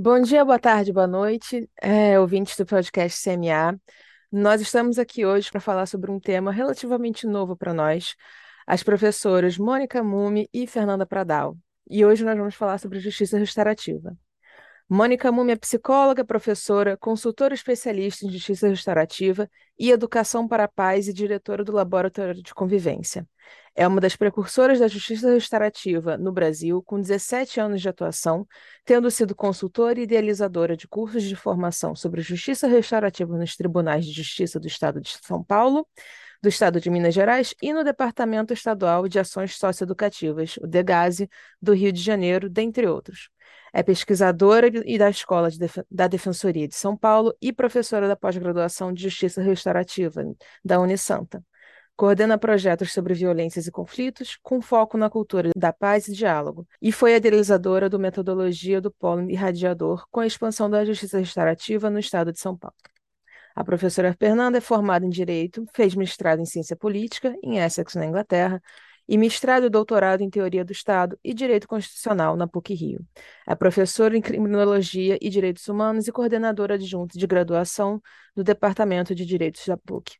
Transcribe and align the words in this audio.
Bom 0.00 0.20
dia, 0.20 0.44
boa 0.44 0.60
tarde, 0.60 0.92
boa 0.92 1.08
noite, 1.08 1.68
é, 1.82 2.20
ouvintes 2.20 2.56
do 2.56 2.64
podcast 2.64 3.20
CMA. 3.20 3.76
Nós 4.30 4.60
estamos 4.60 4.96
aqui 4.96 5.26
hoje 5.26 5.50
para 5.50 5.60
falar 5.60 5.86
sobre 5.86 6.08
um 6.08 6.20
tema 6.20 6.52
relativamente 6.52 7.26
novo 7.26 7.56
para 7.56 7.74
nós, 7.74 8.14
as 8.64 8.80
professoras 8.84 9.58
Mônica 9.58 10.00
Mume 10.00 10.48
e 10.52 10.68
Fernanda 10.68 11.04
Pradal. 11.04 11.58
E 11.90 12.04
hoje 12.04 12.24
nós 12.24 12.38
vamos 12.38 12.54
falar 12.54 12.78
sobre 12.78 13.00
justiça 13.00 13.38
restaurativa. 13.38 14.16
Mônica 14.90 15.30
Mume 15.30 15.52
é 15.52 15.56
psicóloga, 15.56 16.24
professora, 16.24 16.96
consultora 16.96 17.52
especialista 17.52 18.24
em 18.24 18.30
justiça 18.30 18.68
restaurativa 18.68 19.46
e 19.78 19.90
educação 19.90 20.48
para 20.48 20.64
a 20.64 20.68
paz 20.68 21.06
e 21.06 21.12
diretora 21.12 21.62
do 21.62 21.72
Laboratório 21.72 22.42
de 22.42 22.54
Convivência. 22.54 23.28
É 23.76 23.86
uma 23.86 24.00
das 24.00 24.16
precursoras 24.16 24.78
da 24.78 24.88
justiça 24.88 25.30
restaurativa 25.30 26.16
no 26.16 26.32
Brasil, 26.32 26.82
com 26.82 26.98
17 26.98 27.60
anos 27.60 27.82
de 27.82 27.88
atuação, 27.88 28.46
tendo 28.82 29.10
sido 29.10 29.34
consultora 29.34 30.00
e 30.00 30.04
idealizadora 30.04 30.74
de 30.74 30.88
cursos 30.88 31.22
de 31.22 31.36
formação 31.36 31.94
sobre 31.94 32.22
justiça 32.22 32.66
restaurativa 32.66 33.36
nos 33.36 33.56
tribunais 33.56 34.06
de 34.06 34.12
justiça 34.12 34.58
do 34.58 34.66
Estado 34.66 35.02
de 35.02 35.18
São 35.22 35.44
Paulo, 35.44 35.86
do 36.42 36.48
Estado 36.48 36.80
de 36.80 36.88
Minas 36.88 37.12
Gerais 37.12 37.54
e 37.60 37.74
no 37.74 37.84
Departamento 37.84 38.54
Estadual 38.54 39.06
de 39.06 39.18
Ações 39.18 39.54
Socioeducativas, 39.56 40.56
o 40.56 40.66
DEGASE, 40.66 41.28
do 41.60 41.74
Rio 41.74 41.92
de 41.92 42.00
Janeiro, 42.00 42.48
dentre 42.48 42.86
outros. 42.86 43.28
É 43.72 43.82
pesquisadora 43.82 44.68
e 44.84 44.98
da 44.98 45.10
Escola 45.10 45.50
de 45.50 45.58
Def 45.58 45.78
da 45.90 46.06
Defensoria 46.06 46.66
de 46.66 46.74
São 46.74 46.96
Paulo 46.96 47.34
e 47.40 47.52
professora 47.52 48.08
da 48.08 48.16
pós-graduação 48.16 48.92
de 48.92 49.02
Justiça 49.02 49.42
Restaurativa 49.42 50.24
da 50.64 50.80
Unisanta. 50.80 51.42
Coordena 51.96 52.38
projetos 52.38 52.92
sobre 52.92 53.12
violências 53.12 53.66
e 53.66 53.72
conflitos, 53.72 54.38
com 54.40 54.62
foco 54.62 54.96
na 54.96 55.10
cultura 55.10 55.50
da 55.56 55.72
paz 55.72 56.06
e 56.06 56.12
diálogo, 56.12 56.64
e 56.80 56.92
foi 56.92 57.16
idealizadora 57.16 57.88
do 57.88 57.98
Metodologia 57.98 58.80
do 58.80 58.88
Polo 58.88 59.28
Irradiador 59.28 60.06
com 60.08 60.20
a 60.20 60.26
expansão 60.26 60.70
da 60.70 60.84
justiça 60.84 61.18
restaurativa 61.18 61.90
no 61.90 61.98
estado 61.98 62.32
de 62.32 62.38
São 62.38 62.56
Paulo. 62.56 62.76
A 63.52 63.64
professora 63.64 64.14
Fernanda 64.16 64.58
é 64.58 64.60
formada 64.60 65.04
em 65.04 65.10
Direito, 65.10 65.66
fez 65.74 65.96
mestrado 65.96 66.38
em 66.38 66.44
Ciência 66.46 66.76
Política 66.76 67.34
em 67.42 67.58
Essex, 67.58 67.96
na 67.96 68.06
Inglaterra, 68.06 68.62
e 69.08 69.16
mestrado 69.16 69.66
e 69.66 69.70
doutorado 69.70 70.20
em 70.20 70.28
Teoria 70.28 70.64
do 70.64 70.72
Estado 70.72 71.18
e 71.24 71.32
Direito 71.32 71.66
Constitucional 71.66 72.36
na 72.36 72.46
PUC-Rio. 72.46 73.00
É 73.46 73.54
professora 73.54 74.16
em 74.16 74.20
Criminologia 74.20 75.16
e 75.20 75.30
Direitos 75.30 75.66
Humanos 75.66 76.06
e 76.06 76.12
coordenadora 76.12 76.74
adjunta 76.74 77.18
de 77.18 77.26
graduação 77.26 78.02
do 78.36 78.44
Departamento 78.44 79.14
de 79.14 79.24
Direitos 79.24 79.64
da 79.66 79.76
PUC. 79.76 80.16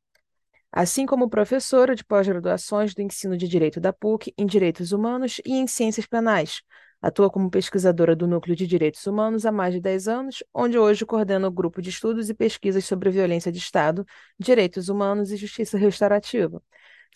Assim 0.72 1.06
como 1.06 1.28
professora 1.28 1.94
de 1.94 2.04
pós-graduações 2.04 2.94
do 2.94 3.02
ensino 3.02 3.36
de 3.36 3.46
Direito 3.46 3.80
da 3.80 3.92
PUC 3.92 4.32
em 4.36 4.46
Direitos 4.46 4.92
Humanos 4.92 5.40
e 5.44 5.54
em 5.54 5.66
Ciências 5.66 6.06
Penais. 6.06 6.62
Atua 7.00 7.30
como 7.30 7.48
pesquisadora 7.48 8.16
do 8.16 8.26
Núcleo 8.26 8.56
de 8.56 8.66
Direitos 8.66 9.06
Humanos 9.06 9.46
há 9.46 9.52
mais 9.52 9.72
de 9.72 9.80
10 9.80 10.08
anos, 10.08 10.42
onde 10.52 10.76
hoje 10.76 11.06
coordena 11.06 11.46
o 11.46 11.50
grupo 11.50 11.80
de 11.80 11.90
estudos 11.90 12.28
e 12.28 12.34
pesquisas 12.34 12.84
sobre 12.84 13.08
violência 13.10 13.52
de 13.52 13.58
Estado, 13.58 14.04
direitos 14.38 14.88
humanos 14.88 15.30
e 15.30 15.36
justiça 15.36 15.78
restaurativa. 15.78 16.60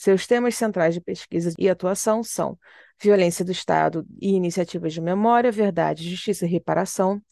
Seus 0.02 0.26
temas 0.26 0.56
centrais 0.56 0.94
de 0.94 1.00
pesquisa 1.00 1.52
e 1.56 1.70
atuação 1.70 2.24
são 2.24 2.58
violência 3.00 3.44
do 3.44 3.52
Estado 3.52 4.04
e 4.20 4.32
iniciativas 4.32 4.92
de 4.92 5.00
memória, 5.00 5.52
verdade, 5.52 6.10
justiça 6.10 6.44
e 6.44 6.48
reparação, 6.48 7.22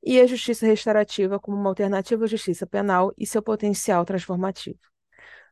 e 0.00 0.20
a 0.20 0.26
justiça 0.28 0.64
restaurativa 0.64 1.40
como 1.40 1.56
uma 1.56 1.70
alternativa 1.70 2.24
à 2.24 2.28
justiça 2.28 2.68
penal 2.68 3.12
e 3.18 3.26
seu 3.26 3.42
potencial 3.42 4.04
transformativo. 4.04 4.78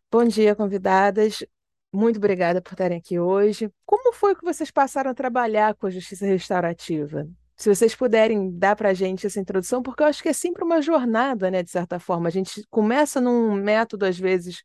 Bom 0.08 0.24
dia, 0.24 0.54
convidadas. 0.54 1.44
Muito 1.92 2.18
obrigada 2.18 2.62
por 2.62 2.74
estarem 2.74 2.98
aqui 2.98 3.18
hoje. 3.18 3.68
Como 3.84 4.12
foi 4.12 4.36
que 4.36 4.44
vocês 4.44 4.70
passaram 4.70 5.10
a 5.10 5.14
trabalhar 5.14 5.74
com 5.74 5.88
a 5.88 5.90
justiça 5.90 6.26
restaurativa? 6.26 7.28
Se 7.56 7.74
vocês 7.74 7.96
puderem 7.96 8.56
dar 8.56 8.76
para 8.76 8.90
a 8.90 8.94
gente 8.94 9.26
essa 9.26 9.40
introdução, 9.40 9.82
porque 9.82 10.04
eu 10.04 10.06
acho 10.06 10.22
que 10.22 10.28
é 10.28 10.32
sempre 10.32 10.62
uma 10.62 10.80
jornada, 10.80 11.50
né, 11.50 11.60
de 11.64 11.72
certa 11.72 11.98
forma. 11.98 12.28
A 12.28 12.32
gente 12.32 12.64
começa 12.70 13.20
num 13.20 13.52
método, 13.52 14.06
às 14.06 14.16
vezes, 14.16 14.62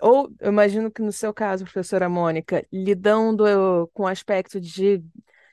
ou 0.00 0.32
eu 0.40 0.50
imagino 0.50 0.90
que 0.90 1.02
no 1.02 1.12
seu 1.12 1.32
caso, 1.32 1.64
professora 1.64 2.08
Mônica, 2.08 2.66
lidando 2.72 3.44
com 3.92 4.04
o 4.04 4.06
aspecto 4.06 4.60
de 4.60 5.02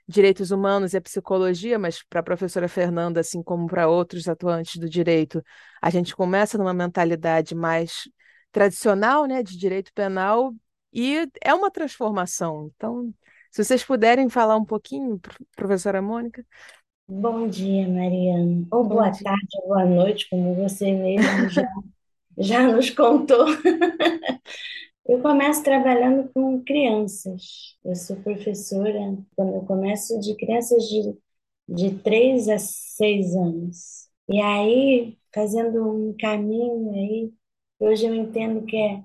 direitos 0.08 0.52
humanos 0.52 0.94
e 0.94 0.98
a 0.98 1.02
psicologia, 1.02 1.80
mas 1.80 2.04
para 2.04 2.20
a 2.20 2.24
professora 2.24 2.68
Fernanda, 2.68 3.20
assim 3.22 3.42
como 3.42 3.68
para 3.68 3.88
outros 3.88 4.28
atuantes 4.28 4.78
do 4.78 4.90
direito, 4.90 5.44
a 5.82 5.90
gente 5.90 6.16
começa 6.16 6.58
numa 6.58 6.74
mentalidade 6.74 7.56
mais 7.56 8.10
tradicional, 8.52 9.26
né, 9.26 9.42
de 9.42 9.58
direito 9.58 9.94
penal, 9.94 10.54
e 10.92 11.28
é 11.42 11.54
uma 11.54 11.72
transformação. 11.72 12.70
Então, 12.76 13.14
se 13.50 13.64
vocês 13.64 13.84
puderem 13.84 14.28
falar 14.28 14.58
um 14.58 14.66
pouquinho, 14.66 15.20
professora 15.56 16.02
Mônica. 16.02 16.46
Bom 17.08 17.48
dia, 17.48 17.88
Mariana. 17.88 18.66
Ou 18.72 18.84
boa 18.84 19.10
dia. 19.10 19.24
tarde, 19.24 19.48
ou 19.62 19.68
boa 19.70 19.86
noite, 19.86 20.28
como 20.30 20.54
você 20.56 20.92
mesmo 20.92 21.50
já 21.50 21.68
já 22.38 22.68
nos 22.68 22.90
contou. 22.90 23.46
Eu 25.06 25.22
começo 25.22 25.64
trabalhando 25.64 26.30
com 26.34 26.64
crianças. 26.64 27.76
Eu 27.84 27.96
sou 27.96 28.16
professora, 28.18 29.18
quando 29.36 29.56
eu 29.56 29.62
começo 29.64 30.20
de 30.20 30.36
crianças 30.36 30.84
de, 30.88 31.18
de 31.68 31.98
3 32.00 32.48
a 32.48 32.58
6 32.60 33.36
anos. 33.36 34.08
E 34.30 34.40
aí, 34.40 35.18
fazendo 35.34 35.84
um 35.86 36.16
caminho 36.18 36.92
aí, 36.94 37.34
hoje 37.80 38.06
eu 38.06 38.16
entendo 38.16 38.66
que 38.66 38.78
é 38.78 39.04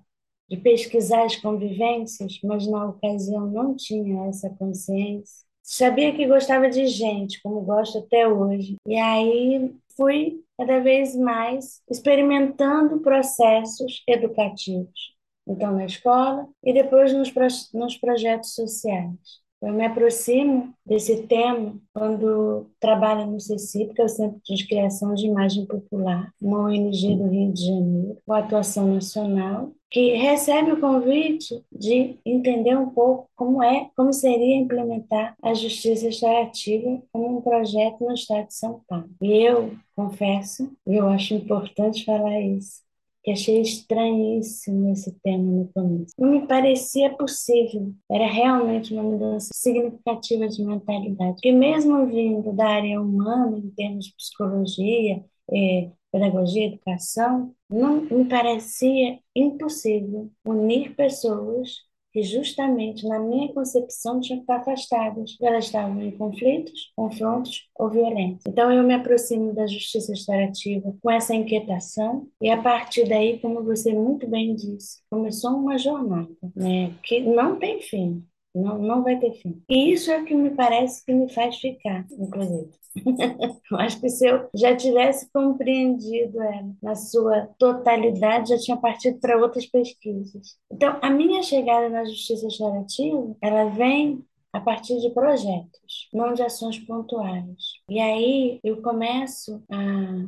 de 0.48 0.56
pesquisar 0.58 1.25
as 1.25 1.37
convivências, 1.37 2.38
mas 2.44 2.66
na 2.69 2.87
ocasião 2.87 3.50
não 3.50 3.75
tinha 3.75 4.28
essa 4.28 4.48
consciência. 4.50 5.44
Sabia 5.62 6.14
que 6.14 6.26
gostava 6.26 6.70
de 6.70 6.87
gente, 6.87 7.43
como 7.43 7.62
gosto 7.62 7.98
até 7.98 8.28
hoje. 8.28 8.76
E 8.87 8.97
aí 8.97 9.75
fui 9.97 10.44
cada 10.59 10.81
vez 10.81 11.15
mais 11.15 11.83
experimentando 11.91 13.00
processos 13.00 14.03
educativos. 14.09 15.15
Então, 15.47 15.72
na 15.72 15.84
escola 15.87 16.49
e 16.65 16.72
depois 16.72 17.12
nos, 17.12 17.33
nos 17.72 17.97
projetos 17.97 18.55
sociais. 18.55 19.45
Eu 19.62 19.72
me 19.72 19.87
aproximo 19.87 20.75
desse 20.84 21.27
tema 21.27 21.75
quando 21.93 22.67
trabalho 22.78 23.27
no 23.27 23.41
CECIP, 23.41 23.94
que 23.94 24.03
é 24.03 24.05
o 24.05 24.09
Centro 24.09 24.41
de 24.44 24.67
Criação 24.67 25.15
de 25.15 25.27
Imagem 25.27 25.65
Popular, 25.65 26.31
uma 26.41 26.67
ONG 26.67 27.17
do 27.17 27.28
Rio 27.28 27.53
de 27.53 27.67
Janeiro, 27.67 28.19
com 28.27 28.33
atuação 28.34 28.94
nacional, 28.94 29.72
que 29.91 30.15
recebe 30.15 30.72
o 30.72 30.81
convite 30.81 31.65
de 31.72 32.19
entender 32.25 32.77
um 32.77 32.91
pouco 32.91 33.31
como 33.34 33.62
é, 33.62 33.89
como 33.97 34.12
seria 34.12 34.56
implementar 34.56 35.34
a 35.43 35.55
justiça 35.55 36.06
restaurativa 36.06 37.03
como 37.11 37.38
um 37.38 37.41
projeto 37.41 38.05
no 38.05 38.12
estado 38.12 38.49
de 38.49 38.55
São 38.55 38.83
Paulo. 38.87 39.09
E 39.23 39.33
eu 39.33 39.73
confesso, 39.94 40.71
eu 40.87 41.09
acho 41.09 41.34
importante 41.34 42.05
falar 42.05 42.41
isso, 42.41 42.83
que 43.26 43.32
achei 43.32 43.60
estranhíssimo 43.60 44.92
esse 44.92 45.10
tema 45.20 45.42
no 45.42 45.69
começo. 45.75 46.14
Não 46.16 46.31
me 46.31 46.47
parecia 46.47 47.12
possível. 47.16 47.92
Era 48.09 48.25
realmente 48.28 48.94
uma 48.94 49.03
mudança 49.03 49.48
significativa 49.53 50.47
de 50.47 50.64
mentalidade. 50.64 51.32
Porque 51.32 51.50
mesmo 51.50 52.06
vindo 52.06 52.53
da 52.53 52.69
área 52.69 53.00
humana, 53.00 53.59
em 53.59 53.69
termos 53.70 54.06
de 54.06 54.14
psicologia, 54.14 55.25
eh, 55.53 55.91
pedagogia, 56.12 56.66
educação, 56.66 57.53
não 57.69 58.03
me 58.03 58.26
parecia 58.26 59.19
impossível 59.34 60.31
unir 60.47 60.94
pessoas 60.94 61.84
que 62.16 62.22
justamente 62.22 63.06
na 63.06 63.19
minha 63.19 63.53
concepção 63.53 64.19
tinham 64.22 64.38
que 64.38 64.44
estar 64.44 64.56
afastadas, 64.56 65.37
elas 65.38 65.66
estavam 65.66 66.00
em 66.00 66.10
conflitos, 66.10 66.91
confrontos 66.97 67.69
ou 67.78 67.91
violência. 67.91 68.49
Então 68.49 68.72
eu 68.72 68.82
me 68.82 68.94
aproximo 68.94 69.53
da 69.53 69.66
justiça 69.66 70.12
restaurativa 70.12 70.97
com 71.03 71.10
essa 71.10 71.34
inquietação 71.34 72.26
e 72.41 72.49
a 72.49 72.56
partir 72.56 73.06
daí, 73.06 73.38
como 73.38 73.62
você 73.62 73.93
muito 73.93 74.26
bem 74.26 74.55
disse, 74.55 75.03
começou 75.10 75.50
uma 75.50 75.76
jornada, 75.76 76.34
né, 76.55 76.91
que 77.03 77.21
não 77.21 77.59
tem 77.59 77.82
fim. 77.82 78.25
Não, 78.56 78.79
não 78.79 79.03
vai 79.03 79.19
ter 79.19 79.32
fim. 79.35 79.62
E 79.69 79.93
isso 79.93 80.11
é 80.11 80.19
o 80.19 80.25
que 80.25 80.35
me 80.35 80.50
parece 80.50 81.05
que 81.05 81.12
me 81.12 81.29
faz 81.29 81.58
ficar, 81.58 82.06
inclusive. 82.11 82.70
eu 83.70 83.76
acho 83.79 84.00
que 84.00 84.08
se 84.08 84.26
eu 84.26 84.49
já 84.55 84.75
tivesse 84.75 85.31
compreendido 85.31 86.41
ela 86.41 86.75
na 86.82 86.94
sua 86.94 87.49
totalidade, 87.58 88.49
já 88.49 88.58
tinha 88.58 88.76
partido 88.79 89.19
para 89.20 89.37
outras 89.37 89.67
pesquisas. 89.67 90.56
Então, 90.73 90.99
a 91.03 91.11
minha 91.11 91.43
chegada 91.43 91.91
na 91.91 92.06
justiça 92.06 92.47
restaurativa, 92.47 93.37
ela 93.43 93.67
vem 93.67 94.25
a 94.56 94.61
partir 94.61 94.99
de 95.00 95.11
projetos, 95.11 96.08
não 96.12 96.32
de 96.32 96.43
ações 96.43 96.79
pontuais. 96.79 97.82
E 97.91 98.00
aí 98.00 98.58
eu 98.64 98.81
começo 98.81 99.62
a 99.70 99.76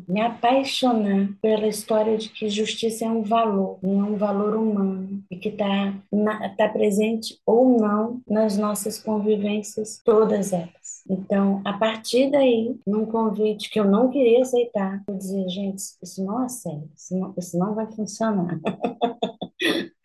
me 0.07 0.21
apaixonar 0.21 1.31
pela 1.41 1.67
história 1.67 2.19
de 2.19 2.29
que 2.29 2.49
justiça 2.51 3.07
é 3.07 3.09
um 3.09 3.23
valor, 3.23 3.79
é 3.83 3.87
um 3.87 4.17
valor 4.17 4.55
humano, 4.55 5.25
e 5.31 5.37
que 5.37 5.49
está 5.49 5.95
tá 6.59 6.69
presente 6.69 7.41
ou 7.47 7.81
não 7.81 8.21
nas 8.29 8.59
nossas 8.59 9.03
convivências, 9.03 10.01
todas 10.05 10.53
elas. 10.53 11.03
Então, 11.09 11.63
a 11.65 11.73
partir 11.73 12.31
daí, 12.31 12.79
num 12.87 13.07
convite 13.07 13.71
que 13.71 13.81
eu 13.81 13.85
não 13.85 14.11
queria 14.11 14.43
aceitar, 14.43 15.03
eu 15.09 15.17
dizia, 15.17 15.49
gente, 15.49 15.83
isso 16.03 16.23
não 16.23 16.45
é 16.45 16.49
sério, 16.51 16.91
isso 16.95 17.17
não, 17.17 17.35
isso 17.39 17.59
não 17.59 17.75
vai 17.75 17.91
funcionar. 17.91 18.61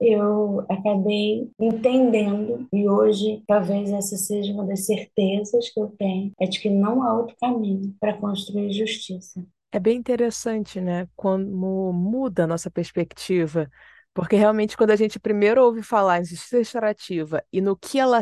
eu 0.00 0.64
acabei 0.68 1.50
entendendo, 1.60 2.66
e 2.72 2.88
hoje 2.88 3.42
talvez 3.46 3.90
essa 3.92 4.16
seja 4.16 4.52
uma 4.52 4.64
das 4.66 4.86
certezas 4.86 5.70
que 5.70 5.80
eu 5.80 5.88
tenho, 5.98 6.32
é 6.40 6.46
de 6.46 6.60
que 6.60 6.70
não 6.70 7.02
há 7.02 7.14
outro 7.14 7.36
caminho 7.40 7.94
para 8.00 8.16
construir 8.16 8.72
justiça. 8.72 9.44
É 9.70 9.78
bem 9.78 9.98
interessante, 9.98 10.80
né? 10.80 11.06
Como 11.14 11.92
muda 11.92 12.44
a 12.44 12.46
nossa 12.46 12.70
perspectiva. 12.70 13.70
Porque 14.18 14.34
realmente, 14.34 14.76
quando 14.76 14.90
a 14.90 14.96
gente 14.96 15.16
primeiro 15.20 15.62
ouve 15.62 15.80
falar 15.80 16.18
em 16.18 16.24
justiça 16.24 16.58
restaurativa 16.58 17.40
e 17.52 17.60
no 17.60 17.76
que 17.76 18.00
ela 18.00 18.20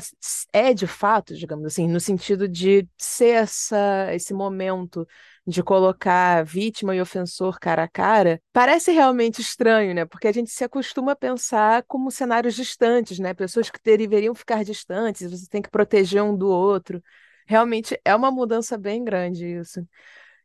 é 0.52 0.74
de 0.74 0.86
fato, 0.86 1.34
digamos 1.34 1.64
assim, 1.64 1.88
no 1.88 1.98
sentido 1.98 2.46
de 2.46 2.86
ser 2.98 3.28
essa, 3.30 4.12
esse 4.14 4.34
momento 4.34 5.08
de 5.46 5.62
colocar 5.62 6.44
vítima 6.44 6.94
e 6.94 7.00
ofensor 7.00 7.58
cara 7.58 7.84
a 7.84 7.88
cara, 7.88 8.38
parece 8.52 8.92
realmente 8.92 9.40
estranho, 9.40 9.94
né? 9.94 10.04
Porque 10.04 10.28
a 10.28 10.32
gente 10.32 10.50
se 10.50 10.62
acostuma 10.64 11.12
a 11.12 11.16
pensar 11.16 11.82
como 11.88 12.10
cenários 12.10 12.54
distantes, 12.54 13.18
né? 13.18 13.32
Pessoas 13.32 13.70
que 13.70 13.80
deveriam 13.82 14.34
ficar 14.34 14.62
distantes, 14.66 15.30
você 15.30 15.48
tem 15.48 15.62
que 15.62 15.70
proteger 15.70 16.22
um 16.22 16.36
do 16.36 16.46
outro. 16.50 17.02
Realmente 17.46 17.98
é 18.04 18.14
uma 18.14 18.30
mudança 18.30 18.76
bem 18.76 19.02
grande 19.02 19.46
isso. 19.46 19.80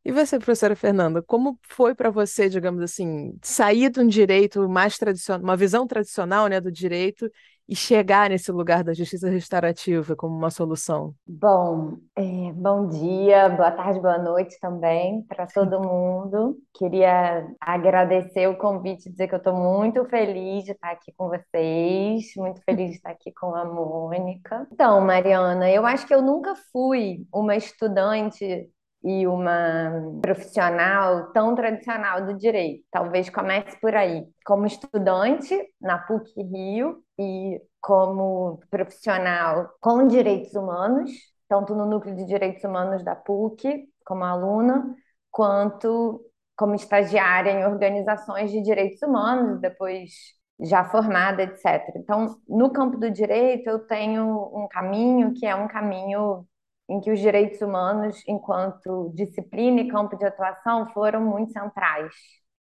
E 0.03 0.12
você, 0.12 0.38
professora 0.39 0.75
Fernanda, 0.75 1.21
como 1.21 1.59
foi 1.69 1.94
para 1.94 2.09
você, 2.09 2.50
digamos 2.50 2.81
assim, 2.81 3.38
sair 3.44 3.89
de 3.92 4.00
um 4.00 4.07
direito 4.07 4.68
mais 4.68 4.98
tradicional, 4.98 5.44
uma 5.44 5.56
visão 5.56 5.86
tradicional, 5.86 6.48
né, 6.48 6.59
do 6.59 6.71
direito 6.71 7.30
e 7.69 7.75
chegar 7.75 8.30
nesse 8.30 8.51
lugar 8.51 8.83
da 8.83 8.94
justiça 8.94 9.30
restaurativa 9.30 10.15
como 10.15 10.36
uma 10.36 10.50
solução? 10.50 11.13
Bom, 11.25 11.98
é, 12.15 12.51
bom 12.51 12.88
dia, 12.88 13.48
boa 13.50 13.71
tarde, 13.71 14.01
boa 14.01 14.18
noite 14.18 14.59
também 14.59 15.21
para 15.21 15.45
todo 15.45 15.80
mundo. 15.80 16.57
Queria 16.74 17.48
agradecer 17.62 18.48
o 18.48 18.57
convite, 18.57 19.09
dizer 19.09 19.27
que 19.27 19.36
eu 19.36 19.38
estou 19.38 19.53
muito 19.56 20.03
feliz 20.06 20.65
de 20.65 20.71
estar 20.71 20.92
aqui 20.92 21.13
com 21.15 21.30
vocês, 21.30 22.25
muito 22.36 22.59
feliz 22.65 22.89
de 22.89 22.95
estar 22.98 23.12
aqui 23.12 23.31
com 23.31 23.56
a 23.56 23.63
Mônica. 23.63 24.68
Então, 24.71 25.00
Mariana, 25.00 25.69
eu 25.71 25.86
acho 25.86 26.07
que 26.07 26.13
eu 26.13 26.24
nunca 26.24 26.56
fui 26.74 27.25
uma 27.31 27.56
estudante 27.56 28.68
e 29.03 29.27
uma 29.27 29.92
profissional 30.21 31.31
tão 31.31 31.56
tradicional 31.56 32.25
do 32.25 32.38
direito. 32.38 32.83
Talvez 32.92 33.30
comece 33.30 33.80
por 33.80 33.95
aí. 33.95 34.25
Como 34.45 34.65
estudante 34.65 35.57
na 35.80 35.98
PUC 35.98 36.42
Rio 36.44 37.03
e 37.19 37.62
como 37.80 38.59
profissional 38.69 39.69
com 39.80 40.07
direitos 40.07 40.53
humanos, 40.53 41.12
tanto 41.50 41.75
no 41.75 41.86
núcleo 41.86 42.15
de 42.15 42.25
direitos 42.25 42.63
humanos 42.63 43.03
da 43.03 43.15
PUC, 43.15 43.89
como 44.06 44.24
aluna, 44.24 44.95
quanto 45.31 46.21
como 46.56 46.75
estagiária 46.75 47.51
em 47.51 47.65
organizações 47.65 48.51
de 48.51 48.62
direitos 48.62 49.01
humanos, 49.01 49.59
depois 49.59 50.12
já 50.59 50.86
formada, 50.86 51.42
etc. 51.42 51.81
Então, 51.95 52.38
no 52.48 52.71
campo 52.71 52.98
do 52.98 53.09
direito, 53.09 53.68
eu 53.68 53.80
tenho 53.80 54.25
um 54.53 54.68
caminho 54.69 55.33
que 55.33 55.45
é 55.45 55.56
um 55.56 55.68
caminho 55.68 56.45
em 56.92 57.00
que 57.00 57.12
os 57.12 57.20
direitos 57.20 57.62
humanos, 57.62 58.22
enquanto 58.28 59.12
disciplina 59.16 59.82
e 59.82 59.88
campo 59.88 60.18
de 60.18 60.26
atuação, 60.26 60.88
foram 60.94 61.22
muito 61.22 61.54
centrais. 61.54 62.14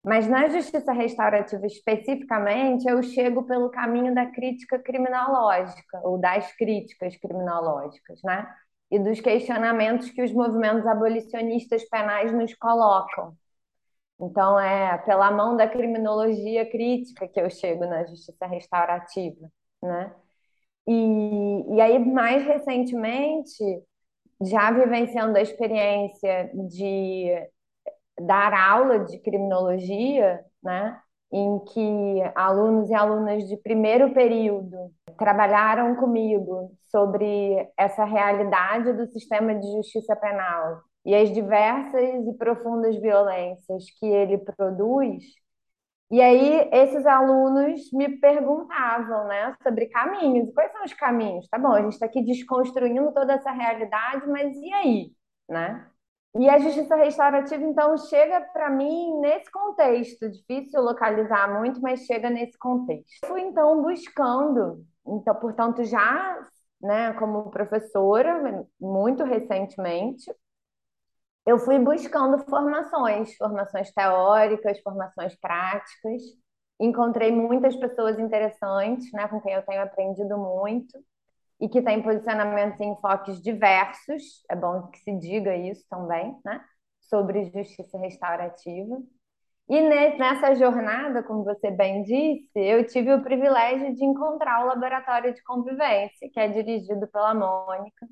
Mas 0.03 0.27
na 0.27 0.47
justiça 0.47 0.93
restaurativa 0.93 1.65
especificamente, 1.65 2.87
eu 2.87 3.01
chego 3.03 3.43
pelo 3.43 3.69
caminho 3.69 4.13
da 4.15 4.25
crítica 4.27 4.79
criminológica, 4.79 5.99
ou 6.03 6.17
das 6.19 6.51
críticas 6.55 7.17
criminológicas, 7.17 8.21
né? 8.23 8.47
E 8.91 8.99
dos 8.99 9.19
questionamentos 9.19 10.09
que 10.11 10.21
os 10.23 10.31
movimentos 10.31 10.85
abolicionistas 10.87 11.83
penais 11.89 12.31
nos 12.31 12.53
colocam. 12.55 13.35
Então, 14.19 14.59
é 14.59 14.97
pela 14.99 15.31
mão 15.31 15.55
da 15.57 15.67
criminologia 15.67 16.69
crítica 16.69 17.27
que 17.27 17.39
eu 17.39 17.49
chego 17.49 17.85
na 17.85 18.05
justiça 18.05 18.45
restaurativa, 18.47 19.49
né? 19.81 20.13
E, 20.87 21.75
e 21.75 21.81
aí, 21.81 21.99
mais 21.99 22.43
recentemente, 22.45 23.63
já 24.41 24.71
vivenciando 24.71 25.37
a 25.37 25.41
experiência 25.41 26.49
de 26.69 27.27
dar 28.19 28.53
aula 28.53 28.99
de 28.99 29.19
criminologia, 29.19 30.43
né, 30.63 30.99
em 31.31 31.59
que 31.59 32.21
alunos 32.35 32.89
e 32.89 32.93
alunas 32.93 33.47
de 33.47 33.55
primeiro 33.57 34.13
período 34.13 34.91
trabalharam 35.17 35.95
comigo 35.95 36.71
sobre 36.89 37.69
essa 37.77 38.03
realidade 38.03 38.93
do 38.93 39.05
sistema 39.07 39.53
de 39.55 39.71
justiça 39.73 40.15
penal 40.15 40.81
e 41.05 41.15
as 41.15 41.31
diversas 41.31 42.27
e 42.27 42.33
profundas 42.33 42.95
violências 42.99 43.85
que 43.99 44.05
ele 44.05 44.37
produz, 44.37 45.23
e 46.11 46.21
aí, 46.21 46.69
esses 46.71 47.05
alunos 47.05 47.91
me 47.93 48.17
perguntavam, 48.19 49.27
né, 49.27 49.55
sobre 49.61 49.87
caminhos. 49.87 50.51
Quais 50.53 50.71
são 50.71 50.83
os 50.83 50.93
caminhos? 50.93 51.47
Tá 51.49 51.59
bom, 51.59 51.71
a 51.73 51.81
gente 51.81 51.93
está 51.93 52.07
aqui 52.07 52.23
desconstruindo 52.23 53.11
toda 53.13 53.33
essa 53.33 53.51
realidade, 53.51 54.27
mas 54.27 54.55
e 54.57 54.73
aí, 54.73 55.11
né? 55.47 55.87
E 56.37 56.47
a 56.47 56.59
justiça 56.59 56.95
restaurativa, 56.95 57.63
então, 57.63 57.97
chega 57.97 58.41
para 58.53 58.69
mim 58.69 59.19
nesse 59.19 59.51
contexto, 59.51 60.29
difícil 60.29 60.81
localizar 60.81 61.59
muito, 61.59 61.81
mas 61.81 62.05
chega 62.05 62.29
nesse 62.29 62.57
contexto. 62.57 63.27
Fui, 63.27 63.41
então, 63.41 63.81
buscando, 63.81 64.85
então, 65.07 65.35
portanto, 65.35 65.83
já, 65.83 66.47
né, 66.81 67.13
como 67.13 67.49
professora, 67.49 68.63
muito 68.79 69.23
recentemente, 69.23 70.31
eu 71.49 71.57
fui 71.57 71.79
buscando 71.79 72.37
formações, 72.45 73.35
formações 73.35 73.91
teóricas, 73.91 74.79
formações 74.81 75.35
práticas. 75.35 76.21
Encontrei 76.79 77.31
muitas 77.31 77.75
pessoas 77.75 78.19
interessantes, 78.19 79.11
né, 79.11 79.27
com 79.27 79.41
quem 79.41 79.53
eu 79.53 79.63
tenho 79.63 79.81
aprendido 79.81 80.37
muito 80.37 80.95
e 81.59 81.67
que 81.67 81.81
têm 81.81 82.03
posicionamentos 82.03 82.79
e 82.79 82.85
enfoques 82.85 83.41
diversos. 83.41 84.43
É 84.47 84.55
bom 84.55 84.87
que 84.89 84.99
se 84.99 85.11
diga 85.17 85.55
isso 85.55 85.83
também, 85.89 86.39
né, 86.45 86.63
sobre 87.01 87.45
justiça 87.45 87.97
restaurativa. 87.97 88.97
E 89.67 89.81
nessa 89.81 90.53
jornada, 90.53 91.23
como 91.23 91.43
você 91.43 91.71
bem 91.71 92.03
disse, 92.03 92.59
eu 92.59 92.85
tive 92.85 93.11
o 93.11 93.23
privilégio 93.23 93.95
de 93.95 94.05
encontrar 94.05 94.63
o 94.63 94.67
Laboratório 94.67 95.33
de 95.33 95.43
Convivência, 95.43 96.29
que 96.31 96.39
é 96.39 96.47
dirigido 96.47 97.07
pela 97.07 97.33
Mônica, 97.33 98.07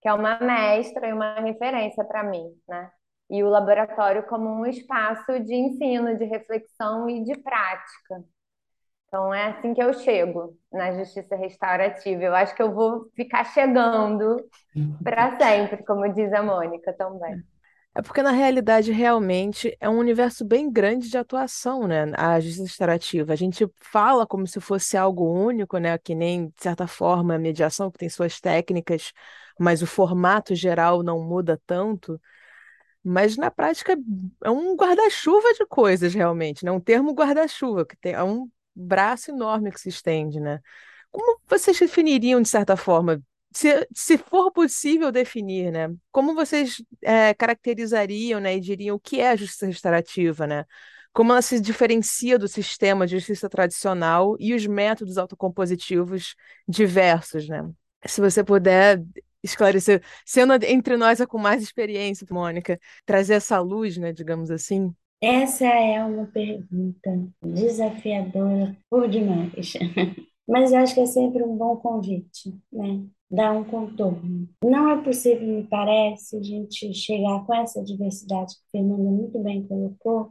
que 0.00 0.08
é 0.08 0.12
uma 0.12 0.38
mestra 0.38 1.08
e 1.08 1.12
uma 1.12 1.40
referência 1.40 2.04
para 2.04 2.22
mim, 2.22 2.52
né? 2.68 2.90
E 3.30 3.42
o 3.42 3.48
laboratório 3.48 4.22
como 4.24 4.48
um 4.48 4.66
espaço 4.66 5.38
de 5.40 5.54
ensino, 5.54 6.16
de 6.16 6.24
reflexão 6.24 7.08
e 7.10 7.22
de 7.24 7.36
prática. 7.38 8.24
Então 9.06 9.32
é 9.32 9.46
assim 9.46 9.74
que 9.74 9.82
eu 9.82 9.92
chego 9.94 10.56
na 10.72 10.92
justiça 10.92 11.34
restaurativa. 11.36 12.22
Eu 12.22 12.34
acho 12.34 12.54
que 12.54 12.62
eu 12.62 12.72
vou 12.72 13.10
ficar 13.14 13.44
chegando 13.44 14.36
para 15.02 15.38
sempre, 15.38 15.84
como 15.84 16.12
diz 16.12 16.32
a 16.32 16.42
Mônica 16.42 16.92
também. 16.92 17.42
É 17.94 18.02
porque, 18.02 18.22
na 18.22 18.30
realidade, 18.30 18.92
realmente 18.92 19.76
é 19.80 19.88
um 19.88 19.98
universo 19.98 20.44
bem 20.44 20.70
grande 20.70 21.10
de 21.10 21.18
atuação, 21.18 21.88
né? 21.88 22.04
A 22.16 22.38
justiça 22.38 22.62
restaurativa. 22.62 23.32
A 23.32 23.36
gente 23.36 23.66
fala 23.80 24.24
como 24.26 24.46
se 24.46 24.60
fosse 24.60 24.96
algo 24.96 25.24
único, 25.24 25.78
né? 25.78 25.98
Que 25.98 26.14
nem, 26.14 26.46
de 26.46 26.62
certa 26.62 26.86
forma, 26.86 27.34
a 27.34 27.38
mediação, 27.38 27.90
que 27.90 27.98
tem 27.98 28.08
suas 28.08 28.40
técnicas, 28.40 29.12
mas 29.58 29.82
o 29.82 29.86
formato 29.86 30.54
geral 30.54 31.02
não 31.02 31.20
muda 31.22 31.60
tanto. 31.66 32.20
Mas 33.02 33.36
na 33.36 33.50
prática 33.50 33.96
é 34.44 34.50
um 34.50 34.76
guarda-chuva 34.76 35.52
de 35.54 35.66
coisas, 35.66 36.14
realmente, 36.14 36.64
né? 36.64 36.70
Um 36.70 36.80
termo 36.80 37.12
guarda-chuva, 37.12 37.86
que 37.86 37.96
tem, 37.96 38.12
é 38.12 38.22
um 38.22 38.50
braço 38.74 39.30
enorme 39.30 39.72
que 39.72 39.80
se 39.80 39.88
estende, 39.88 40.40
né? 40.40 40.60
Como 41.10 41.40
vocês 41.46 41.78
definiriam, 41.78 42.42
de 42.42 42.48
certa 42.48 42.76
forma, 42.76 43.22
se, 43.52 43.86
se 43.94 44.18
for 44.18 44.52
possível 44.52 45.10
definir, 45.10 45.72
né? 45.72 45.88
Como 46.12 46.34
vocês 46.34 46.82
é, 47.02 47.32
caracterizariam, 47.34 48.40
né, 48.40 48.56
e 48.56 48.60
diriam 48.60 48.96
o 48.96 49.00
que 49.00 49.20
é 49.20 49.30
a 49.30 49.36
justiça 49.36 49.66
restaurativa, 49.66 50.46
né? 50.46 50.64
Como 51.12 51.32
ela 51.32 51.42
se 51.42 51.60
diferencia 51.60 52.38
do 52.38 52.46
sistema 52.46 53.06
de 53.06 53.18
justiça 53.18 53.48
tradicional 53.48 54.36
e 54.38 54.54
os 54.54 54.66
métodos 54.66 55.18
autocompositivos 55.18 56.34
diversos, 56.68 57.48
né? 57.48 57.68
Se 58.06 58.20
você 58.20 58.44
puder 58.44 59.02
esclarecer, 59.42 60.02
sendo 60.24 60.52
entre 60.64 60.96
nós 60.96 61.20
a 61.20 61.26
com 61.26 61.38
mais 61.38 61.62
experiência, 61.62 62.26
Mônica, 62.30 62.78
trazer 63.06 63.34
essa 63.34 63.60
luz, 63.60 63.96
né, 63.96 64.12
digamos 64.12 64.50
assim. 64.50 64.94
Essa 65.20 65.66
é 65.66 66.04
uma 66.04 66.26
pergunta 66.26 67.28
desafiadora 67.42 68.76
por 68.88 69.08
demais. 69.08 69.72
Mas 70.48 70.72
eu 70.72 70.78
acho 70.78 70.94
que 70.94 71.00
é 71.00 71.06
sempre 71.06 71.42
um 71.42 71.56
bom 71.56 71.76
convite, 71.76 72.56
né? 72.72 73.04
Dar 73.30 73.52
um 73.52 73.64
contorno. 73.64 74.48
Não 74.64 74.88
é 74.88 75.02
possível, 75.02 75.46
me 75.46 75.64
parece, 75.64 76.38
a 76.38 76.42
gente 76.42 76.94
chegar 76.94 77.44
com 77.44 77.54
essa 77.54 77.84
diversidade 77.84 78.54
que 78.54 78.62
a 78.68 78.70
Fernanda 78.70 79.10
muito 79.10 79.38
bem 79.40 79.66
colocou, 79.66 80.30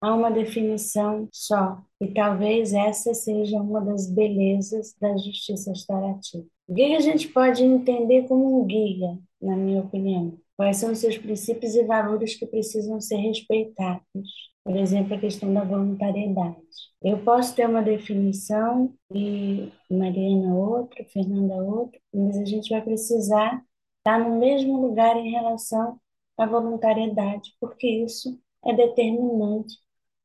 a 0.00 0.14
uma 0.14 0.30
definição 0.30 1.28
só. 1.30 1.82
E 2.00 2.08
talvez 2.14 2.72
essa 2.72 3.12
seja 3.12 3.60
uma 3.60 3.80
das 3.82 4.10
belezas 4.10 4.94
da 4.98 5.16
justiça 5.18 5.70
restaurativa. 5.70 6.46
Que 6.66 6.94
a 6.94 7.00
gente 7.00 7.28
pode 7.28 7.62
entender 7.62 8.26
como 8.26 8.62
um 8.62 8.66
guia, 8.66 9.18
na 9.40 9.56
minha 9.56 9.80
opinião? 9.80 10.38
quais 10.62 10.76
são 10.76 10.92
os 10.92 10.98
seus 10.98 11.18
princípios 11.18 11.74
e 11.74 11.82
valores 11.84 12.36
que 12.36 12.46
precisam 12.46 13.00
ser 13.00 13.16
respeitados. 13.16 14.52
Por 14.62 14.76
exemplo, 14.76 15.14
a 15.14 15.18
questão 15.18 15.52
da 15.52 15.64
voluntariedade. 15.64 16.56
Eu 17.02 17.18
posso 17.24 17.54
ter 17.56 17.68
uma 17.68 17.82
definição 17.82 18.94
e 19.12 19.72
Mariana 19.90 20.54
outra, 20.54 21.04
Fernanda 21.06 21.54
outra, 21.56 21.98
mas 22.14 22.36
a 22.36 22.44
gente 22.44 22.70
vai 22.70 22.80
precisar 22.80 23.60
estar 23.98 24.20
no 24.20 24.38
mesmo 24.38 24.80
lugar 24.80 25.16
em 25.16 25.32
relação 25.32 25.98
à 26.38 26.46
voluntariedade, 26.46 27.52
porque 27.60 27.88
isso 27.88 28.38
é 28.64 28.72
determinante 28.72 29.74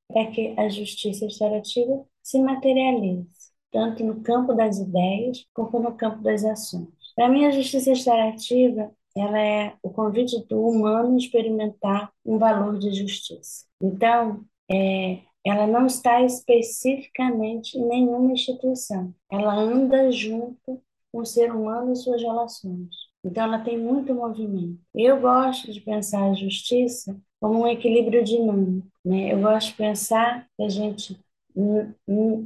para 0.08 0.28
que 0.28 0.54
a 0.56 0.70
justiça 0.70 1.26
restaurativa 1.26 2.06
se 2.22 2.40
materialize, 2.40 3.28
tanto 3.72 4.04
no 4.04 4.22
campo 4.22 4.54
das 4.54 4.80
ideias 4.80 5.46
como 5.54 5.80
no 5.80 5.94
campo 5.94 6.22
das 6.24 6.44
ações. 6.44 6.88
Para 7.16 7.30
mim, 7.30 7.46
a 7.46 7.52
justiça 7.52 7.90
restaurativa 7.90 8.92
ela 9.20 9.40
é 9.40 9.74
o 9.82 9.90
convite 9.90 10.46
do 10.48 10.62
humano 10.62 11.18
experimentar 11.18 12.12
um 12.26 12.38
valor 12.38 12.78
de 12.78 12.94
justiça. 12.94 13.66
Então, 13.82 14.46
é, 14.70 15.20
ela 15.46 15.66
não 15.66 15.86
está 15.86 16.22
especificamente 16.22 17.78
em 17.78 17.86
nenhuma 17.86 18.32
instituição. 18.32 19.14
Ela 19.32 19.56
anda 19.56 20.12
junto 20.12 20.82
com 21.12 21.22
o 21.22 21.26
ser 21.26 21.52
humano 21.52 21.94
e 21.94 21.96
suas 21.96 22.22
relações. 22.22 22.90
Então, 23.24 23.46
ela 23.46 23.60
tem 23.60 23.78
muito 23.78 24.14
movimento. 24.14 24.80
Eu 24.94 25.20
gosto 25.20 25.72
de 25.72 25.82
pensar 25.82 26.30
a 26.30 26.34
justiça 26.34 27.20
como 27.40 27.62
um 27.62 27.68
equilíbrio 27.68 28.24
dinâmico. 28.24 28.88
Né? 29.04 29.34
Eu 29.34 29.42
gosto 29.42 29.70
de 29.70 29.76
pensar 29.76 30.48
que 30.56 30.64
a 30.64 30.70
gente, 30.70 31.20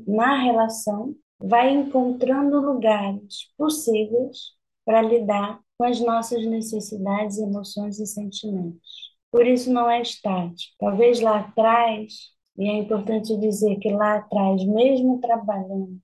na 0.07 0.35
relação, 0.43 1.15
vai 1.39 1.73
encontrando 1.73 2.61
lugares 2.61 3.51
possíveis 3.57 4.53
para 4.85 5.01
lidar 5.01 5.59
com 5.77 5.85
as 5.85 5.99
nossas 5.99 6.45
necessidades, 6.45 7.37
emoções 7.39 7.99
e 7.99 8.05
sentimentos. 8.05 9.11
Por 9.31 9.47
isso 9.47 9.71
não 9.71 9.89
é 9.89 10.01
estático. 10.01 10.75
Talvez 10.79 11.19
lá 11.19 11.39
atrás, 11.39 12.13
e 12.57 12.69
é 12.69 12.73
importante 12.77 13.35
dizer 13.37 13.77
que 13.77 13.89
lá 13.89 14.17
atrás, 14.17 14.63
mesmo 14.65 15.19
trabalhando 15.19 15.99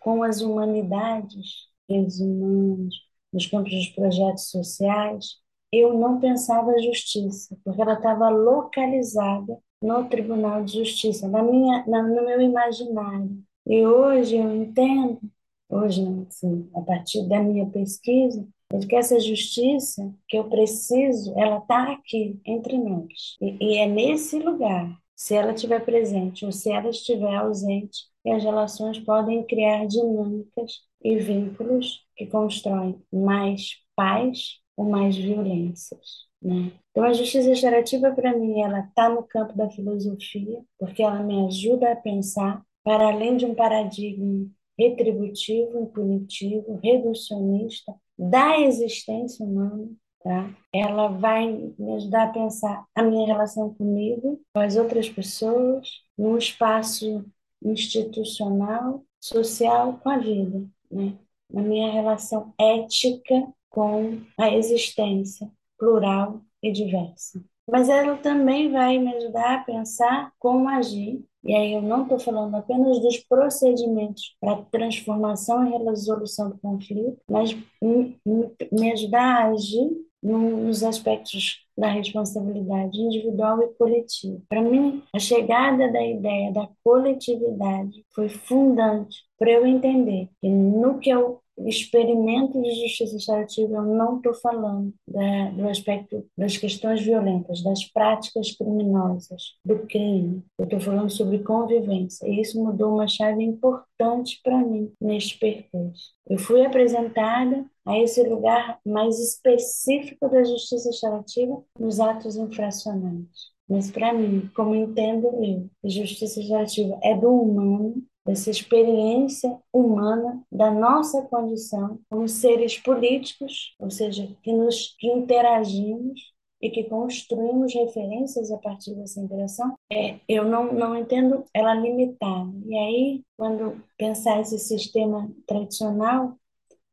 com 0.00 0.22
as 0.22 0.40
humanidades, 0.40 1.68
os 1.88 2.20
humanos, 2.20 2.94
nos 3.32 3.46
campos 3.46 3.72
dos 3.72 3.88
projetos 3.88 4.50
sociais, 4.50 5.36
eu 5.72 5.98
não 5.98 6.18
pensava 6.18 6.80
justiça, 6.82 7.56
porque 7.64 7.80
ela 7.80 7.94
estava 7.94 8.28
localizada 8.28 9.58
no 9.82 10.08
Tribunal 10.08 10.64
de 10.64 10.78
Justiça, 10.78 11.28
na 11.28 11.42
minha, 11.42 11.84
na, 11.86 12.02
no 12.02 12.24
meu 12.24 12.40
imaginário. 12.40 13.42
E 13.66 13.86
hoje 13.86 14.36
eu 14.36 14.54
entendo, 14.54 15.20
hoje 15.68 16.02
assim, 16.28 16.68
a 16.74 16.80
partir 16.80 17.28
da 17.28 17.40
minha 17.40 17.66
pesquisa, 17.66 18.46
de 18.76 18.86
que 18.86 18.96
essa 18.96 19.18
justiça 19.18 20.14
que 20.28 20.36
eu 20.36 20.44
preciso, 20.48 21.32
ela 21.38 21.58
está 21.58 21.92
aqui 21.92 22.38
entre 22.44 22.76
nós. 22.78 23.36
E, 23.40 23.56
e 23.60 23.78
é 23.78 23.86
nesse 23.86 24.38
lugar, 24.38 24.98
se 25.16 25.34
ela 25.34 25.52
estiver 25.52 25.84
presente 25.84 26.44
ou 26.44 26.52
se 26.52 26.70
ela 26.70 26.90
estiver 26.90 27.34
ausente, 27.34 28.06
as 28.26 28.44
relações 28.44 28.98
podem 28.98 29.42
criar 29.44 29.86
dinâmicas 29.86 30.82
e 31.02 31.16
vínculos 31.16 32.04
que 32.16 32.26
constroem 32.26 33.00
mais 33.12 33.76
paz 33.96 34.60
ou 34.76 34.84
mais 34.84 35.16
violências. 35.16 36.27
Né? 36.42 36.72
Então, 36.90 37.04
a 37.04 37.12
justiça 37.12 37.48
restaurativa, 37.48 38.10
para 38.12 38.36
mim, 38.36 38.60
ela 38.60 38.80
está 38.80 39.08
no 39.08 39.22
campo 39.22 39.56
da 39.56 39.68
filosofia, 39.70 40.62
porque 40.78 41.02
ela 41.02 41.22
me 41.22 41.46
ajuda 41.46 41.92
a 41.92 41.96
pensar 41.96 42.62
para 42.84 43.08
além 43.08 43.36
de 43.36 43.44
um 43.44 43.54
paradigma 43.54 44.48
retributivo, 44.78 45.80
impunitivo, 45.80 46.78
reducionista 46.82 47.94
da 48.16 48.60
existência 48.60 49.44
humana, 49.44 49.88
tá? 50.22 50.54
Ela 50.72 51.08
vai 51.08 51.72
me 51.78 51.92
ajudar 51.94 52.24
a 52.24 52.32
pensar 52.32 52.84
a 52.94 53.02
minha 53.02 53.26
relação 53.26 53.74
comigo, 53.74 54.40
com 54.54 54.60
as 54.60 54.76
outras 54.76 55.08
pessoas, 55.08 55.88
no 56.16 56.38
espaço 56.38 57.24
institucional, 57.62 59.04
social, 59.20 59.98
com 60.02 60.08
a 60.08 60.18
vida, 60.18 60.64
né? 60.90 61.18
Na 61.50 61.62
minha 61.62 61.90
relação 61.90 62.52
ética 62.58 63.48
com 63.70 64.20
a 64.38 64.50
existência 64.50 65.50
plural 65.78 66.40
e 66.62 66.72
diversa. 66.72 67.42
Mas 67.70 67.88
ela 67.88 68.16
também 68.16 68.72
vai 68.72 68.98
me 68.98 69.14
ajudar 69.14 69.56
a 69.56 69.64
pensar 69.64 70.32
como 70.38 70.68
agir 70.68 71.22
e 71.44 71.54
aí 71.54 71.72
eu 71.72 71.82
não 71.82 72.02
estou 72.02 72.18
falando 72.18 72.54
apenas 72.56 73.00
dos 73.00 73.18
procedimentos 73.18 74.36
para 74.40 74.62
transformação 74.70 75.66
e 75.66 75.82
resolução 75.84 76.50
do 76.50 76.58
conflito, 76.58 77.18
mas 77.30 77.56
me 77.82 78.92
ajudar 78.92 79.44
a 79.44 79.48
agir 79.50 79.88
nos 80.20 80.82
aspectos 80.82 81.64
da 81.76 81.88
responsabilidade 81.88 83.00
individual 83.00 83.62
e 83.62 83.68
coletiva. 83.74 84.42
Para 84.48 84.60
mim, 84.60 85.02
a 85.14 85.18
chegada 85.18 85.90
da 85.92 86.04
ideia 86.04 86.52
da 86.52 86.68
coletividade 86.82 88.04
foi 88.12 88.28
fundante 88.28 89.24
para 89.38 89.52
eu 89.52 89.64
entender 89.64 90.28
que 90.40 90.48
no 90.48 90.98
que 90.98 91.08
eu 91.08 91.40
experimento 91.66 92.60
de 92.60 92.70
justiça 92.82 93.14
restaurativa, 93.14 93.76
eu 93.76 93.82
não 93.82 94.16
estou 94.16 94.34
falando 94.34 94.92
da, 95.06 95.50
do 95.50 95.68
aspecto 95.68 96.24
das 96.36 96.56
questões 96.56 97.02
violentas, 97.02 97.62
das 97.62 97.84
práticas 97.84 98.52
criminosas, 98.52 99.54
do 99.64 99.78
crime. 99.80 100.42
Eu 100.58 100.64
estou 100.64 100.80
falando 100.80 101.10
sobre 101.10 101.38
convivência. 101.40 102.26
E 102.28 102.40
isso 102.40 102.62
mudou 102.62 102.94
uma 102.94 103.08
chave 103.08 103.42
importante 103.42 104.40
para 104.42 104.58
mim 104.58 104.92
neste 105.00 105.38
percurso. 105.38 106.12
Eu 106.28 106.38
fui 106.38 106.64
apresentada 106.64 107.64
a 107.86 107.98
esse 107.98 108.22
lugar 108.22 108.78
mais 108.84 109.18
específico 109.18 110.28
da 110.28 110.44
justiça 110.44 110.90
restaurativa 110.90 111.62
nos 111.78 111.98
atos 111.98 112.36
infracionais. 112.36 113.58
Mas 113.68 113.90
para 113.90 114.14
mim, 114.14 114.48
como 114.54 114.74
entendo 114.74 115.26
eu, 115.44 115.68
justiça 115.84 116.40
restaurativa 116.40 116.98
é 117.02 117.14
do 117.14 117.30
humano 117.30 118.02
dessa 118.28 118.50
experiência 118.50 119.58
humana 119.72 120.44
da 120.52 120.70
nossa 120.70 121.22
condição 121.22 121.98
como 122.10 122.28
seres 122.28 122.76
políticos, 122.76 123.74
ou 123.78 123.90
seja, 123.90 124.28
que 124.42 124.52
nos 124.52 124.94
que 124.98 125.06
interagimos 125.06 126.20
e 126.60 126.68
que 126.68 126.84
construímos 126.84 127.72
referências 127.72 128.52
a 128.52 128.58
partir 128.58 128.94
dessa 128.96 129.18
interação, 129.18 129.74
é, 129.90 130.16
eu 130.28 130.44
não, 130.44 130.70
não 130.74 130.94
entendo 130.94 131.42
ela 131.54 131.72
limitada. 131.72 132.52
E 132.66 132.76
aí, 132.76 133.24
quando 133.34 133.82
pensar 133.96 134.42
esse 134.42 134.58
sistema 134.58 135.32
tradicional, 135.46 136.36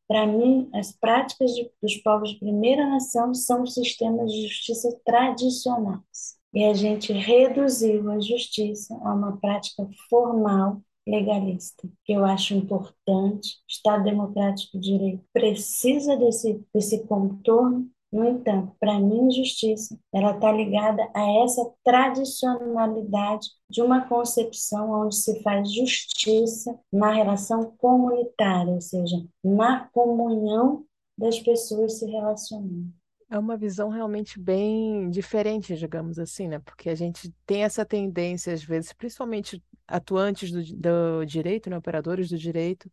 para 0.08 0.26
mim, 0.26 0.70
as 0.74 0.94
práticas 0.94 1.54
de, 1.54 1.70
dos 1.82 1.98
povos 1.98 2.30
de 2.30 2.40
primeira 2.40 2.88
nação 2.88 3.34
são 3.34 3.66
sistemas 3.66 4.32
de 4.32 4.44
justiça 4.44 4.98
tradicionais. 5.04 6.38
E 6.54 6.64
a 6.64 6.74
gente 6.74 7.12
reduziu 7.12 8.10
a 8.10 8.22
justiça 8.22 8.96
a 9.04 9.14
uma 9.14 9.36
prática 9.36 9.86
formal 10.10 10.82
legalista, 11.08 11.88
que 12.04 12.14
eu 12.14 12.26
acho 12.26 12.54
importante. 12.54 13.50
O 13.50 13.70
Estado 13.70 14.04
Democrático 14.04 14.80
de 14.80 14.92
Direito 14.98 15.24
precisa 15.32 16.16
desse, 16.18 16.64
desse 16.74 17.06
contorno. 17.06 17.90
No 18.12 18.24
entanto, 18.24 18.72
para 18.80 18.98
mim, 19.00 19.30
justiça 19.30 20.00
ela 20.14 20.32
está 20.32 20.52
ligada 20.52 21.06
a 21.14 21.44
essa 21.44 21.70
tradicionalidade 21.84 23.48
de 23.70 23.82
uma 23.82 24.08
concepção 24.08 24.90
onde 24.92 25.16
se 25.16 25.42
faz 25.42 25.72
justiça 25.74 26.80
na 26.92 27.12
relação 27.12 27.74
comunitária, 27.78 28.74
ou 28.74 28.82
seja, 28.82 29.18
na 29.44 29.90
comunhão 29.90 30.86
das 31.18 31.40
pessoas 31.40 32.00
se 32.00 32.06
relacionando. 32.06 32.94
É 33.30 33.40
uma 33.40 33.58
visão 33.58 33.90
realmente 33.90 34.40
bem 34.40 35.10
diferente, 35.10 35.76
digamos 35.76 36.20
assim, 36.20 36.48
né? 36.48 36.60
Porque 36.60 36.90
a 36.90 36.96
gente 36.96 37.34
tem 37.46 37.64
essa 37.64 37.84
tendência, 37.84 38.54
às 38.54 38.64
vezes, 38.64 38.94
principalmente 38.94 39.62
atuantes 39.88 40.52
do, 40.52 40.64
do 40.64 41.26
direito, 41.26 41.70
né? 41.70 41.78
Operadores 41.78 42.30
do 42.30 42.38
direito, 42.38 42.90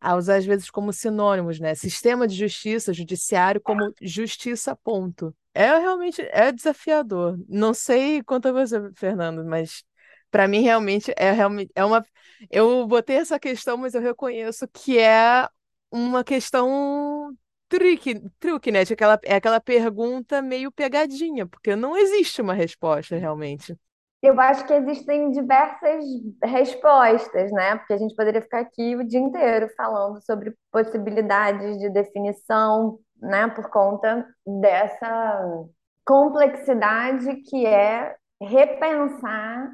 a 0.00 0.16
usar, 0.16 0.36
às 0.36 0.44
vezes, 0.46 0.70
como 0.70 0.92
sinônimos, 0.92 1.60
né? 1.60 1.74
Sistema 1.74 2.26
de 2.26 2.34
justiça, 2.34 2.92
judiciário, 2.92 3.60
como 3.60 3.92
justiça, 4.00 4.76
ponto. 4.76 5.34
É 5.54 5.66
realmente 5.78 6.22
é 6.30 6.52
desafiador. 6.52 7.38
Não 7.48 7.74
sei 7.74 8.22
quanto 8.22 8.48
a 8.48 8.52
você, 8.52 8.78
Fernando, 8.94 9.44
mas 9.44 9.84
para 10.30 10.46
mim 10.48 10.60
realmente 10.62 11.12
é 11.16 11.32
realmente 11.32 11.70
é 11.74 11.84
uma. 11.84 12.04
Eu 12.50 12.86
botei 12.86 13.16
essa 13.16 13.38
questão, 13.38 13.76
mas 13.76 13.94
eu 13.94 14.00
reconheço 14.00 14.66
que 14.68 14.98
é 14.98 15.48
uma 15.90 16.24
questão 16.24 17.36
truque, 17.68 18.20
truque, 18.38 18.72
né? 18.72 18.80
Aquela, 18.80 19.18
é 19.24 19.34
aquela 19.36 19.60
pergunta 19.60 20.42
meio 20.42 20.72
pegadinha, 20.72 21.46
porque 21.46 21.76
não 21.76 21.96
existe 21.96 22.40
uma 22.42 22.54
resposta 22.54 23.16
realmente. 23.16 23.76
Eu 24.22 24.38
acho 24.38 24.66
que 24.66 24.74
existem 24.74 25.30
diversas 25.30 26.04
respostas, 26.42 27.50
né? 27.52 27.76
Porque 27.76 27.94
a 27.94 27.98
gente 27.98 28.14
poderia 28.14 28.42
ficar 28.42 28.60
aqui 28.60 28.94
o 28.94 29.06
dia 29.06 29.20
inteiro 29.20 29.68
falando 29.76 30.20
sobre 30.22 30.54
possibilidades 30.70 31.78
de 31.78 31.88
definição, 31.88 32.98
né? 33.16 33.48
Por 33.48 33.70
conta 33.70 34.26
dessa 34.46 35.64
complexidade 36.04 37.36
que 37.48 37.64
é 37.64 38.14
repensar 38.42 39.72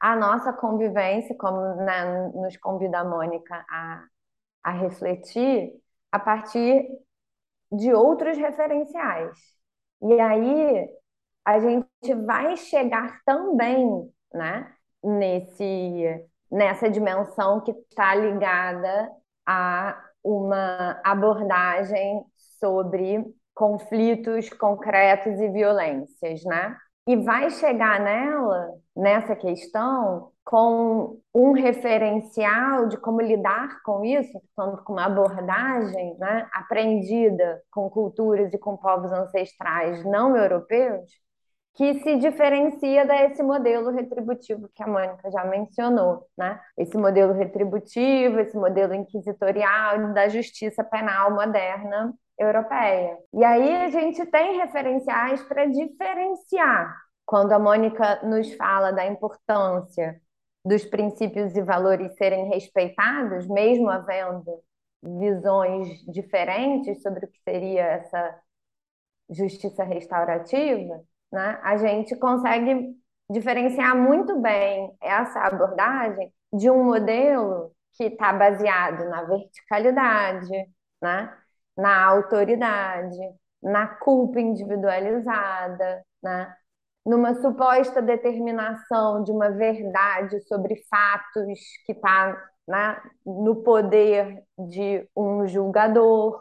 a 0.00 0.14
nossa 0.14 0.52
convivência, 0.52 1.34
como 1.36 1.60
né, 1.76 2.28
nos 2.34 2.56
convida 2.58 3.00
a 3.00 3.04
Mônica 3.04 3.64
a, 3.68 4.04
a 4.62 4.70
refletir, 4.72 5.72
a 6.12 6.18
partir 6.18 6.86
de 7.72 7.92
outros 7.92 8.36
referenciais. 8.38 9.36
E 10.02 10.20
aí 10.20 10.88
a 11.48 11.58
gente 11.60 12.14
vai 12.26 12.58
chegar 12.58 13.22
também, 13.24 14.12
né, 14.34 14.70
nesse, 15.02 16.22
nessa 16.52 16.90
dimensão 16.90 17.62
que 17.62 17.70
está 17.70 18.14
ligada 18.14 19.10
a 19.46 19.98
uma 20.22 21.00
abordagem 21.02 22.22
sobre 22.60 23.24
conflitos 23.54 24.50
concretos 24.50 25.40
e 25.40 25.48
violências, 25.48 26.44
né? 26.44 26.76
E 27.06 27.16
vai 27.16 27.48
chegar 27.48 27.98
nela, 27.98 28.74
nessa 28.94 29.34
questão, 29.34 30.30
com 30.44 31.18
um 31.34 31.52
referencial 31.52 32.88
de 32.88 32.98
como 32.98 33.22
lidar 33.22 33.80
com 33.82 34.04
isso, 34.04 34.38
com 34.54 34.92
uma 34.92 35.06
abordagem 35.06 36.14
né, 36.18 36.46
aprendida 36.52 37.62
com 37.70 37.88
culturas 37.88 38.52
e 38.52 38.58
com 38.58 38.76
povos 38.76 39.10
ancestrais 39.10 40.04
não 40.04 40.36
europeus, 40.36 41.10
que 41.78 42.00
se 42.00 42.16
diferencia 42.16 43.06
desse 43.06 43.40
modelo 43.40 43.92
retributivo 43.92 44.68
que 44.74 44.82
a 44.82 44.86
Mônica 44.88 45.30
já 45.30 45.44
mencionou, 45.44 46.26
né? 46.36 46.60
Esse 46.76 46.98
modelo 46.98 47.32
retributivo, 47.32 48.40
esse 48.40 48.56
modelo 48.56 48.92
inquisitorial 48.94 50.12
da 50.12 50.28
justiça 50.28 50.82
penal 50.82 51.30
moderna 51.30 52.12
europeia. 52.36 53.16
E 53.32 53.44
aí 53.44 53.76
a 53.76 53.90
gente 53.90 54.26
tem 54.26 54.58
referenciais 54.58 55.40
para 55.44 55.66
diferenciar. 55.66 56.96
Quando 57.24 57.52
a 57.52 57.60
Mônica 57.60 58.24
nos 58.24 58.52
fala 58.54 58.90
da 58.90 59.06
importância 59.06 60.20
dos 60.64 60.84
princípios 60.84 61.54
e 61.54 61.62
valores 61.62 62.12
serem 62.16 62.48
respeitados, 62.48 63.46
mesmo 63.46 63.88
havendo 63.88 64.64
visões 65.00 66.04
diferentes 66.12 67.00
sobre 67.02 67.26
o 67.26 67.28
que 67.28 67.40
seria 67.48 67.84
essa 67.84 68.40
justiça 69.30 69.84
restaurativa, 69.84 71.04
né, 71.32 71.60
a 71.62 71.76
gente 71.76 72.16
consegue 72.16 72.96
diferenciar 73.30 73.96
muito 73.96 74.40
bem 74.40 74.92
essa 75.00 75.40
abordagem 75.40 76.32
de 76.52 76.70
um 76.70 76.84
modelo 76.84 77.72
que 77.94 78.04
está 78.04 78.32
baseado 78.32 79.08
na 79.08 79.24
verticalidade, 79.24 80.48
né, 81.02 81.36
na 81.76 82.04
autoridade, 82.06 83.18
na 83.62 83.86
culpa 83.86 84.40
individualizada, 84.40 86.04
né, 86.22 86.54
numa 87.04 87.34
suposta 87.34 88.02
determinação 88.02 89.22
de 89.24 89.32
uma 89.32 89.50
verdade 89.50 90.40
sobre 90.42 90.76
fatos 90.88 91.58
que 91.86 91.92
está 91.92 92.36
né, 92.66 93.00
no 93.24 93.62
poder 93.62 94.44
de 94.58 95.08
um 95.16 95.46
julgador 95.46 96.40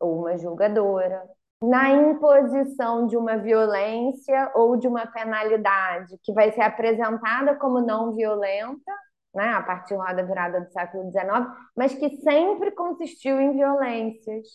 ou 0.00 0.20
uma 0.20 0.38
julgadora 0.38 1.22
na 1.60 1.90
imposição 1.90 3.06
de 3.06 3.16
uma 3.16 3.36
violência 3.36 4.52
ou 4.54 4.76
de 4.76 4.86
uma 4.86 5.06
penalidade 5.06 6.16
que 6.22 6.32
vai 6.32 6.52
ser 6.52 6.62
apresentada 6.62 7.56
como 7.56 7.80
não 7.80 8.14
violenta, 8.14 8.92
né, 9.34 9.48
a 9.48 9.62
partir 9.62 9.94
lá 9.94 10.12
da 10.12 10.22
virada 10.22 10.60
do 10.60 10.70
século 10.70 11.10
XIX, 11.10 11.46
mas 11.76 11.94
que 11.94 12.10
sempre 12.18 12.70
consistiu 12.72 13.40
em 13.40 13.52
violências. 13.52 14.46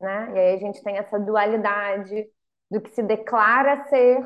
Né? 0.00 0.32
E 0.34 0.38
aí 0.38 0.54
a 0.54 0.58
gente 0.58 0.82
tem 0.82 0.96
essa 0.98 1.18
dualidade 1.18 2.26
do 2.70 2.80
que 2.80 2.90
se 2.90 3.02
declara 3.02 3.84
ser 3.84 4.24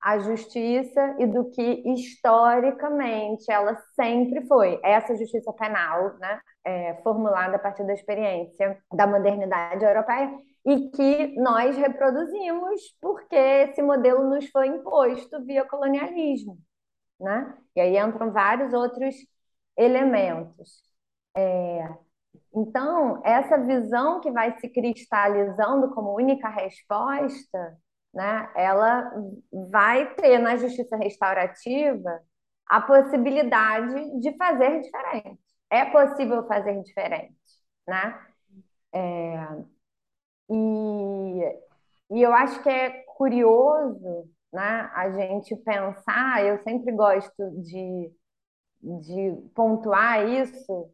a 0.00 0.18
justiça 0.18 1.16
e 1.18 1.26
do 1.26 1.50
que 1.50 1.82
historicamente 1.92 3.50
ela 3.50 3.76
sempre 3.94 4.46
foi. 4.46 4.80
Essa 4.82 5.16
justiça 5.16 5.52
penal, 5.52 6.16
né, 6.18 6.40
é, 6.64 6.94
formulada 7.02 7.56
a 7.56 7.58
partir 7.58 7.84
da 7.84 7.94
experiência 7.94 8.78
da 8.92 9.06
modernidade 9.06 9.84
europeia, 9.84 10.30
e 10.64 10.90
que 10.90 11.40
nós 11.40 11.76
reproduzimos 11.76 12.80
porque 13.00 13.34
esse 13.34 13.82
modelo 13.82 14.28
nos 14.28 14.46
foi 14.50 14.66
imposto 14.68 15.44
via 15.44 15.64
colonialismo, 15.64 16.58
né? 17.18 17.56
E 17.74 17.80
aí 17.80 17.98
entram 17.98 18.32
vários 18.32 18.72
outros 18.74 19.14
elementos. 19.76 20.82
É, 21.36 21.88
então, 22.54 23.22
essa 23.24 23.58
visão 23.58 24.20
que 24.20 24.30
vai 24.30 24.58
se 24.58 24.68
cristalizando 24.68 25.94
como 25.94 26.14
única 26.14 26.48
resposta, 26.48 27.78
né, 28.14 28.50
ela 28.56 29.10
vai 29.70 30.14
ter 30.14 30.38
na 30.38 30.56
justiça 30.56 30.96
restaurativa 30.96 32.20
a 32.66 32.80
possibilidade 32.80 34.20
de 34.20 34.36
fazer 34.36 34.80
diferente. 34.82 35.40
É 35.70 35.84
possível 35.86 36.46
fazer 36.46 36.82
diferente, 36.82 37.34
né? 37.86 38.26
É, 38.92 39.48
e, 40.50 41.58
e 42.10 42.22
eu 42.22 42.32
acho 42.32 42.62
que 42.62 42.68
é 42.68 42.90
curioso 43.16 44.28
né, 44.52 44.90
a 44.94 45.10
gente 45.10 45.54
pensar, 45.56 46.44
eu 46.44 46.62
sempre 46.62 46.92
gosto 46.92 47.50
de, 47.62 48.10
de 48.82 49.50
pontuar 49.54 50.26
isso, 50.28 50.90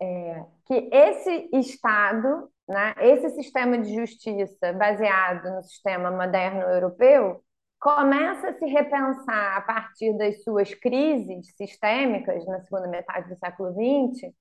é, 0.00 0.44
que 0.66 0.88
esse 0.92 1.48
Estado, 1.54 2.50
né, 2.68 2.94
esse 2.98 3.30
sistema 3.30 3.78
de 3.78 3.94
justiça 3.94 4.72
baseado 4.72 5.50
no 5.54 5.62
sistema 5.62 6.10
moderno 6.10 6.62
europeu, 6.62 7.42
começa 7.78 8.48
a 8.50 8.54
se 8.54 8.66
repensar 8.66 9.58
a 9.58 9.60
partir 9.60 10.16
das 10.16 10.42
suas 10.42 10.74
crises 10.74 11.54
sistêmicas 11.56 12.44
na 12.46 12.60
segunda 12.62 12.88
metade 12.88 13.28
do 13.28 13.38
século 13.38 13.72
XX, 13.72 14.32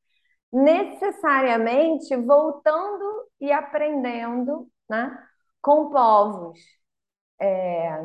necessariamente 0.52 2.16
voltando 2.16 3.30
e 3.40 3.52
aprendendo 3.52 4.68
né, 4.90 5.16
com 5.62 5.90
povos 5.90 6.60
é, 7.40 8.00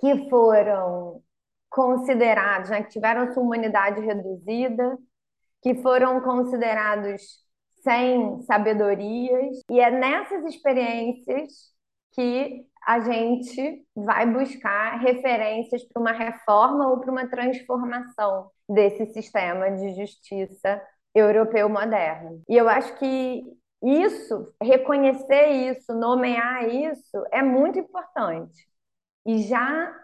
que 0.00 0.28
foram 0.28 1.22
considerados, 1.68 2.70
né, 2.70 2.82
que 2.82 2.90
tiveram 2.90 3.32
sua 3.32 3.42
humanidade 3.42 4.00
reduzida, 4.00 4.98
que 5.62 5.74
foram 5.82 6.20
considerados 6.20 7.45
sem 7.86 8.42
sabedorias, 8.42 9.60
e 9.70 9.78
é 9.78 9.92
nessas 9.92 10.44
experiências 10.44 11.52
que 12.10 12.66
a 12.84 12.98
gente 12.98 13.86
vai 13.94 14.26
buscar 14.26 14.98
referências 14.98 15.84
para 15.84 16.00
uma 16.00 16.10
reforma 16.10 16.88
ou 16.88 16.98
para 16.98 17.12
uma 17.12 17.28
transformação 17.28 18.50
desse 18.68 19.06
sistema 19.12 19.70
de 19.70 19.94
justiça 19.94 20.82
europeu 21.14 21.68
moderno. 21.68 22.42
E 22.48 22.56
eu 22.56 22.68
acho 22.68 22.96
que 22.98 23.44
isso, 23.82 24.52
reconhecer 24.60 25.46
isso, 25.70 25.94
nomear 25.94 26.68
isso, 26.68 27.24
é 27.30 27.40
muito 27.40 27.78
importante. 27.78 28.66
E 29.24 29.42
já 29.42 29.94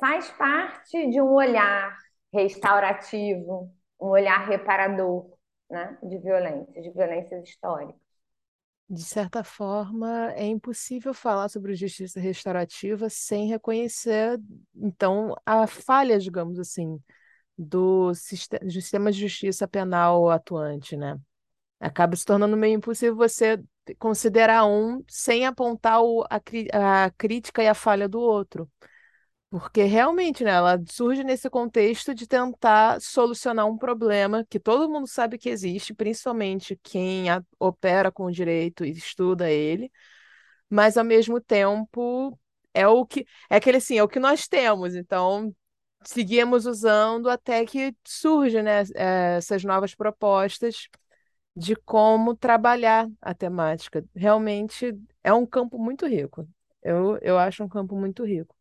faz 0.00 0.28
parte 0.32 1.08
de 1.08 1.20
um 1.20 1.32
olhar 1.34 1.96
restaurativo, 2.32 3.70
um 4.00 4.08
olhar 4.08 4.48
reparador 4.48 5.37
né, 5.70 5.98
de 6.02 6.18
violências, 6.18 6.84
de 6.84 6.90
violências 6.90 7.48
históricas. 7.48 7.96
De 8.90 9.02
certa 9.04 9.44
forma, 9.44 10.32
é 10.32 10.46
impossível 10.46 11.12
falar 11.12 11.50
sobre 11.50 11.74
justiça 11.74 12.18
restaurativa 12.18 13.10
sem 13.10 13.46
reconhecer, 13.46 14.40
então, 14.74 15.36
a 15.44 15.66
falha, 15.66 16.18
digamos 16.18 16.58
assim, 16.58 16.98
do 17.56 18.14
sistema 18.14 19.12
de 19.12 19.20
justiça 19.20 19.68
penal 19.68 20.30
atuante, 20.30 20.96
né? 20.96 21.18
Acaba 21.80 22.16
se 22.16 22.24
tornando 22.24 22.56
meio 22.56 22.76
impossível 22.76 23.16
você 23.16 23.62
considerar 23.98 24.66
um 24.66 25.04
sem 25.08 25.46
apontar 25.46 26.02
o, 26.02 26.24
a, 26.30 27.06
a 27.06 27.10
crítica 27.12 27.62
e 27.62 27.68
a 27.68 27.74
falha 27.74 28.08
do 28.08 28.20
outro. 28.20 28.70
Porque 29.50 29.82
realmente, 29.84 30.44
né, 30.44 30.50
ela 30.50 30.78
surge 30.90 31.24
nesse 31.24 31.48
contexto 31.48 32.14
de 32.14 32.26
tentar 32.26 33.00
solucionar 33.00 33.66
um 33.66 33.78
problema 33.78 34.44
que 34.44 34.60
todo 34.60 34.90
mundo 34.90 35.06
sabe 35.06 35.38
que 35.38 35.48
existe, 35.48 35.94
principalmente 35.94 36.78
quem 36.82 37.30
a, 37.30 37.42
opera 37.58 38.12
com 38.12 38.24
o 38.24 38.30
direito 38.32 38.84
e 38.84 38.90
estuda 38.90 39.50
ele, 39.50 39.90
mas 40.70 40.96
ao 40.98 41.04
mesmo 41.04 41.40
tempo 41.40 42.38
é 42.74 42.86
o 42.88 43.06
que 43.06 43.26
é 43.50 43.56
aquele 43.56 43.78
assim, 43.78 43.98
é 43.98 44.02
o 44.04 44.08
que 44.08 44.20
nós 44.20 44.48
temos. 44.48 44.94
Então, 44.96 45.54
seguimos 46.04 46.66
usando 46.66 47.30
até 47.30 47.64
que 47.66 47.96
surgem 48.06 48.62
né, 48.62 48.82
eh, 48.96 49.36
essas 49.38 49.64
novas 49.64 49.94
propostas 49.94 50.88
de 51.56 51.76
como 51.76 52.36
trabalhar 52.36 53.08
a 53.22 53.34
temática. 53.34 54.04
Realmente 54.16 54.94
é 55.24 55.32
um 55.34 55.46
campo 55.46 55.78
muito 55.78 56.06
rico. 56.06 56.48
Eu, 56.82 57.18
eu 57.22 57.38
acho 57.38 57.64
um 57.64 57.68
campo 57.68 57.96
muito 57.96 58.24
rico. 58.24 58.56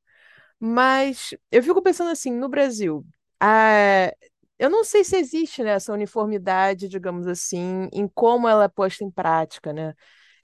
Mas 0.59 1.33
eu 1.51 1.61
fico 1.63 1.81
pensando 1.81 2.09
assim, 2.11 2.31
no 2.31 2.49
Brasil, 2.49 3.05
a... 3.39 4.11
eu 4.57 4.69
não 4.69 4.83
sei 4.83 5.03
se 5.03 5.15
existe 5.17 5.63
né, 5.63 5.71
essa 5.71 5.93
uniformidade, 5.93 6.87
digamos 6.87 7.27
assim, 7.27 7.87
em 7.93 8.07
como 8.07 8.47
ela 8.47 8.63
é 8.65 8.67
posta 8.67 9.03
em 9.03 9.11
prática, 9.11 9.71
né? 9.73 9.93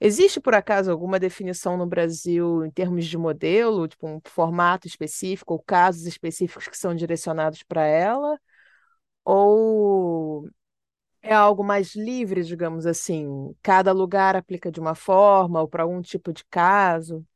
Existe, 0.00 0.40
por 0.40 0.54
acaso, 0.54 0.90
alguma 0.90 1.18
definição 1.18 1.76
no 1.76 1.86
Brasil 1.86 2.64
em 2.64 2.70
termos 2.70 3.06
de 3.06 3.16
modelo, 3.16 3.88
tipo 3.88 4.06
um 4.06 4.20
formato 4.26 4.86
específico 4.86 5.54
ou 5.54 5.60
casos 5.62 6.06
específicos 6.06 6.68
que 6.68 6.76
são 6.76 6.94
direcionados 6.94 7.62
para 7.62 7.84
ela? 7.86 8.38
Ou 9.24 10.48
é 11.22 11.34
algo 11.34 11.64
mais 11.64 11.94
livre, 11.96 12.44
digamos 12.44 12.86
assim? 12.86 13.54
Cada 13.62 13.92
lugar 13.92 14.36
aplica 14.36 14.70
de 14.72 14.80
uma 14.80 14.94
forma 14.94 15.60
ou 15.62 15.68
para 15.68 15.84
algum 15.84 16.02
tipo 16.02 16.32
de 16.32 16.44
caso? 16.46 17.26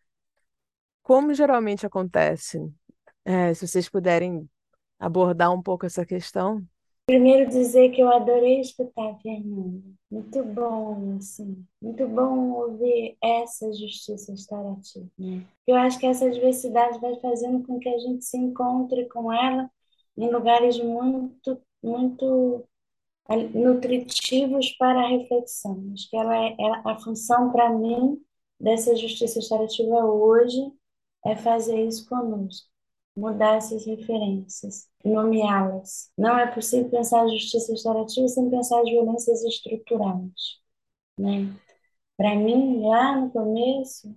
Como 1.09 1.33
geralmente 1.33 1.87
acontece? 1.87 2.61
É, 3.25 3.55
se 3.55 3.66
vocês 3.66 3.88
puderem 3.88 4.47
abordar 4.99 5.51
um 5.51 5.62
pouco 5.62 5.87
essa 5.87 6.05
questão. 6.05 6.62
Primeiro 7.07 7.49
dizer 7.49 7.92
que 7.92 8.03
eu 8.03 8.11
adorei 8.11 8.61
escutar 8.61 9.12
a 9.12 9.14
Fernanda. 9.21 9.83
Muito 10.11 10.44
bom, 10.44 11.16
assim. 11.16 11.64
Muito 11.81 12.07
bom 12.07 12.51
ouvir 12.51 13.16
essa 13.23 13.73
justiça 13.73 14.33
restaurativa, 14.33 15.07
né? 15.18 15.47
Eu 15.66 15.77
acho 15.77 15.99
que 15.99 16.05
essa 16.05 16.31
diversidade 16.31 17.01
vai 17.01 17.18
fazendo 17.21 17.66
com 17.66 17.79
que 17.79 17.88
a 17.88 17.99
gente 17.99 18.23
se 18.27 18.37
encontre 18.37 19.09
com 19.09 19.33
ela 19.33 19.71
em 20.14 20.31
lugares 20.31 20.79
muito, 20.79 21.59
muito 21.83 22.66
nutritivos 23.55 24.73
para 24.73 25.01
a 25.01 25.09
reflexão. 25.09 25.90
Acho 25.94 26.11
que 26.11 26.16
ela 26.18 26.37
é, 26.37 26.55
ela, 26.59 26.83
a 26.85 26.99
função 26.99 27.51
para 27.51 27.71
mim 27.71 28.21
dessa 28.61 28.94
justiça 28.94 29.37
restaurativa 29.37 30.05
hoje 30.05 30.71
é 31.24 31.37
fazer 31.37 31.87
isso 31.87 32.09
conosco 32.09 32.68
mudar 33.18 33.57
essas 33.57 33.85
referências, 33.85 34.88
nomeá-las. 35.04 36.11
Não 36.16 36.38
é 36.38 36.46
possível 36.46 36.88
pensar 36.90 37.22
a 37.22 37.28
justiça 37.28 37.72
restaurativa 37.72 38.28
sem 38.28 38.48
pensar 38.48 38.81
as 38.81 38.88
violências 38.88 39.42
estruturais. 39.44 40.59
Né? 41.18 41.52
Para 42.16 42.35
mim, 42.37 42.81
lá 42.87 43.16
no 43.20 43.31
começo, 43.31 44.16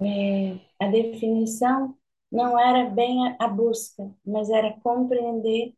é, 0.00 0.58
a 0.80 0.88
definição 0.88 1.96
não 2.30 2.58
era 2.58 2.88
bem 2.90 3.28
a, 3.28 3.36
a, 3.40 3.48
busca, 3.48 4.10
mas 4.24 4.50
era 4.50 4.72
compreender 4.80 5.74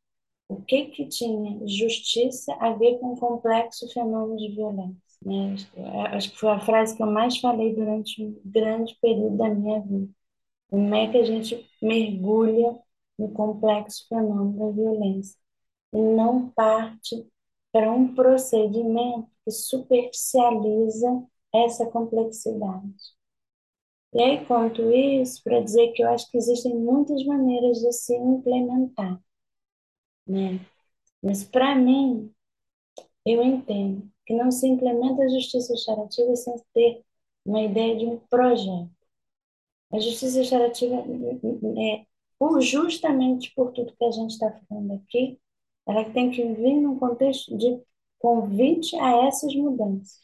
o 0.48 0.62
que, 0.62 0.86
que 0.86 1.06
tinha 1.08 1.66
justiça 1.66 2.54
a 2.60 2.72
ver 2.72 2.98
com 2.98 3.14
o 3.14 3.16
complexo 3.18 3.92
fenômeno 3.92 4.36
de 4.36 4.54
violência. 4.54 4.94
Né? 5.22 5.56
Acho 6.12 6.32
que 6.32 6.38
foi 6.38 6.50
a 6.50 6.60
frase 6.60 6.96
que 6.96 7.02
eu 7.02 7.10
mais 7.10 7.38
falei 7.38 7.74
durante 7.74 8.22
um 8.22 8.40
grande 8.44 8.96
período 9.00 9.36
da 9.36 9.48
minha 9.48 9.80
vida. 9.80 10.12
Como 10.74 10.92
é 10.92 11.08
que 11.08 11.18
a 11.18 11.24
gente 11.24 11.70
mergulha 11.80 12.76
no 13.16 13.30
complexo 13.30 14.08
fenômeno 14.08 14.58
da 14.58 14.70
violência 14.72 15.38
e 15.92 15.98
não 15.98 16.50
parte 16.50 17.30
para 17.70 17.92
um 17.92 18.12
procedimento 18.12 19.30
que 19.44 19.52
superficializa 19.52 21.24
essa 21.54 21.86
complexidade. 21.86 22.92
E 24.12 24.20
aí, 24.20 24.44
quanto 24.46 24.90
isso, 24.90 25.44
para 25.44 25.60
dizer 25.60 25.92
que 25.92 26.02
eu 26.02 26.08
acho 26.08 26.28
que 26.28 26.38
existem 26.38 26.74
muitas 26.74 27.24
maneiras 27.24 27.78
de 27.78 27.92
se 27.92 28.16
implementar, 28.16 29.22
né? 30.26 30.58
Mas 31.22 31.44
para 31.44 31.76
mim, 31.76 32.34
eu 33.24 33.40
entendo 33.44 34.10
que 34.26 34.34
não 34.34 34.50
se 34.50 34.66
implementa 34.66 35.22
a 35.22 35.28
justiça 35.28 35.72
restaurativa 35.72 36.34
sem 36.34 36.56
ter 36.74 37.04
uma 37.46 37.62
ideia 37.62 37.96
de 37.96 38.06
um 38.06 38.18
projeto. 38.18 38.93
A 39.94 40.00
justiça 40.00 40.38
restaurativa, 40.38 40.96
é, 40.96 42.04
por, 42.36 42.60
justamente 42.60 43.54
por 43.54 43.70
tudo 43.70 43.94
que 43.96 44.04
a 44.04 44.10
gente 44.10 44.32
está 44.32 44.50
falando 44.68 44.94
aqui, 44.94 45.38
ela 45.86 46.04
tem 46.10 46.32
que 46.32 46.42
vir 46.42 46.80
num 46.80 46.98
contexto 46.98 47.56
de 47.56 47.80
convite 48.18 48.96
a 48.96 49.28
essas 49.28 49.54
mudanças. 49.54 50.18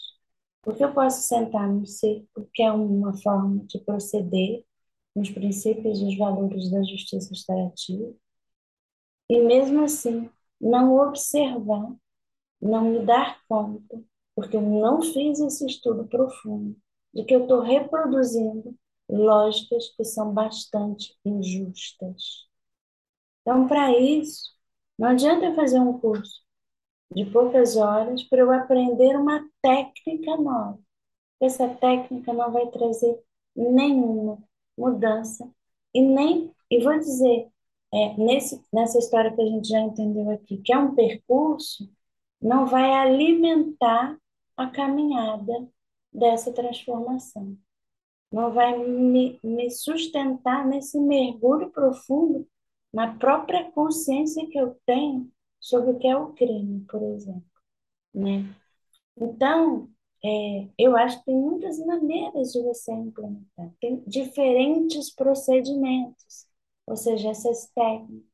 Porque 0.60 0.82
eu 0.84 0.92
posso 0.92 1.22
sentar 1.22 1.72
no 1.72 1.86
círculo, 1.86 2.48
que 2.52 2.64
é 2.64 2.72
uma 2.72 3.16
forma 3.18 3.64
de 3.66 3.78
proceder 3.78 4.64
nos 5.14 5.30
princípios 5.30 6.00
e 6.00 6.04
os 6.04 6.18
valores 6.18 6.68
da 6.68 6.82
justiça 6.82 7.28
restaurativa, 7.30 8.12
e 9.28 9.40
mesmo 9.40 9.84
assim 9.84 10.28
não 10.60 10.96
observar, 10.96 11.94
não 12.60 12.90
me 12.90 13.06
dar 13.06 13.40
conta, 13.48 14.02
porque 14.34 14.56
eu 14.56 14.62
não 14.62 15.00
fiz 15.00 15.38
esse 15.38 15.64
estudo 15.64 16.08
profundo, 16.08 16.76
de 17.14 17.22
que 17.22 17.36
eu 17.36 17.42
estou 17.42 17.60
reproduzindo 17.60 18.76
lógicas 19.10 19.88
que 19.96 20.04
são 20.04 20.32
bastante 20.32 21.16
injustas. 21.24 22.48
Então, 23.42 23.66
para 23.66 23.98
isso, 23.98 24.54
não 24.98 25.08
adianta 25.08 25.46
eu 25.46 25.54
fazer 25.54 25.80
um 25.80 25.98
curso 25.98 26.42
de 27.12 27.24
poucas 27.26 27.76
horas 27.76 28.22
para 28.24 28.40
eu 28.40 28.52
aprender 28.52 29.16
uma 29.16 29.44
técnica 29.62 30.36
nova. 30.36 30.78
Essa 31.40 31.68
técnica 31.68 32.32
não 32.32 32.52
vai 32.52 32.68
trazer 32.70 33.18
nenhuma 33.56 34.38
mudança 34.78 35.50
e 35.94 36.02
nem, 36.02 36.54
e 36.70 36.80
vou 36.82 36.96
dizer, 36.98 37.48
é, 37.92 38.16
nesse, 38.16 38.62
nessa 38.72 38.98
história 38.98 39.34
que 39.34 39.42
a 39.42 39.46
gente 39.46 39.68
já 39.68 39.80
entendeu 39.80 40.30
aqui, 40.30 40.58
que 40.58 40.72
é 40.72 40.78
um 40.78 40.94
percurso, 40.94 41.90
não 42.40 42.66
vai 42.66 42.92
alimentar 42.92 44.16
a 44.56 44.68
caminhada 44.68 45.68
dessa 46.12 46.52
transformação 46.52 47.56
não 48.30 48.52
vai 48.52 48.78
me, 48.78 49.38
me 49.42 49.70
sustentar 49.70 50.66
nesse 50.66 50.98
mergulho 50.98 51.70
profundo 51.70 52.46
na 52.92 53.16
própria 53.16 53.70
consciência 53.72 54.46
que 54.48 54.58
eu 54.58 54.76
tenho 54.86 55.30
sobre 55.58 55.90
o 55.90 55.98
que 55.98 56.06
é 56.06 56.16
o 56.16 56.32
crime, 56.32 56.84
por 56.88 57.02
exemplo, 57.02 57.44
né? 58.14 58.44
Então, 59.16 59.88
é, 60.24 60.68
eu 60.78 60.96
acho 60.96 61.18
que 61.18 61.26
tem 61.26 61.36
muitas 61.36 61.78
maneiras 61.84 62.52
de 62.52 62.62
você 62.62 62.92
implementar, 62.92 63.70
tem 63.80 64.02
diferentes 64.06 65.14
procedimentos, 65.14 66.46
ou 66.86 66.96
seja, 66.96 67.30
essas 67.30 67.70
técnicas. 67.74 68.30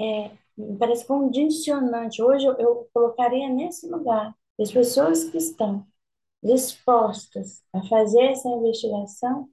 É, 0.00 0.30
parece 0.78 1.06
condicionante. 1.06 2.22
Hoje 2.22 2.46
eu, 2.46 2.54
eu 2.58 2.88
colocaria 2.92 3.48
nesse 3.48 3.88
lugar 3.88 4.34
as 4.60 4.70
pessoas 4.70 5.24
que 5.24 5.38
estão 5.38 5.86
dispostas 6.42 7.62
a 7.72 7.82
fazer 7.84 8.22
essa 8.22 8.48
investigação 8.48 9.48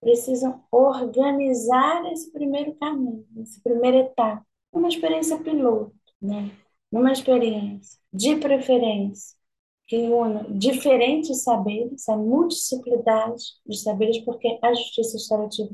precisam 0.00 0.64
organizar 0.70 2.10
esse 2.12 2.32
primeiro 2.32 2.74
caminho, 2.76 3.26
essa 3.42 3.60
primeira 3.62 3.98
etapa, 3.98 4.44
uma 4.72 4.88
experiência 4.88 5.38
piloto, 5.38 5.94
né? 6.20 6.50
Uma 6.90 7.12
experiência 7.12 7.98
de 8.12 8.36
preferência 8.36 9.38
que 9.86 10.08
una 10.08 10.44
diferentes 10.48 11.42
saberes, 11.42 12.08
a 12.08 12.16
multiplicidade 12.16 13.42
de 13.66 13.76
saberes, 13.76 14.18
porque 14.18 14.58
a 14.62 14.72
justiça 14.72 15.14
restaurativa 15.14 15.70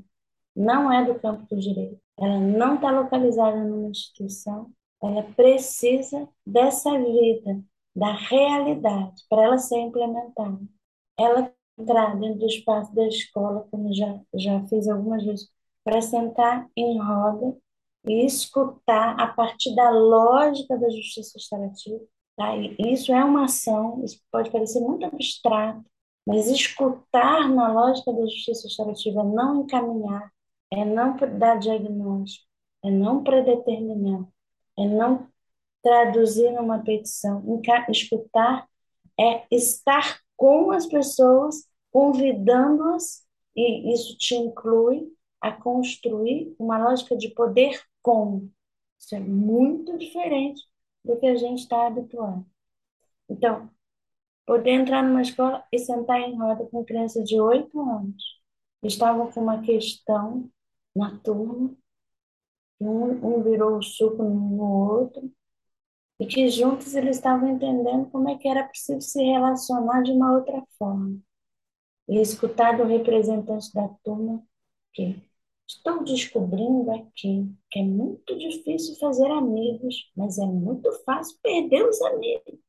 não 0.54 0.90
é 0.90 1.04
do 1.04 1.20
campo 1.20 1.46
do 1.54 1.60
direito, 1.60 2.00
ela 2.18 2.40
não 2.40 2.76
está 2.76 2.90
localizada 2.90 3.62
numa 3.62 3.90
instituição, 3.90 4.70
ela 5.02 5.22
precisa 5.22 6.26
dessa 6.46 6.98
vida 6.98 7.62
da 7.96 8.12
realidade 8.12 9.24
para 9.28 9.44
ela 9.44 9.58
ser 9.58 9.78
implementada. 9.78 10.60
Ela 11.18 11.50
entrar 11.78 12.14
dentro 12.18 12.40
do 12.40 12.46
espaço 12.46 12.94
da 12.94 13.06
escola, 13.08 13.66
como 13.70 13.92
já, 13.94 14.20
já 14.34 14.62
fiz 14.66 14.86
algumas 14.86 15.24
vezes, 15.24 15.48
para 15.82 16.02
sentar 16.02 16.68
em 16.76 16.98
roda 16.98 17.56
e 18.06 18.26
escutar 18.26 19.18
a 19.18 19.28
partir 19.28 19.74
da 19.74 19.90
lógica 19.90 20.76
da 20.76 20.90
justiça 20.90 21.32
restaurativa. 21.36 22.00
Tá? 22.36 22.54
Isso 22.78 23.12
é 23.12 23.24
uma 23.24 23.44
ação, 23.44 24.04
isso 24.04 24.20
pode 24.30 24.50
parecer 24.50 24.80
muito 24.80 25.06
abstrato, 25.06 25.82
mas 26.26 26.48
escutar 26.48 27.48
na 27.48 27.72
lógica 27.72 28.12
da 28.12 28.26
justiça 28.26 28.68
restaurativa, 28.68 29.24
não 29.24 29.62
encaminhar, 29.62 30.30
é 30.70 30.84
não 30.84 31.16
dar 31.38 31.58
diagnóstico, 31.58 32.46
é 32.84 32.90
não 32.90 33.22
predeterminar, 33.22 34.26
é 34.78 34.86
não 34.86 35.28
traduzir 35.86 36.50
numa 36.50 36.80
petição, 36.80 37.62
escutar 37.88 38.68
é 39.18 39.46
estar 39.52 40.20
com 40.36 40.72
as 40.72 40.84
pessoas, 40.84 41.64
convidando-as, 41.92 43.24
e 43.54 43.94
isso 43.94 44.18
te 44.18 44.34
inclui 44.34 45.08
a 45.40 45.52
construir 45.52 46.52
uma 46.58 46.76
lógica 46.76 47.16
de 47.16 47.28
poder 47.28 47.80
com. 48.02 48.48
Isso 48.98 49.14
é 49.14 49.20
muito 49.20 49.96
diferente 49.96 50.60
do 51.04 51.16
que 51.18 51.26
a 51.26 51.36
gente 51.36 51.60
está 51.60 51.86
habituado. 51.86 52.44
Então, 53.30 53.70
poder 54.44 54.72
entrar 54.72 55.04
numa 55.04 55.22
escola 55.22 55.64
e 55.70 55.78
sentar 55.78 56.20
em 56.20 56.36
roda 56.36 56.66
com 56.66 56.84
crianças 56.84 57.28
de 57.28 57.40
oito 57.40 57.80
anos, 57.80 58.40
estavam 58.82 59.30
com 59.30 59.40
uma 59.40 59.62
questão 59.62 60.50
na 60.96 61.16
turma, 61.20 61.72
um, 62.80 63.36
um 63.36 63.42
virou 63.44 63.78
o 63.78 63.82
suco 63.82 64.24
no 64.24 64.90
outro, 64.90 65.32
e 66.18 66.26
que 66.26 66.48
juntos 66.48 66.94
eles 66.94 67.16
estavam 67.16 67.48
entendendo 67.48 68.10
como 68.10 68.28
é 68.28 68.36
que 68.38 68.48
era 68.48 68.64
preciso 68.64 69.00
se 69.02 69.22
relacionar 69.22 70.02
de 70.02 70.12
uma 70.12 70.34
outra 70.36 70.62
forma. 70.78 71.18
E 72.08 72.20
escutar 72.20 72.76
do 72.76 72.84
representante 72.84 73.72
da 73.74 73.88
turma 74.04 74.42
que 74.92 75.16
estou 75.66 76.04
descobrindo 76.04 76.90
aqui 76.92 77.50
que 77.70 77.80
é 77.80 77.82
muito 77.82 78.36
difícil 78.38 78.96
fazer 78.96 79.30
amigos, 79.30 80.10
mas 80.16 80.38
é 80.38 80.46
muito 80.46 80.90
fácil 81.04 81.38
perder 81.42 81.88
os 81.88 82.00
amigos. 82.02 82.60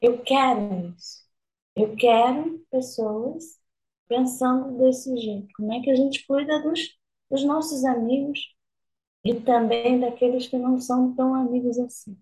Eu 0.00 0.22
quero 0.22 0.94
isso. 0.96 1.24
Eu 1.74 1.96
quero 1.96 2.60
pessoas 2.70 3.58
pensando 4.08 4.78
desse 4.78 5.16
jeito. 5.16 5.48
Como 5.56 5.72
é 5.72 5.80
que 5.80 5.90
a 5.90 5.96
gente 5.96 6.26
cuida 6.26 6.62
dos, 6.62 6.80
dos 7.30 7.44
nossos 7.44 7.84
amigos 7.84 8.54
e 9.24 9.34
também 9.40 10.00
daqueles 10.00 10.46
que 10.48 10.58
não 10.58 10.80
são 10.80 11.14
tão 11.14 11.34
amigos 11.34 11.78
assim? 11.78 12.16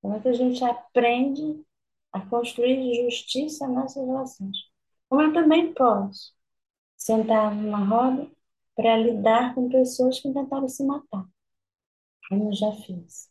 Como 0.00 0.14
é 0.14 0.20
que 0.20 0.28
a 0.28 0.32
gente 0.32 0.64
aprende 0.64 1.64
a 2.12 2.20
construir 2.20 3.04
justiça 3.04 3.66
nessas 3.68 4.04
relações? 4.06 4.56
Como 5.08 5.22
eu 5.22 5.32
também 5.32 5.72
posso 5.74 6.34
sentar 6.96 7.54
numa 7.54 7.84
roda 7.84 8.30
para 8.74 8.96
lidar 8.96 9.54
com 9.54 9.68
pessoas 9.68 10.20
que 10.20 10.32
tentaram 10.32 10.68
se 10.68 10.84
matar, 10.84 11.26
como 12.28 12.50
eu 12.50 12.54
já 12.54 12.72
fiz. 12.72 13.30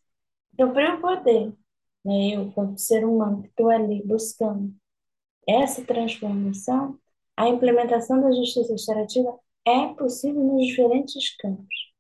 Então, 0.54 0.72
para 0.74 0.96
eu 0.96 1.02
poder, 1.02 1.54
né, 2.04 2.36
eu, 2.36 2.52
como 2.54 2.78
ser 2.78 3.06
humano 3.06 3.44
que 3.44 3.50
estou 3.50 3.70
ali 3.70 4.04
buscando 4.06 4.74
essa 5.48 5.84
transformação, 5.86 7.00
a 7.38 7.48
implementação 7.50 8.22
da 8.22 8.32
justiça 8.32 8.72
restaurativa 8.74 9.38
é 9.66 9.88
possível 9.94 10.42
nos 10.44 10.66
diferentes 10.68 11.36
campos. 11.38 11.94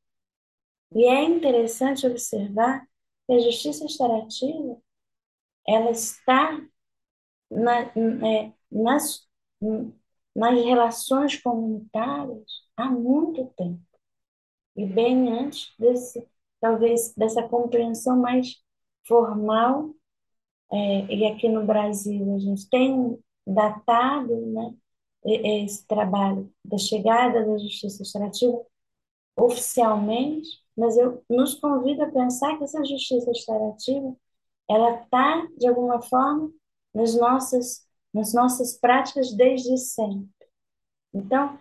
E 0.93 1.05
é 1.05 1.23
interessante 1.23 2.07
observar 2.07 2.87
que 3.25 3.33
a 3.33 3.39
justiça 3.39 3.83
restaurativa 3.83 4.77
ela 5.67 5.91
está 5.91 6.59
na, 7.49 7.81
é, 7.81 8.53
nas, 8.71 9.27
nas 10.35 10.63
relações 10.63 11.37
comunitárias 11.41 12.63
há 12.77 12.89
muito 12.89 13.45
tempo. 13.57 13.81
E 14.75 14.85
bem 14.85 15.29
antes 15.31 15.73
desse, 15.79 16.27
talvez, 16.59 17.13
dessa 17.15 17.47
compreensão 17.47 18.17
mais 18.19 18.61
formal, 19.07 19.95
é, 20.71 21.05
e 21.13 21.25
aqui 21.27 21.47
no 21.47 21.65
Brasil 21.65 22.35
a 22.35 22.39
gente 22.39 22.69
tem 22.69 23.17
datado 23.45 24.35
né, 24.47 24.75
esse 25.23 25.85
trabalho 25.87 26.51
da 26.63 26.77
chegada 26.77 27.45
da 27.45 27.57
justiça 27.57 27.99
restaurativa 27.99 28.61
oficialmente, 29.37 30.64
mas 30.77 30.97
eu 30.97 31.23
nos 31.29 31.55
convido 31.55 32.03
a 32.03 32.11
pensar 32.11 32.57
que 32.57 32.63
essa 32.63 32.83
justiça 32.83 33.27
restaurativa 33.31 34.15
ela 34.69 35.01
está, 35.01 35.47
de 35.57 35.67
alguma 35.67 36.01
forma, 36.01 36.51
nas 36.93 37.15
nossas, 37.15 37.87
nas 38.13 38.33
nossas 38.33 38.77
práticas 38.77 39.33
desde 39.33 39.77
sempre. 39.77 40.29
Então, 41.13 41.57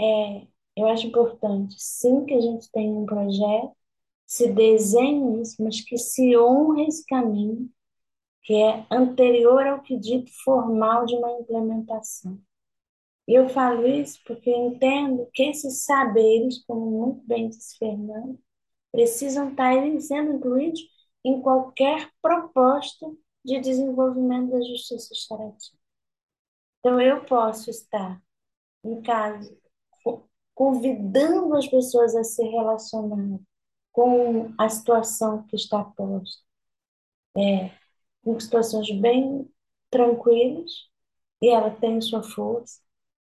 é, 0.00 0.46
eu 0.76 0.86
acho 0.88 1.06
importante, 1.06 1.76
sim, 1.78 2.24
que 2.24 2.34
a 2.34 2.40
gente 2.40 2.70
tenha 2.72 2.92
um 2.92 3.06
projeto, 3.06 3.72
se 4.26 4.52
desenhe 4.52 5.42
isso, 5.42 5.62
mas 5.62 5.80
que 5.80 5.96
se 5.98 6.36
honre 6.36 6.86
esse 6.86 7.04
caminho, 7.06 7.70
que 8.42 8.54
é 8.54 8.86
anterior 8.90 9.66
ao 9.66 9.82
que 9.82 9.98
dito 9.98 10.30
formal 10.44 11.06
de 11.06 11.16
uma 11.16 11.32
implementação. 11.32 12.40
E 13.28 13.34
eu 13.34 13.48
falo 13.48 13.86
isso 13.86 14.20
porque 14.24 14.50
entendo 14.50 15.28
que 15.34 15.44
esses 15.44 15.84
saberes, 15.84 16.64
como 16.64 16.90
muito 16.90 17.26
bem 17.26 17.48
disse 17.48 17.76
Fernando, 17.78 18.38
precisam 18.92 19.50
estar 19.50 19.72
sendo 20.00 20.34
incluídos 20.34 20.80
em 21.24 21.40
qualquer 21.40 22.10
proposta 22.22 23.06
de 23.44 23.60
desenvolvimento 23.60 24.50
da 24.50 24.60
justiça 24.62 25.08
restaurativa. 25.10 25.78
Então, 26.80 27.00
eu 27.00 27.24
posso 27.24 27.70
estar, 27.70 28.22
em 28.84 29.02
caso, 29.02 29.56
convidando 30.54 31.54
as 31.56 31.66
pessoas 31.66 32.14
a 32.16 32.24
se 32.24 32.42
relacionar 32.42 33.38
com 33.92 34.54
a 34.58 34.68
situação 34.68 35.42
que 35.44 35.56
está 35.56 35.84
posta, 35.84 36.42
é, 37.36 37.70
com 38.24 38.38
situações 38.40 38.90
bem 39.00 39.50
tranquilas, 39.90 40.88
e 41.42 41.48
ela 41.48 41.70
tem 41.70 42.00
sua 42.00 42.22
força, 42.22 42.80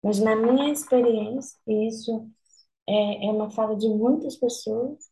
mas 0.03 0.19
na 0.21 0.37
minha 0.37 0.73
experiência, 0.73 1.59
e 1.67 1.89
isso 1.89 2.31
é, 2.87 3.27
é 3.27 3.31
uma 3.31 3.51
fala 3.51 3.77
de 3.77 3.89
muitas 3.89 4.37
pessoas, 4.37 5.08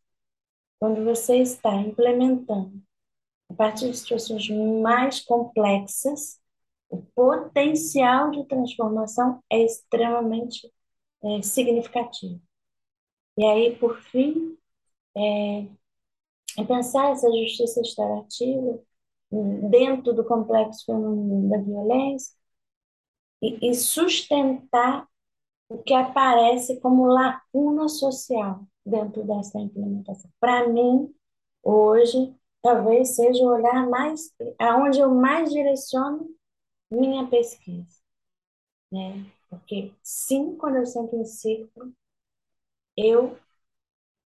quando 0.79 1.05
você 1.05 1.39
está 1.39 1.75
implementando 1.77 2.83
a 3.51 3.55
partir 3.55 3.91
de 3.91 3.97
situações 3.97 4.49
mais 4.83 5.21
complexas, 5.21 6.41
o 6.89 7.03
potencial 7.15 8.31
de 8.31 8.45
transformação 8.47 9.43
é 9.51 9.65
extremamente 9.65 10.71
é, 11.25 11.43
significativo. 11.43 12.41
E 13.39 13.45
aí, 13.45 13.77
por 13.77 14.01
fim, 14.01 14.57
é, 15.17 15.67
é 16.59 16.65
pensar 16.67 17.13
essa 17.13 17.29
justiça 17.31 17.81
restaurativa 17.81 18.81
dentro 19.71 20.13
do 20.15 20.25
complexo 20.25 20.85
feminino 20.87 21.49
da 21.49 21.59
violência 21.59 22.35
e, 23.43 23.71
e 23.71 23.75
sustentar 23.75 25.09
o 25.69 25.79
que 25.79 25.93
aparece 25.95 26.81
como 26.81 27.07
lacuna 27.07 27.89
social 27.89 28.67
dentro 28.87 29.25
dessa 29.25 29.59
implementação. 29.59 30.31
Para 30.41 30.69
mim, 30.69 31.13
hoje, 31.63 32.35
talvez 32.63 33.17
seja 33.17 33.43
o 33.43 33.49
olhar 33.49 33.89
mais, 33.89 34.33
aonde 34.59 35.01
eu 35.01 35.11
mais 35.15 35.53
direciono 35.53 36.29
minha 36.91 37.27
pesquisa, 37.29 38.01
né? 38.93 39.27
Porque 39.51 39.93
sim, 40.03 40.57
quando 40.57 40.77
eu 40.77 40.87
sento 40.87 41.17
em 41.17 41.25
círculo, 41.25 41.93
eu 42.97 43.37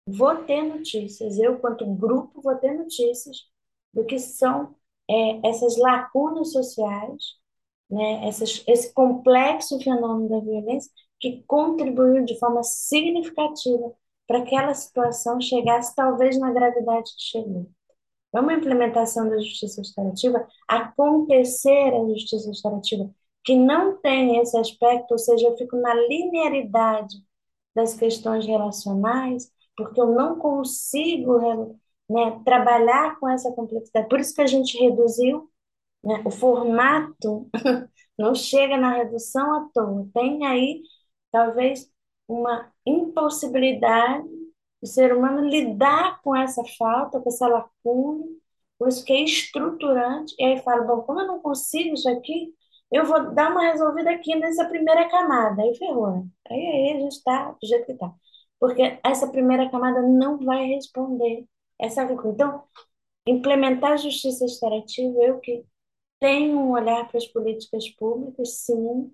vou 0.05 0.43
ter 0.45 0.63
notícias, 0.63 1.37
eu 1.37 1.59
quanto 1.59 1.85
grupo 1.95 2.41
vou 2.41 2.55
ter 2.55 2.73
notícias 2.73 3.47
do 3.93 4.05
que 4.05 4.19
são 4.19 4.75
é, 5.09 5.47
essas 5.49 5.77
lacunas 5.77 6.51
sociais, 6.51 7.35
né? 7.89 8.27
Essas, 8.27 8.63
esse 8.67 8.93
complexo 8.93 9.79
fenômeno 9.79 10.29
da 10.29 10.39
violência 10.39 10.91
que 11.19 11.43
contribuiu 11.43 12.25
de 12.25 12.37
forma 12.39 12.63
significativa 12.63 13.95
para 14.27 14.41
que 14.41 14.55
aquela 14.55 14.73
situação 14.73 15.39
chegasse 15.41 15.95
talvez 15.95 16.39
na 16.39 16.51
gravidade 16.51 17.15
que 17.15 17.21
chegou. 17.21 17.69
É 18.33 18.39
uma 18.39 18.53
implementação 18.53 19.29
da 19.29 19.37
justiça 19.39 19.81
restaurativa, 19.81 20.47
acontecer 20.67 21.93
a 21.93 22.07
justiça 22.13 22.49
restaurativa, 22.49 23.09
que 23.43 23.55
não 23.55 23.97
tem 23.97 24.39
esse 24.39 24.57
aspecto, 24.57 25.11
ou 25.13 25.17
seja, 25.17 25.47
eu 25.47 25.57
fico 25.57 25.77
na 25.77 25.93
linearidade 25.93 27.15
das 27.75 27.93
questões 27.95 28.45
relacionais, 28.45 29.51
porque 29.75 29.99
eu 30.01 30.07
não 30.07 30.37
consigo 30.39 31.77
né, 32.09 32.41
trabalhar 32.45 33.19
com 33.19 33.29
essa 33.29 33.51
complexidade. 33.53 34.09
Por 34.09 34.19
isso 34.19 34.33
que 34.35 34.41
a 34.41 34.47
gente 34.47 34.77
reduziu 34.77 35.49
né, 36.03 36.21
o 36.25 36.31
formato, 36.31 37.49
não 38.17 38.35
chega 38.35 38.77
na 38.77 38.93
redução 38.95 39.53
à 39.55 39.69
toa. 39.73 40.07
Tem 40.13 40.45
aí, 40.45 40.81
talvez, 41.31 41.89
uma 42.27 42.71
impossibilidade 42.85 44.27
do 44.81 44.87
ser 44.87 45.15
humano 45.15 45.47
lidar 45.47 46.21
com 46.21 46.35
essa 46.35 46.63
falta, 46.77 47.19
com 47.19 47.29
essa 47.29 47.47
lacuna, 47.47 48.25
por 48.77 48.87
isso 48.89 49.03
que 49.05 49.13
é 49.13 49.23
estruturante. 49.23 50.35
E 50.39 50.43
aí 50.45 50.61
fala, 50.61 50.83
bom, 50.83 51.01
como 51.01 51.21
eu 51.21 51.27
não 51.27 51.39
consigo 51.39 51.93
isso 51.95 52.09
aqui, 52.09 52.53
eu 52.91 53.05
vou 53.05 53.33
dar 53.33 53.51
uma 53.51 53.63
resolvida 53.71 54.11
aqui 54.11 54.35
nessa 54.35 54.65
primeira 54.65 55.09
camada. 55.09 55.61
Aí 55.61 55.75
ferrou, 55.75 56.11
né? 56.11 56.27
Aí, 56.49 56.59
aí 56.59 56.91
a 56.97 56.99
gente 57.01 57.13
está 57.13 57.51
do 57.51 57.67
jeito 57.67 57.85
que 57.85 57.91
está. 57.93 58.13
Porque 58.59 58.99
essa 59.03 59.27
primeira 59.27 59.69
camada 59.69 60.01
não 60.01 60.37
vai 60.39 60.65
responder 60.67 61.45
essa 61.79 62.03
lacuna. 62.03 62.33
Então, 62.33 62.63
implementar 63.27 63.93
a 63.93 63.97
justiça 63.97 64.45
restaurativa, 64.45 65.19
eu 65.23 65.39
que 65.39 65.65
tenho 66.19 66.57
um 66.59 66.71
olhar 66.71 67.07
para 67.07 67.17
as 67.17 67.27
políticas 67.27 67.89
públicas, 67.91 68.59
sim, 68.65 69.11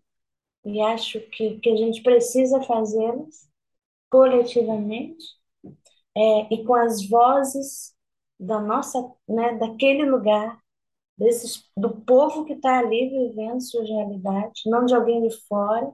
e 0.65 0.81
acho 0.81 1.19
que, 1.29 1.59
que 1.59 1.69
a 1.69 1.75
gente 1.75 2.01
precisa 2.01 2.61
fazê-las 2.61 3.49
coletivamente 4.09 5.25
é, 6.15 6.53
e 6.53 6.63
com 6.65 6.75
as 6.75 7.07
vozes 7.07 7.93
da 8.39 8.59
nossa, 8.59 9.11
né, 9.27 9.57
daquele 9.57 10.05
lugar, 10.05 10.61
desses, 11.17 11.69
do 11.75 12.01
povo 12.01 12.45
que 12.45 12.53
está 12.53 12.79
ali 12.79 13.09
vivendo 13.09 13.61
suas 13.61 13.87
realidades, 13.89 14.63
não 14.65 14.85
de 14.85 14.95
alguém 14.95 15.27
de 15.27 15.35
fora. 15.47 15.93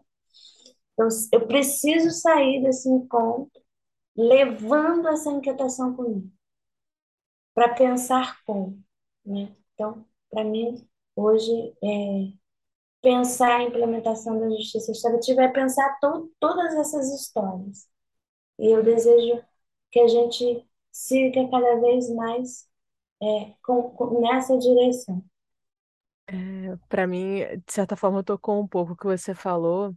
Então, 0.94 1.08
eu 1.32 1.48
preciso 1.48 2.12
sair 2.12 2.62
desse 2.62 2.90
encontro 2.90 3.62
levando 4.16 5.08
essa 5.08 5.32
inquietação 5.32 5.96
comigo, 5.96 6.30
para 7.54 7.74
pensar 7.74 8.38
como. 8.46 8.84
Né? 9.26 9.56
Então, 9.74 10.06
para 10.30 10.44
mim, 10.44 10.86
hoje, 11.16 11.52
é, 11.82 12.34
pensar 13.02 13.60
a 13.60 13.64
implementação 13.64 14.40
da 14.40 14.50
justiça 14.50 14.92
restaurativa 14.92 15.44
é 15.44 15.48
pensar 15.48 15.98
to 16.00 16.32
todas 16.40 16.76
essas 16.76 17.10
histórias. 17.14 17.88
E 18.60 18.68
eu 18.68 18.84
desejo 18.84 19.44
que 19.92 20.00
a 20.00 20.08
gente 20.08 20.66
siga 20.92 21.50
cada 21.50 21.80
vez 21.80 22.10
mais 22.14 22.68
é, 23.22 23.54
com, 23.64 23.92
com, 23.92 24.22
nessa 24.22 24.58
direção. 24.58 25.24
É, 26.28 26.34
para 26.88 27.08
mim, 27.08 27.40
de 27.66 27.74
certa 27.74 27.96
forma, 27.96 28.24
tocou 28.24 28.62
um 28.62 28.68
pouco 28.68 28.94
o 28.94 28.96
que 28.98 29.06
você 29.06 29.34
falou, 29.34 29.96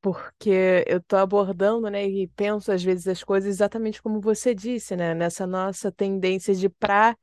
porque 0.00 0.84
eu 0.86 0.98
estou 0.98 1.18
abordando, 1.18 1.88
né, 1.90 2.06
e 2.06 2.28
penso 2.28 2.72
às 2.72 2.82
vezes 2.82 3.06
as 3.08 3.22
coisas 3.24 3.48
exatamente 3.48 4.02
como 4.02 4.20
você 4.20 4.54
disse, 4.54 4.96
né, 4.96 5.14
nessa 5.14 5.46
nossa 5.46 5.92
tendência 5.92 6.54
de 6.54 6.68
para 6.68 7.16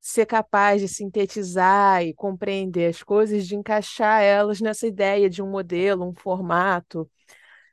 ser 0.00 0.26
capaz 0.26 0.80
de 0.80 0.88
sintetizar 0.88 2.02
e 2.02 2.14
compreender 2.14 2.88
as 2.90 3.02
coisas, 3.02 3.46
de 3.46 3.54
encaixar 3.56 4.22
elas 4.22 4.60
nessa 4.60 4.86
ideia 4.86 5.28
de 5.30 5.42
um 5.42 5.50
modelo, 5.50 6.08
um 6.08 6.14
formato, 6.14 7.10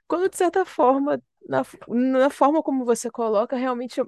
quando 0.07 0.29
de 0.29 0.37
certa 0.37 0.65
forma 0.65 1.21
na, 1.47 1.63
na 1.87 2.29
forma 2.29 2.61
como 2.63 2.85
você 2.85 3.09
coloca, 3.09 3.55
realmente 3.55 4.01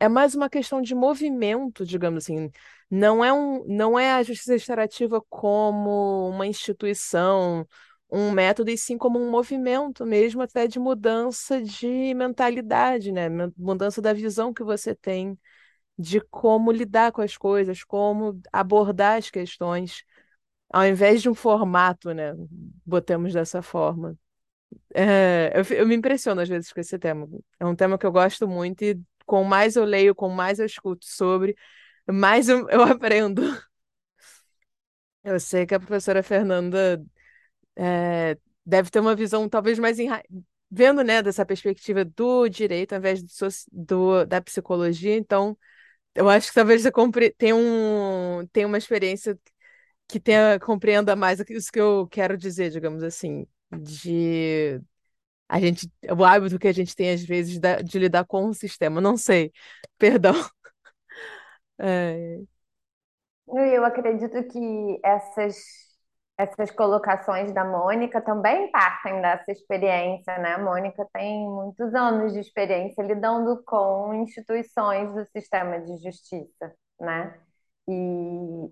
é 0.00 0.08
mais 0.08 0.34
uma 0.34 0.50
questão 0.50 0.82
de 0.82 0.94
movimento, 0.94 1.84
digamos 1.86 2.24
assim. 2.24 2.50
Não 2.90 3.24
é, 3.24 3.32
um, 3.32 3.64
não 3.66 3.98
é 3.98 4.12
a 4.12 4.22
justiça 4.22 4.52
restaurativa 4.52 5.20
como 5.30 6.28
uma 6.28 6.46
instituição 6.46 7.66
um 8.14 8.30
método, 8.30 8.70
e 8.70 8.76
sim 8.76 8.98
como 8.98 9.18
um 9.18 9.30
movimento 9.30 10.04
mesmo, 10.04 10.42
até 10.42 10.66
de 10.66 10.78
mudança 10.78 11.62
de 11.62 12.12
mentalidade, 12.14 13.10
né? 13.10 13.28
Mudança 13.56 14.02
da 14.02 14.12
visão 14.12 14.52
que 14.52 14.62
você 14.62 14.94
tem 14.94 15.38
de 15.98 16.20
como 16.20 16.72
lidar 16.72 17.12
com 17.12 17.22
as 17.22 17.36
coisas, 17.36 17.84
como 17.84 18.40
abordar 18.52 19.18
as 19.18 19.30
questões, 19.30 20.04
ao 20.70 20.86
invés 20.86 21.22
de 21.22 21.28
um 21.28 21.34
formato, 21.34 22.12
né? 22.14 22.34
Botamos 22.86 23.32
dessa 23.32 23.62
forma. 23.62 24.18
É, 24.94 25.52
eu, 25.54 25.76
eu 25.78 25.86
me 25.86 25.94
impressiono 25.94 26.40
às 26.40 26.48
vezes 26.48 26.72
com 26.72 26.80
esse 26.80 26.98
tema. 26.98 27.28
É 27.60 27.66
um 27.66 27.74
tema 27.76 27.98
que 27.98 28.06
eu 28.06 28.12
gosto 28.12 28.48
muito 28.48 28.82
e 28.84 29.00
com 29.26 29.44
mais 29.44 29.76
eu 29.76 29.84
leio, 29.84 30.14
com 30.14 30.28
mais 30.28 30.58
eu 30.58 30.66
escuto 30.66 31.06
sobre, 31.06 31.56
mais 32.08 32.48
eu, 32.48 32.68
eu 32.70 32.82
aprendo. 32.84 33.42
Eu 35.24 35.38
sei 35.40 35.66
que 35.66 35.74
a 35.74 35.80
professora 35.80 36.22
Fernanda 36.22 37.02
é, 37.76 38.38
deve 38.66 38.90
ter 38.90 39.00
uma 39.00 39.16
visão 39.16 39.48
talvez 39.48 39.78
mais 39.78 39.98
enra... 39.98 40.22
vendo, 40.70 41.02
né, 41.04 41.22
dessa 41.22 41.46
perspectiva 41.46 42.04
do 42.04 42.48
direito 42.48 42.92
ao 42.94 42.98
invés 42.98 43.22
do, 43.22 43.48
do, 43.72 44.26
da 44.26 44.40
psicologia, 44.42 45.16
então 45.16 45.58
eu 46.14 46.28
acho 46.28 46.48
que 46.48 46.54
talvez 46.54 46.82
você 46.82 46.92
compre... 46.92 47.30
tenha, 47.32 47.56
um... 47.56 48.46
tenha 48.52 48.66
uma 48.66 48.78
experiência 48.78 49.38
que 50.08 50.20
tenha, 50.20 50.58
compreenda 50.60 51.16
mais 51.16 51.40
isso 51.50 51.72
que 51.72 51.80
eu 51.80 52.06
quero 52.08 52.36
dizer, 52.36 52.70
digamos 52.70 53.02
assim, 53.02 53.46
de 53.72 54.80
a 55.48 55.60
gente, 55.60 55.90
o 56.16 56.24
hábito 56.24 56.58
que 56.58 56.68
a 56.68 56.72
gente 56.72 56.96
tem 56.96 57.12
às 57.12 57.22
vezes 57.24 57.60
de 57.84 57.98
lidar 57.98 58.24
com 58.26 58.46
o 58.48 58.54
sistema, 58.54 59.00
não 59.00 59.16
sei, 59.16 59.52
perdão. 59.98 60.34
É... 61.78 62.42
Eu 63.48 63.84
acredito 63.84 64.42
que 64.48 65.00
essas, 65.04 65.56
essas 66.38 66.70
colocações 66.70 67.52
da 67.52 67.64
Mônica 67.64 68.20
também 68.20 68.70
partem 68.70 69.20
dessa 69.20 69.52
experiência, 69.52 70.36
né? 70.38 70.54
A 70.54 70.58
Mônica 70.58 71.06
tem 71.12 71.46
muitos 71.48 71.94
anos 71.94 72.32
de 72.32 72.40
experiência 72.40 73.02
lidando 73.02 73.62
com 73.64 74.14
instituições 74.14 75.14
do 75.14 75.24
sistema 75.26 75.80
de 75.80 75.96
justiça, 75.98 76.74
né? 77.00 77.38
E, 77.88 78.70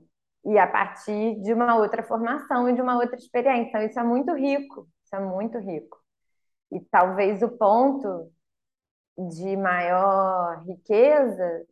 e 0.52 0.58
a 0.58 0.66
partir 0.66 1.40
de 1.42 1.52
uma 1.52 1.76
outra 1.76 2.02
formação 2.02 2.68
e 2.68 2.74
de 2.74 2.80
uma 2.82 2.96
outra 2.96 3.16
experiência. 3.16 3.68
Então, 3.68 3.82
isso 3.82 4.00
é 4.00 4.04
muito 4.04 4.32
rico, 4.34 4.88
isso 5.04 5.14
é 5.16 5.20
muito 5.20 5.58
rico. 5.58 5.98
E 6.72 6.80
talvez 6.80 7.42
o 7.42 7.50
ponto 7.50 8.32
de 9.18 9.56
maior 9.56 10.62
riqueza 10.64 11.66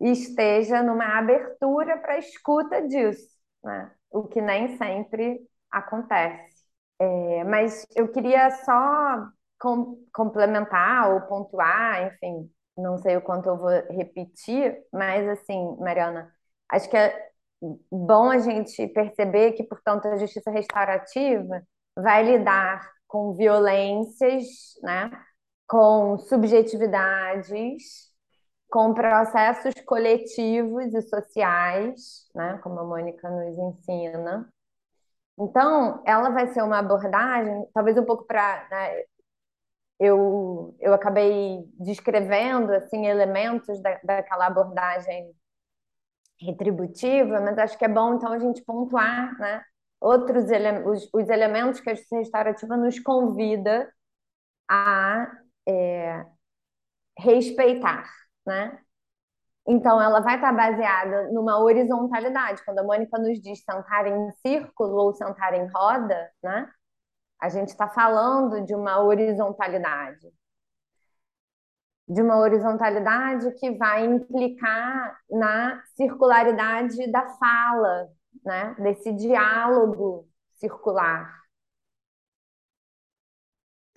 esteja 0.00 0.82
numa 0.82 1.18
abertura 1.18 1.98
para 1.98 2.14
a 2.14 2.18
escuta 2.18 2.86
disso, 2.88 3.28
né? 3.64 3.92
O 4.12 4.28
que 4.28 4.40
nem 4.40 4.76
sempre 4.76 5.40
acontece. 5.70 6.62
É, 7.00 7.44
mas 7.44 7.86
eu 7.96 8.08
queria 8.12 8.50
só 8.64 9.28
com, 9.58 10.04
complementar 10.14 11.10
ou 11.12 11.20
pontuar, 11.22 12.06
enfim, 12.14 12.50
não 12.76 12.98
sei 12.98 13.16
o 13.16 13.22
quanto 13.22 13.48
eu 13.48 13.56
vou 13.58 13.70
repetir, 13.90 14.76
mas 14.92 15.28
assim, 15.28 15.76
Mariana, 15.78 16.32
acho 16.70 16.88
que 16.88 16.96
é 16.96 17.30
bom 17.90 18.30
a 18.30 18.38
gente 18.38 18.86
perceber 18.88 19.52
que, 19.52 19.62
portanto, 19.64 20.06
a 20.06 20.16
justiça 20.16 20.50
restaurativa 20.50 21.62
vai 21.96 22.24
lidar 22.24 22.90
com 23.06 23.34
violências, 23.34 24.44
né, 24.82 25.10
com 25.66 26.18
subjetividades, 26.18 28.11
com 28.72 28.94
processos 28.94 29.74
coletivos 29.84 30.94
e 30.94 31.02
sociais, 31.02 32.26
né, 32.34 32.58
como 32.62 32.80
a 32.80 32.84
Mônica 32.84 33.28
nos 33.28 33.58
ensina. 33.58 34.50
Então, 35.38 36.02
ela 36.06 36.30
vai 36.30 36.46
ser 36.48 36.62
uma 36.62 36.78
abordagem, 36.78 37.66
talvez 37.74 37.98
um 37.98 38.04
pouco 38.04 38.24
para. 38.24 38.66
Né, 38.70 39.04
eu, 40.00 40.74
eu 40.80 40.94
acabei 40.94 41.62
descrevendo 41.78 42.72
assim, 42.72 43.06
elementos 43.06 43.80
da, 43.82 44.00
daquela 44.02 44.46
abordagem 44.46 45.32
retributiva, 46.40 47.40
mas 47.40 47.58
acho 47.58 47.78
que 47.78 47.84
é 47.84 47.88
bom 47.88 48.14
então 48.14 48.32
a 48.32 48.38
gente 48.38 48.64
pontuar 48.64 49.38
né, 49.38 49.62
outros 50.00 50.50
ele 50.50 50.80
os, 50.88 51.08
os 51.12 51.28
elementos 51.28 51.78
que 51.78 51.90
a 51.90 51.94
justiça 51.94 52.16
restaurativa 52.16 52.76
nos 52.76 52.98
convida 52.98 53.92
a 54.68 55.30
é, 55.68 56.26
respeitar 57.16 58.21
né? 58.46 58.78
Então, 59.66 60.00
ela 60.02 60.20
vai 60.20 60.36
estar 60.36 60.52
baseada 60.52 61.30
numa 61.30 61.58
horizontalidade. 61.60 62.64
Quando 62.64 62.80
a 62.80 62.82
Mônica 62.82 63.16
nos 63.18 63.40
diz 63.40 63.62
sentar 63.64 64.06
em 64.06 64.32
círculo 64.44 64.94
ou 64.96 65.14
sentar 65.14 65.54
em 65.54 65.68
roda, 65.70 66.30
né? 66.42 66.68
A 67.40 67.48
gente 67.48 67.68
está 67.68 67.88
falando 67.88 68.64
de 68.64 68.74
uma 68.74 69.00
horizontalidade. 69.02 70.32
De 72.08 72.20
uma 72.20 72.38
horizontalidade 72.38 73.52
que 73.54 73.70
vai 73.78 74.04
implicar 74.04 75.18
na 75.30 75.82
circularidade 75.96 77.10
da 77.10 77.26
fala, 77.36 78.08
né? 78.44 78.74
Desse 78.80 79.12
diálogo 79.12 80.28
circular. 80.56 81.40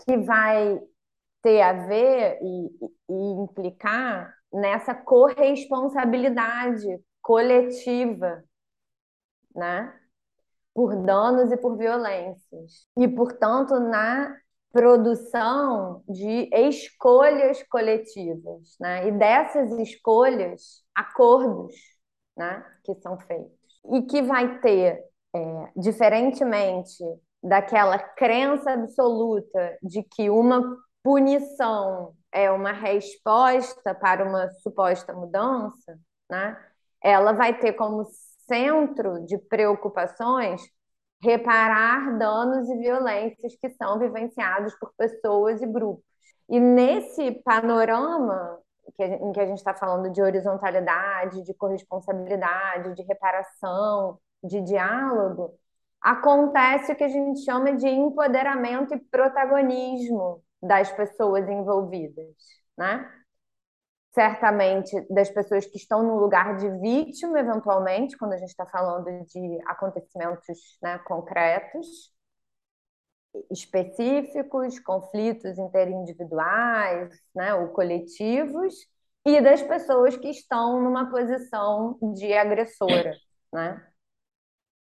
Que 0.05 0.17
vai 0.17 0.79
ter 1.45 1.61
a 1.61 1.73
ver 1.73 2.39
e, 2.41 2.65
e 3.07 3.13
implicar 3.43 4.33
nessa 4.51 4.95
corresponsabilidade 4.95 6.87
coletiva, 7.21 8.43
né? 9.55 9.95
Por 10.73 10.95
danos 10.95 11.51
e 11.51 11.57
por 11.57 11.77
violências. 11.77 12.87
E, 12.97 13.07
portanto, 13.07 13.79
na 13.79 14.35
produção 14.71 16.03
de 16.09 16.49
escolhas 16.51 17.61
coletivas, 17.69 18.75
né? 18.79 19.07
E 19.07 19.11
dessas 19.11 19.71
escolhas, 19.77 20.83
acordos, 20.95 21.75
né? 22.35 22.65
Que 22.83 22.95
são 22.95 23.19
feitos. 23.19 23.53
E 23.93 24.01
que 24.01 24.23
vai 24.23 24.59
ter, 24.61 24.99
é, 25.35 25.71
diferentemente 25.75 27.03
daquela 27.43 27.99
crença 27.99 28.71
absoluta 28.71 29.77
de 29.83 30.01
que 30.01 30.27
uma 30.31 30.83
punição 31.05 32.15
é 32.31 32.49
uma 32.49 32.71
resposta 32.71 33.93
para 33.93 34.27
uma 34.27 34.49
suposta 34.63 35.13
mudança, 35.13 35.99
né? 36.27 36.57
ela 36.99 37.31
vai 37.31 37.55
ter 37.59 37.73
como 37.73 38.07
centro 38.47 39.23
de 39.23 39.37
preocupações 39.37 40.63
reparar 41.21 42.17
danos 42.17 42.67
e 42.69 42.77
violências 42.77 43.55
que 43.61 43.69
são 43.69 43.99
vivenciados 43.99 44.73
por 44.79 44.91
pessoas 44.97 45.61
e 45.61 45.67
grupos. 45.67 46.03
E 46.49 46.59
nesse 46.59 47.31
panorama 47.43 48.59
que 48.95 49.03
a, 49.03 49.07
em 49.07 49.31
que 49.31 49.39
a 49.39 49.45
gente 49.45 49.59
está 49.59 49.75
falando 49.75 50.11
de 50.11 50.23
horizontalidade, 50.23 51.43
de 51.43 51.53
corresponsabilidade, 51.53 52.95
de 52.95 53.03
reparação, 53.03 54.17
de 54.43 54.59
diálogo, 54.61 55.53
acontece 56.01 56.91
o 56.91 56.95
que 56.95 57.03
a 57.03 57.09
gente 57.09 57.41
chama 57.41 57.73
de 57.73 57.87
empoderamento 57.87 58.95
e 58.95 58.99
protagonismo 58.99 60.43
das 60.61 60.91
pessoas 60.91 61.47
envolvidas, 61.47 62.35
né? 62.77 63.09
Certamente 64.13 64.95
das 65.13 65.29
pessoas 65.29 65.65
que 65.65 65.77
estão 65.77 66.01
no 66.01 66.17
lugar 66.17 66.55
de 66.57 66.69
vítima, 66.79 67.39
eventualmente, 67.39 68.17
quando 68.17 68.33
a 68.33 68.37
gente 68.37 68.49
está 68.49 68.65
falando 68.65 69.05
de 69.25 69.59
acontecimentos 69.67 70.77
né, 70.81 70.97
concretos, 70.99 72.13
específicos, 73.51 74.79
conflitos 74.79 75.57
interindividuais, 75.57 77.13
né, 77.35 77.53
ou 77.53 77.69
coletivos, 77.69 78.73
e 79.25 79.41
das 79.41 79.61
pessoas 79.61 80.15
que 80.15 80.29
estão 80.29 80.81
numa 80.81 81.09
posição 81.09 81.97
de 82.13 82.31
agressora, 82.33 83.15
né? 83.51 83.85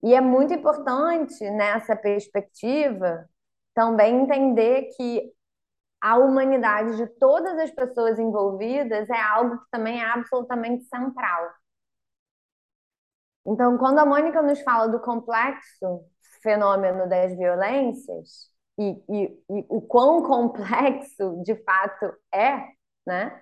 E 0.04 0.14
é 0.14 0.22
muito 0.22 0.54
importante 0.54 1.50
nessa 1.52 1.96
perspectiva 1.96 3.28
também 3.74 4.22
entender 4.22 4.90
que 4.96 5.32
a 6.06 6.18
humanidade 6.20 6.98
de 6.98 7.08
todas 7.18 7.58
as 7.58 7.72
pessoas 7.72 8.20
envolvidas 8.20 9.10
é 9.10 9.20
algo 9.20 9.58
que 9.58 9.72
também 9.72 10.00
é 10.00 10.06
absolutamente 10.06 10.84
central. 10.86 11.50
Então, 13.44 13.76
quando 13.80 13.98
a 13.98 14.06
Mônica 14.06 14.40
nos 14.44 14.62
fala 14.62 14.88
do 14.88 15.00
complexo 15.00 16.06
fenômeno 16.44 17.10
das 17.10 17.36
violências 17.36 18.52
e, 18.78 19.04
e, 19.10 19.24
e 19.50 19.66
o 19.68 19.82
quão 19.82 20.22
complexo 20.30 21.42
de 21.44 21.56
fato 21.64 22.14
é, 22.32 22.68
né? 23.04 23.42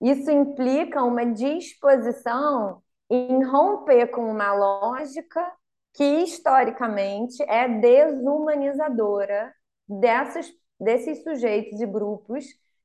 Isso 0.00 0.30
implica 0.30 1.02
uma 1.02 1.26
disposição 1.26 2.80
em 3.10 3.42
romper 3.42 4.06
com 4.12 4.30
uma 4.30 4.54
lógica 4.54 5.52
que 5.94 6.04
historicamente 6.04 7.42
é 7.42 7.66
desumanizadora 7.68 9.52
dessas 9.88 10.48
desses 10.80 11.22
sujeitos 11.22 11.80
e 11.80 11.86
grupos 11.86 12.44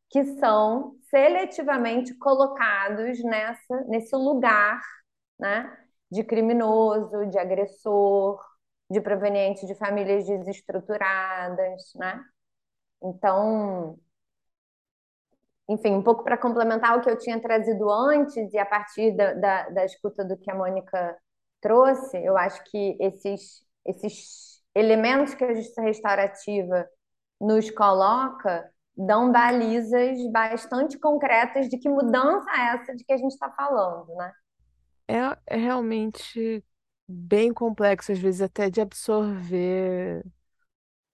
que 0.10 0.24
são 0.40 0.96
seletivamente 1.10 2.14
colocados 2.16 3.24
nessa, 3.24 3.82
nesse 3.88 4.16
lugar 4.16 4.80
né, 5.40 5.76
de 6.12 6.24
criminoso, 6.24 7.26
de 7.28 7.40
agressor, 7.40 8.40
de 8.90 9.02
provenientes 9.02 9.68
de 9.68 9.76
famílias 9.76 10.26
desestruturadas, 10.28 11.94
né? 11.96 12.24
Então, 13.02 14.00
enfim, 15.68 15.94
um 15.94 16.04
pouco 16.04 16.24
para 16.24 16.38
complementar 16.38 16.98
o 16.98 17.02
que 17.02 17.10
eu 17.10 17.18
tinha 17.18 17.42
trazido 17.42 17.90
antes 17.90 18.54
e 18.54 18.58
a 18.58 18.66
partir 18.66 19.16
da, 19.16 19.34
da, 19.34 19.70
da 19.70 19.86
escuta 19.86 20.24
do 20.24 20.38
que 20.38 20.52
a 20.52 20.56
Mônica 20.56 21.18
trouxe, 21.62 22.18
eu 22.24 22.38
acho 22.38 22.64
que 22.66 22.98
esses, 23.00 23.66
esses 23.86 24.62
elementos 24.76 25.34
que 25.34 25.44
a 25.44 25.54
justiça 25.54 25.82
restaurativa 25.82 26.88
nos 27.44 27.70
coloca 27.72 28.72
dão 28.96 29.32
balizas 29.32 30.18
bastante 30.32 31.00
concretas 31.00 31.68
de 31.68 31.78
que 31.78 31.90
mudança 31.90 32.50
é 32.52 32.76
essa 32.76 32.96
de 32.96 33.04
que 33.04 33.14
a 33.14 33.18
gente 33.18 33.32
está 33.32 33.50
falando, 33.52 34.14
né? 34.16 34.32
É, 35.08 35.56
é 35.56 35.58
realmente 35.58 36.64
bem 37.08 37.54
complexo, 37.54 38.12
às 38.12 38.20
vezes, 38.20 38.42
até 38.42 38.70
de 38.70 38.80
absorver 38.80 40.24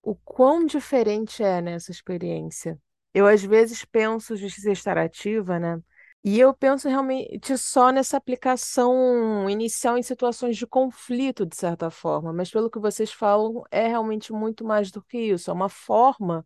o 0.04 0.16
quão 0.16 0.66
diferente 0.66 1.44
é 1.44 1.62
nessa 1.62 1.92
experiência. 1.92 2.78
Eu, 3.14 3.26
às 3.26 3.44
vezes, 3.44 3.84
penso 3.86 4.36
justiça 4.36 4.70
restaurativa, 4.70 5.58
né? 5.60 5.80
E 6.24 6.38
eu 6.40 6.54
penso 6.54 6.90
realmente 6.90 7.58
só 7.58 7.92
nessa 7.92 8.18
aplicação 8.18 9.50
inicial 9.50 9.98
em 9.98 10.04
situações 10.04 10.58
de 10.58 10.68
conflito, 10.68 11.46
de 11.46 11.56
certa 11.56 11.90
forma, 11.90 12.34
mas 12.34 12.52
pelo 12.52 12.70
que 12.70 12.78
vocês 12.80 13.12
falam, 13.12 13.64
é 13.72 13.88
realmente 13.88 14.34
muito 14.34 14.66
mais 14.66 14.92
do 14.92 15.02
que 15.02 15.18
isso. 15.18 15.50
É 15.50 15.54
uma 15.54 15.70
forma 15.70 16.46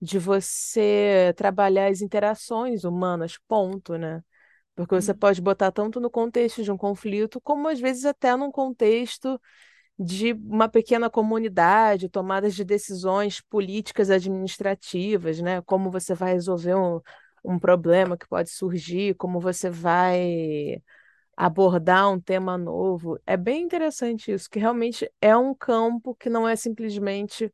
de 0.00 0.18
você 0.18 1.34
trabalhar 1.36 1.88
as 1.88 2.02
interações 2.02 2.84
humanas, 2.84 3.38
ponto, 3.48 3.96
né? 3.98 4.22
Porque 4.76 4.94
você 4.94 5.14
pode 5.14 5.40
botar 5.42 5.72
tanto 5.72 6.00
no 6.00 6.10
contexto 6.10 6.62
de 6.62 6.72
um 6.72 6.76
conflito, 6.78 7.40
como 7.40 7.68
às 7.68 7.80
vezes 7.80 8.04
até 8.06 8.36
num 8.36 8.50
contexto 8.52 9.40
de 9.98 10.32
uma 10.32 10.68
pequena 10.68 11.08
comunidade, 11.08 12.08
tomadas 12.08 12.54
de 12.54 12.64
decisões 12.64 13.40
políticas 13.40 14.10
administrativas, 14.10 15.40
né? 15.40 15.62
Como 15.62 15.90
você 15.90 16.14
vai 16.14 16.32
resolver 16.34 16.74
um, 16.74 17.00
um 17.44 17.58
problema 17.58 18.16
que 18.16 18.26
pode 18.26 18.50
surgir, 18.50 19.14
como 19.16 19.40
você 19.40 19.70
vai 19.70 20.82
abordar 21.36 22.10
um 22.10 22.20
tema 22.20 22.56
novo. 22.56 23.18
É 23.26 23.36
bem 23.36 23.62
interessante 23.62 24.32
isso, 24.32 24.48
que 24.48 24.58
realmente 24.58 25.10
é 25.20 25.36
um 25.36 25.54
campo 25.54 26.14
que 26.14 26.30
não 26.30 26.48
é 26.48 26.56
simplesmente 26.56 27.52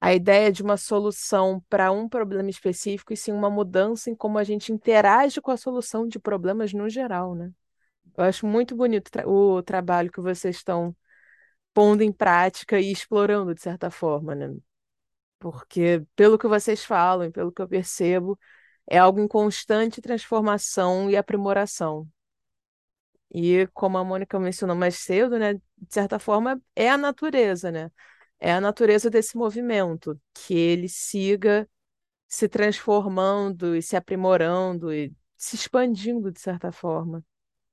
a 0.00 0.14
ideia 0.14 0.52
de 0.52 0.62
uma 0.62 0.76
solução 0.76 1.62
para 1.68 1.90
um 1.90 2.08
problema 2.08 2.50
específico, 2.50 3.12
e 3.12 3.16
sim 3.16 3.32
uma 3.32 3.50
mudança 3.50 4.10
em 4.10 4.14
como 4.14 4.38
a 4.38 4.44
gente 4.44 4.72
interage 4.72 5.40
com 5.40 5.50
a 5.50 5.56
solução 5.56 6.06
de 6.06 6.18
problemas 6.18 6.72
no 6.72 6.88
geral, 6.88 7.34
né? 7.34 7.50
Eu 8.16 8.24
acho 8.24 8.46
muito 8.46 8.76
bonito 8.76 9.10
o 9.26 9.62
trabalho 9.62 10.12
que 10.12 10.20
vocês 10.20 10.56
estão 10.56 10.94
pondo 11.74 12.02
em 12.02 12.12
prática 12.12 12.80
e 12.80 12.92
explorando 12.92 13.54
de 13.54 13.62
certa 13.62 13.90
forma, 13.90 14.34
né? 14.34 14.54
Porque 15.38 16.02
pelo 16.16 16.38
que 16.38 16.46
vocês 16.48 16.84
falam, 16.84 17.30
pelo 17.30 17.52
que 17.52 17.62
eu 17.62 17.68
percebo, 17.68 18.38
é 18.86 18.98
algo 18.98 19.20
em 19.20 19.28
constante 19.28 20.00
transformação 20.00 21.10
e 21.10 21.16
aprimoração. 21.16 22.08
E 23.30 23.66
como 23.74 23.98
a 23.98 24.04
Mônica 24.04 24.38
mencionou 24.38 24.76
mais 24.76 24.96
cedo, 24.96 25.38
né, 25.38 25.54
de 25.54 25.62
certa 25.90 26.18
forma 26.18 26.60
é 26.74 26.88
a 26.90 26.96
natureza, 26.96 27.70
né? 27.70 27.90
É 28.38 28.52
a 28.52 28.60
natureza 28.60 29.10
desse 29.10 29.36
movimento, 29.36 30.20
que 30.34 30.54
ele 30.54 30.88
siga 30.88 31.68
se 32.28 32.48
transformando 32.48 33.76
e 33.76 33.82
se 33.82 33.96
aprimorando 33.96 34.92
e 34.92 35.12
se 35.36 35.56
expandindo 35.56 36.30
de 36.32 36.40
certa 36.40 36.72
forma. 36.72 37.24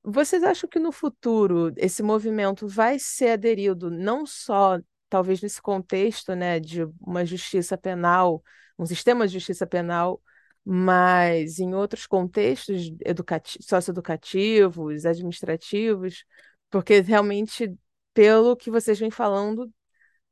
Vocês 0.03 0.43
acham 0.43 0.69
que 0.69 0.79
no 0.79 0.91
futuro 0.91 1.73
esse 1.77 2.03
movimento 2.03 2.67
vai 2.67 2.99
ser 2.99 3.31
aderido 3.31 3.89
não 3.89 4.25
só, 4.25 4.79
talvez 5.09 5.41
nesse 5.41 5.61
contexto, 5.61 6.35
né, 6.35 6.59
de 6.59 6.83
uma 7.01 7.25
justiça 7.25 7.77
penal, 7.77 8.43
um 8.77 8.85
sistema 8.85 9.27
de 9.27 9.33
justiça 9.33 9.65
penal, 9.65 10.21
mas 10.65 11.59
em 11.59 11.73
outros 11.75 12.07
contextos 12.07 12.91
educativos, 13.05 13.65
socioeducativos, 13.67 15.05
administrativos, 15.05 16.25
porque 16.69 17.01
realmente, 17.01 17.73
pelo 18.13 18.55
que 18.55 18.71
vocês 18.71 18.99
vêm 18.99 19.11
falando, 19.11 19.71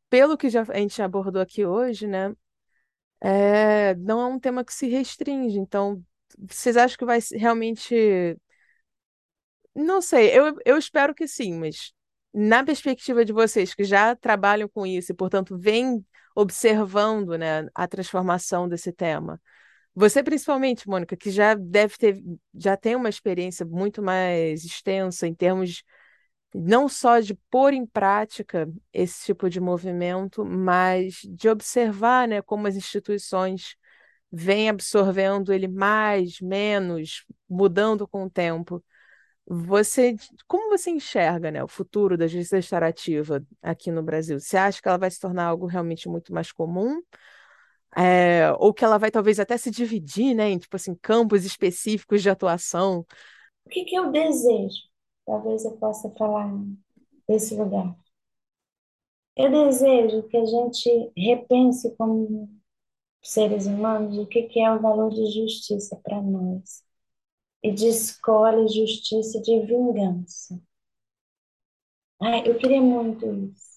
pelo 0.10 0.38
que 0.38 0.50
já 0.50 0.64
a 0.64 0.78
gente 0.78 1.02
abordou 1.02 1.42
aqui 1.42 1.66
hoje, 1.66 2.08
né, 2.08 2.34
é, 3.22 3.96
não 3.96 4.22
é 4.22 4.26
um 4.28 4.40
tema 4.40 4.64
que 4.66 4.74
se 4.74 4.88
restringe. 4.90 5.60
Então, 5.60 6.04
vocês 6.50 6.78
acham 6.78 6.98
que 6.98 7.06
vai 7.06 7.20
realmente 7.34 8.38
não 9.76 10.02
sei, 10.02 10.38
eu, 10.38 10.56
eu 10.66 10.78
espero 10.78 11.14
que 11.16 11.28
sim, 11.28 11.54
mas 11.58 11.94
na 12.34 12.64
perspectiva 12.64 13.24
de 13.26 13.34
vocês 13.34 13.74
que 13.74 13.84
já 13.84 14.16
trabalham 14.16 14.68
com 14.70 14.86
isso 14.86 15.12
e, 15.12 15.16
portanto, 15.16 15.58
vêm 15.58 16.06
observando, 16.36 17.38
né, 17.38 17.68
a 17.74 17.88
transformação 17.88 18.68
desse 18.68 18.92
tema. 18.92 19.42
Você 19.96 20.24
principalmente, 20.24 20.88
Mônica, 20.88 21.18
que 21.18 21.30
já 21.30 21.54
deve 21.54 21.98
ter, 21.98 22.24
já 22.56 22.78
tem 22.78 22.96
uma 22.96 23.10
experiência 23.10 23.66
muito 23.66 24.02
mais 24.02 24.64
extensa 24.64 25.28
em 25.28 25.34
termos 25.34 25.84
não 26.54 26.90
só 26.90 27.20
de 27.20 27.34
pôr 27.50 27.74
em 27.74 27.86
prática 27.86 28.70
esse 28.94 29.26
tipo 29.26 29.50
de 29.50 29.60
movimento, 29.62 30.46
mas 30.46 31.22
de 31.30 31.50
observar, 31.50 32.28
né, 32.28 32.42
como 32.42 32.68
as 32.68 32.76
instituições 32.76 33.76
vêm 34.32 34.70
absorvendo 34.70 35.54
ele 35.54 35.68
mais, 35.68 36.42
menos, 36.42 37.26
mudando 37.50 38.08
com 38.08 38.26
o 38.26 38.30
tempo. 38.30 38.84
Você, 39.48 40.16
como 40.48 40.70
você 40.70 40.92
enxerga, 40.92 41.52
né, 41.52 41.64
o 41.64 41.68
futuro 41.68 42.18
da 42.18 42.28
justiça 42.28 42.58
restaurativa 42.58 43.44
aqui 43.62 43.92
no 43.92 44.04
Brasil? 44.04 44.40
Você 44.40 44.58
acha 44.58 44.82
que 44.82 44.88
ela 44.88 44.98
vai 44.98 45.12
se 45.12 45.20
tornar 45.20 45.46
algo 45.46 45.66
realmente 45.68 46.08
muito 46.10 46.34
mais 46.34 46.52
comum? 46.52 47.02
É, 47.96 48.52
ou 48.60 48.74
que 48.74 48.86
ela 48.86 48.98
vai 48.98 49.12
talvez 49.12 49.40
até 49.40 49.58
se 49.58 49.70
dividir, 49.72 50.34
né, 50.36 50.50
em 50.50 50.58
tipo 50.58 50.76
assim, 50.76 50.96
campos 51.02 51.44
específicos 51.46 52.22
de 52.22 52.30
atuação? 52.30 53.06
O 53.66 53.70
que 53.70 53.86
que 53.86 53.96
eu 53.96 54.12
desejo? 54.12 54.84
Talvez 55.26 55.66
eu 55.66 55.78
possa 55.78 56.10
falar 56.12 56.52
desse 57.28 57.56
lugar. 57.56 57.96
Eu 59.36 59.50
desejo 59.52 60.24
que 60.30 60.38
a 60.38 60.46
gente 60.46 61.12
repense 61.18 61.94
como 61.98 62.50
seres 63.24 63.66
humanos 63.68 64.18
o 64.18 64.28
que 64.28 64.44
que 64.44 64.60
é 64.62 64.72
o 64.74 64.82
valor 64.82 65.12
de 65.12 65.26
justiça 65.32 65.96
para 66.04 66.22
nós 66.22 66.84
e 67.64 67.72
de 67.74 67.88
escolha, 67.90 68.68
justiça 68.68 69.42
de 69.42 69.60
vingança. 69.66 70.62
Ai, 72.22 72.44
eu 72.48 72.58
queria 72.58 72.80
muito 72.82 73.26
isso. 73.52 73.71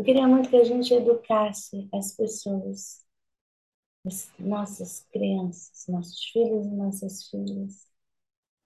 Eu 0.00 0.04
queria 0.04 0.26
muito 0.26 0.48
que 0.48 0.56
a 0.56 0.64
gente 0.64 0.94
educasse 0.94 1.86
as 1.92 2.16
pessoas, 2.16 3.04
as 4.06 4.32
nossas 4.38 5.06
crianças, 5.12 5.84
nossos 5.88 6.24
filhos 6.30 6.64
e 6.64 6.70
nossas 6.70 7.28
filhas, 7.28 7.86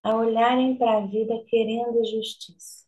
a 0.05 0.15
olharem 0.17 0.77
para 0.79 0.99
a 0.99 1.07
vida 1.09 1.35
querendo 1.49 2.05
justiça. 2.05 2.87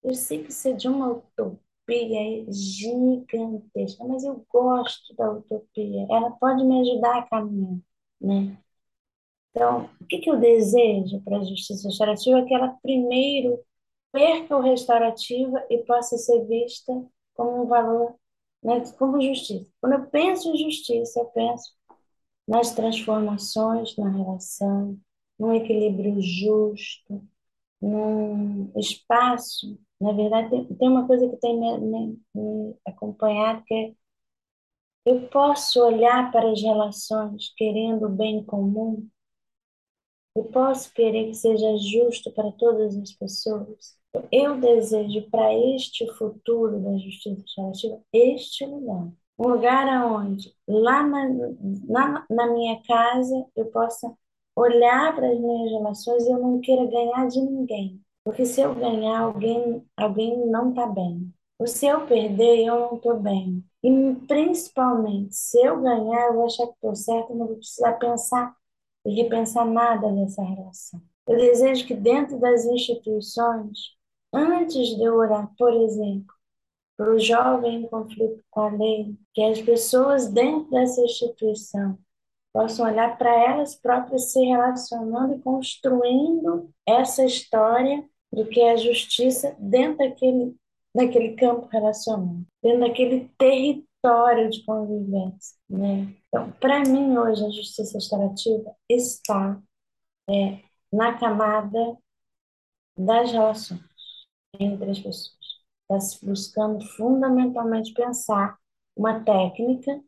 Eu 0.00 0.14
sei 0.14 0.44
que 0.44 0.52
isso 0.52 0.68
é 0.68 0.74
de 0.74 0.86
uma 0.86 1.10
utopia 1.10 2.46
gigantesca, 2.52 4.04
mas 4.04 4.22
eu 4.22 4.46
gosto 4.48 5.12
da 5.16 5.32
utopia. 5.32 6.06
Ela 6.08 6.30
pode 6.30 6.62
me 6.64 6.80
ajudar 6.82 7.18
a 7.18 7.28
caminhar, 7.28 7.80
né? 8.20 8.56
Então, 9.50 9.90
o 10.00 10.06
que, 10.06 10.18
que 10.18 10.30
eu 10.30 10.38
desejo 10.38 11.20
para 11.22 11.38
a 11.38 11.44
justiça 11.44 11.88
restaurativa? 11.88 12.38
É 12.38 12.44
que 12.44 12.54
ela 12.54 12.78
primeiro 12.82 13.58
perca 14.12 14.56
o 14.56 14.60
restaurativa 14.62 15.64
e 15.70 15.78
possa 15.84 16.16
ser 16.18 16.44
vista 16.46 16.92
como 17.34 17.64
um 17.64 17.66
valor, 17.66 18.14
né, 18.62 18.80
como 18.98 19.20
justiça. 19.20 19.70
Quando 19.80 19.94
eu 19.94 20.06
penso 20.10 20.50
em 20.50 20.58
justiça, 20.58 21.20
eu 21.20 21.26
penso 21.26 21.72
nas 22.46 22.72
transformações 22.74 23.96
na 23.96 24.10
relação, 24.10 24.98
num 25.38 25.52
equilíbrio 25.54 26.20
justo, 26.20 27.22
num 27.82 28.72
espaço. 28.76 29.78
Na 30.00 30.12
verdade, 30.12 30.50
tem 30.78 30.88
uma 30.88 31.06
coisa 31.06 31.28
que 31.28 31.36
tem 31.38 31.58
me, 31.58 31.78
me, 31.78 32.22
me 32.34 32.76
acompanhado, 32.86 33.62
que 33.66 33.74
é 33.74 33.94
eu 35.04 35.28
posso 35.28 35.82
olhar 35.84 36.30
para 36.30 36.52
as 36.52 36.62
relações 36.62 37.52
querendo 37.56 38.06
o 38.06 38.08
bem 38.10 38.44
comum 38.44 39.08
eu 40.34 40.44
posso 40.44 40.92
querer 40.94 41.26
que 41.26 41.34
seja 41.34 41.76
justo 41.78 42.32
para 42.32 42.50
todas 42.52 42.96
as 42.96 43.12
pessoas. 43.12 43.97
Eu 44.32 44.58
desejo 44.58 45.28
para 45.30 45.52
este 45.54 46.06
futuro 46.14 46.80
da 46.80 46.96
justiça 46.98 47.40
restaurativa 47.40 48.00
este 48.12 48.64
lugar. 48.66 49.08
Um 49.38 49.48
lugar 49.48 49.86
onde, 50.06 50.52
lá 50.66 51.02
na, 51.06 51.28
na, 51.86 52.26
na 52.28 52.46
minha 52.52 52.82
casa, 52.82 53.46
eu 53.54 53.66
possa 53.66 54.12
olhar 54.56 55.14
para 55.14 55.28
as 55.30 55.38
minhas 55.38 55.70
relações 55.70 56.26
e 56.26 56.30
eu 56.32 56.38
não 56.38 56.60
queira 56.60 56.86
ganhar 56.86 57.28
de 57.28 57.40
ninguém. 57.40 58.00
Porque 58.24 58.44
se 58.44 58.60
eu 58.60 58.74
ganhar, 58.74 59.20
alguém, 59.20 59.84
alguém 59.96 60.46
não 60.46 60.70
está 60.70 60.86
bem. 60.86 61.32
Ou 61.58 61.66
se 61.66 61.86
eu 61.86 62.06
perder, 62.06 62.64
eu 62.66 62.80
não 62.80 62.96
estou 62.96 63.18
bem. 63.20 63.64
E 63.82 64.14
principalmente, 64.26 65.34
se 65.34 65.60
eu 65.64 65.80
ganhar, 65.80 66.28
eu 66.28 66.34
vou 66.34 66.46
achar 66.46 66.66
que 66.66 66.74
estou 66.74 66.94
certo, 66.96 67.34
não 67.34 67.46
vou 67.46 67.56
precisar 67.56 67.92
pensar 67.94 68.54
e 69.06 69.22
repensar 69.22 69.64
nada 69.64 70.10
nessa 70.10 70.42
relação. 70.42 71.00
Eu 71.26 71.36
desejo 71.36 71.86
que 71.86 71.94
dentro 71.94 72.38
das 72.40 72.64
instituições, 72.64 73.97
antes 74.32 74.96
de 74.96 75.08
orar, 75.08 75.50
por 75.56 75.72
exemplo, 75.72 76.34
para 76.96 77.14
o 77.14 77.18
jovem 77.18 77.82
em 77.82 77.88
conflito 77.88 78.42
com 78.50 78.60
a 78.60 78.70
lei, 78.70 79.16
que 79.32 79.42
as 79.42 79.60
pessoas 79.62 80.26
dentro 80.28 80.68
dessa 80.70 81.00
instituição 81.00 81.96
possam 82.52 82.86
olhar 82.86 83.16
para 83.16 83.32
elas 83.32 83.76
próprias 83.76 84.32
se 84.32 84.40
relacionando 84.40 85.34
e 85.34 85.40
construindo 85.40 86.70
essa 86.84 87.24
história 87.24 88.04
do 88.32 88.44
que 88.46 88.60
é 88.60 88.72
a 88.72 88.76
justiça 88.76 89.54
dentro 89.58 89.98
daquele, 89.98 90.56
daquele 90.94 91.34
campo 91.36 91.68
relacional, 91.70 92.40
dentro 92.60 92.80
daquele 92.80 93.30
território 93.38 94.50
de 94.50 94.64
convivência. 94.64 95.56
Né? 95.70 96.14
Então, 96.28 96.50
para 96.52 96.80
mim, 96.80 97.16
hoje, 97.16 97.44
a 97.44 97.50
justiça 97.50 97.94
restaurativa 97.94 98.74
está 98.88 99.60
é, 100.28 100.58
na 100.92 101.16
camada 101.16 101.96
das 102.96 103.30
relações 103.30 103.87
entre 104.58 104.90
as 104.90 104.98
pessoas. 104.98 105.38
Está 105.82 106.00
se 106.00 106.24
buscando 106.24 106.84
fundamentalmente 106.96 107.92
pensar 107.94 108.58
uma 108.96 109.20
técnica 109.20 110.00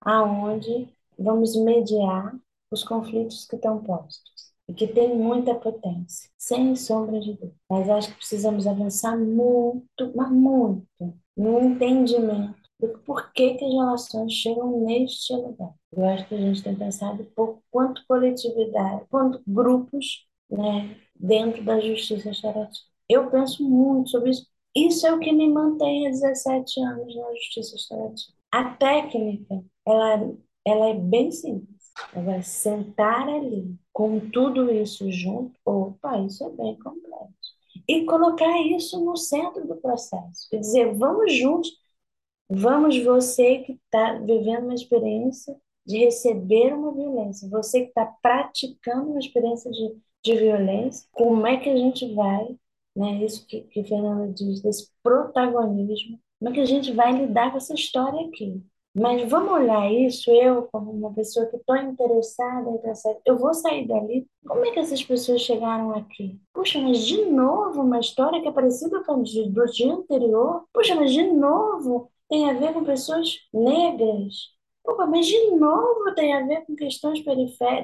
aonde 0.00 0.88
vamos 1.18 1.56
mediar 1.56 2.34
os 2.70 2.82
conflitos 2.84 3.46
que 3.46 3.56
estão 3.56 3.82
postos 3.82 4.52
e 4.68 4.74
que 4.74 4.86
tem 4.86 5.16
muita 5.16 5.54
potência, 5.54 6.30
sem 6.38 6.76
sombra 6.76 7.20
de 7.20 7.32
dúvida. 7.32 7.54
Mas 7.68 7.88
acho 7.88 8.10
que 8.10 8.16
precisamos 8.16 8.66
avançar 8.66 9.18
muito, 9.18 10.12
mas 10.14 10.30
muito, 10.30 10.86
no 11.36 11.60
entendimento 11.60 12.60
do 12.78 12.88
porquê 13.00 13.54
que 13.54 13.64
as 13.64 13.72
relações 13.72 14.32
chegam 14.32 14.84
neste 14.84 15.34
lugar. 15.34 15.74
Eu 15.92 16.04
acho 16.04 16.26
que 16.28 16.34
a 16.34 16.38
gente 16.38 16.62
tem 16.62 16.76
pensado 16.76 17.24
pouco 17.36 17.62
quanto 17.70 18.04
coletividade, 18.06 19.04
quanto 19.10 19.42
grupos 19.46 20.26
né, 20.48 20.96
dentro 21.14 21.62
da 21.64 21.80
justiça 21.80 22.28
restaurativa. 22.28 22.89
Eu 23.10 23.28
penso 23.28 23.68
muito 23.68 24.10
sobre 24.10 24.30
isso. 24.30 24.46
Isso 24.74 25.04
é 25.04 25.12
o 25.12 25.18
que 25.18 25.32
me 25.32 25.48
mantém 25.48 26.06
há 26.06 26.10
17 26.10 26.80
anos 26.80 27.16
na 27.16 27.34
justiça 27.34 27.72
restaurativa. 27.72 28.32
A 28.52 28.70
técnica, 28.76 29.64
ela, 29.84 30.32
ela 30.64 30.88
é 30.90 30.94
bem 30.94 31.32
simples. 31.32 31.90
Agora, 32.14 32.40
sentar 32.42 33.28
ali 33.28 33.74
com 33.92 34.20
tudo 34.30 34.72
isso 34.72 35.10
junto, 35.10 35.58
opa, 35.64 36.20
isso 36.20 36.44
é 36.44 36.50
bem 36.50 36.78
complexo. 36.78 37.50
E 37.88 38.04
colocar 38.04 38.60
isso 38.60 39.04
no 39.04 39.16
centro 39.16 39.66
do 39.66 39.76
processo. 39.76 40.48
E 40.52 40.58
dizer, 40.60 40.94
vamos 40.94 41.34
juntos, 41.34 41.68
vamos 42.48 42.96
você 43.02 43.58
que 43.58 43.72
está 43.72 44.18
vivendo 44.18 44.64
uma 44.64 44.74
experiência 44.74 45.56
de 45.84 45.98
receber 45.98 46.72
uma 46.74 46.92
violência, 46.92 47.48
você 47.48 47.82
que 47.82 47.88
está 47.88 48.06
praticando 48.22 49.10
uma 49.10 49.18
experiência 49.18 49.68
de, 49.72 49.96
de 50.22 50.36
violência, 50.36 51.08
como 51.10 51.44
é 51.46 51.56
que 51.56 51.68
a 51.68 51.76
gente 51.76 52.14
vai, 52.14 52.56
né, 52.96 53.24
isso 53.24 53.46
que, 53.46 53.62
que 53.62 53.84
Fernanda 53.84 54.32
diz, 54.32 54.60
desse 54.62 54.90
protagonismo, 55.02 56.18
como 56.38 56.50
é 56.50 56.54
que 56.54 56.60
a 56.60 56.66
gente 56.66 56.92
vai 56.92 57.12
lidar 57.12 57.50
com 57.50 57.58
essa 57.58 57.74
história 57.74 58.26
aqui? 58.26 58.62
Mas 58.94 59.28
vamos 59.30 59.52
olhar 59.52 59.92
isso, 59.92 60.32
eu, 60.32 60.64
como 60.72 60.90
uma 60.90 61.14
pessoa 61.14 61.46
que 61.46 61.56
estou 61.56 61.76
interessada 61.76 62.68
em 62.70 62.78
pensar, 62.78 63.14
eu 63.24 63.38
vou 63.38 63.54
sair 63.54 63.86
dali. 63.86 64.26
Como 64.44 64.64
é 64.64 64.72
que 64.72 64.80
essas 64.80 65.02
pessoas 65.02 65.42
chegaram 65.42 65.92
aqui? 65.92 66.40
Puxa, 66.52 66.80
mas 66.80 67.06
de 67.06 67.24
novo 67.26 67.82
uma 67.82 68.00
história 68.00 68.40
que 68.40 68.48
é 68.48 68.52
parecida 68.52 69.04
com 69.04 69.12
a 69.12 69.16
do 69.16 69.64
dia 69.66 69.92
anterior? 69.92 70.64
Puxa, 70.72 70.96
mas 70.96 71.12
de 71.12 71.22
novo 71.22 72.10
tem 72.28 72.50
a 72.50 72.54
ver 72.54 72.72
com 72.72 72.82
pessoas 72.82 73.36
negras? 73.54 74.34
Opa, 74.84 75.06
mas 75.06 75.26
de 75.26 75.50
novo 75.52 76.12
tem 76.16 76.34
a 76.34 76.44
ver 76.44 76.64
com 76.66 76.74
questões 76.74 77.22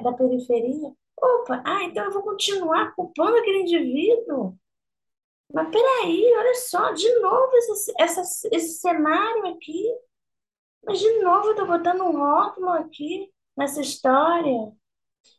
da 0.03 0.11
periferia? 0.11 0.91
Opa, 1.21 1.63
ah, 1.65 1.83
então 1.85 2.03
eu 2.03 2.11
vou 2.11 2.23
continuar 2.23 2.93
culpando 2.95 3.37
aquele 3.37 3.61
indivíduo? 3.61 4.55
Mas 5.53 5.69
peraí, 5.69 6.33
olha 6.37 6.55
só, 6.55 6.91
de 6.91 7.19
novo 7.19 7.49
esse, 7.55 7.93
essa, 7.97 8.47
esse 8.51 8.79
cenário 8.79 9.47
aqui. 9.47 9.85
Mas 10.85 10.99
de 10.99 11.19
novo 11.21 11.47
eu 11.47 11.51
estou 11.51 11.67
botando 11.67 12.01
um 12.01 12.17
rótulo 12.17 12.69
aqui 12.69 13.31
nessa 13.55 13.81
história. 13.81 14.71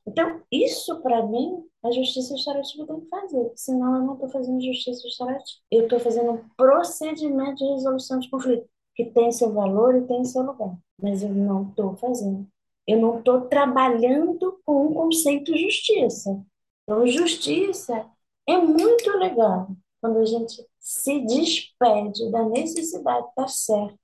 Então, 0.06 0.42
isso 0.50 1.00
para 1.02 1.26
mim, 1.26 1.64
a 1.84 1.90
justiça 1.90 2.34
restaurativa 2.34 2.86
tem 2.86 3.00
que 3.00 3.08
fazer. 3.08 3.52
Senão 3.56 3.96
eu 3.96 4.02
não 4.02 4.14
estou 4.14 4.28
fazendo 4.30 4.60
justiça 4.62 5.02
restaurativa. 5.04 5.60
Eu 5.70 5.84
estou 5.84 6.00
fazendo 6.00 6.32
um 6.32 6.48
procedimento 6.56 7.56
de 7.56 7.72
resolução 7.72 8.18
de 8.18 8.30
conflito, 8.30 8.68
que 8.94 9.06
tem 9.06 9.30
seu 9.32 9.52
valor 9.52 9.96
e 9.96 10.06
tem 10.06 10.24
seu 10.24 10.42
lugar. 10.42 10.76
Mas 11.00 11.22
eu 11.22 11.30
não 11.30 11.68
estou 11.68 11.96
fazendo. 11.96 12.46
Eu 12.86 12.98
não 13.00 13.18
estou 13.18 13.42
trabalhando 13.42 14.58
com 14.64 14.86
o 14.86 14.94
conceito 14.94 15.56
justiça. 15.56 16.42
Então, 16.84 17.06
justiça 17.06 18.06
é 18.46 18.56
muito 18.56 19.10
legal 19.18 19.68
quando 20.00 20.18
a 20.18 20.24
gente 20.24 20.64
se 20.78 21.20
despede 21.26 22.30
da 22.30 22.44
necessidade 22.48 23.22
de 23.24 23.28
estar 23.30 23.48
certo 23.48 23.98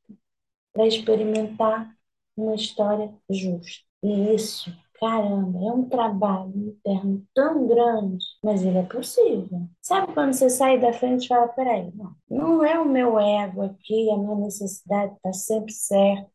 para 0.72 0.86
experimentar 0.86 1.94
uma 2.36 2.54
história 2.54 3.14
justa. 3.30 3.84
E 4.02 4.34
isso, 4.34 4.70
caramba, 4.94 5.58
é 5.58 5.72
um 5.72 5.88
trabalho 5.88 6.52
interno 6.56 7.24
tão 7.34 7.66
grande, 7.66 8.24
mas 8.42 8.62
ele 8.64 8.78
é 8.78 8.82
possível. 8.82 9.68
Sabe 9.80 10.12
quando 10.12 10.32
você 10.32 10.50
sai 10.50 10.78
da 10.80 10.92
frente 10.92 11.24
e 11.24 11.28
fala: 11.28 11.48
peraí, 11.48 11.90
não, 11.94 12.14
não 12.28 12.64
é 12.64 12.78
o 12.78 12.88
meu 12.88 13.18
ego 13.18 13.62
aqui, 13.62 14.10
a 14.10 14.16
minha 14.16 14.36
necessidade 14.36 15.14
está 15.14 15.32
sempre 15.32 15.72
certa, 15.72 16.30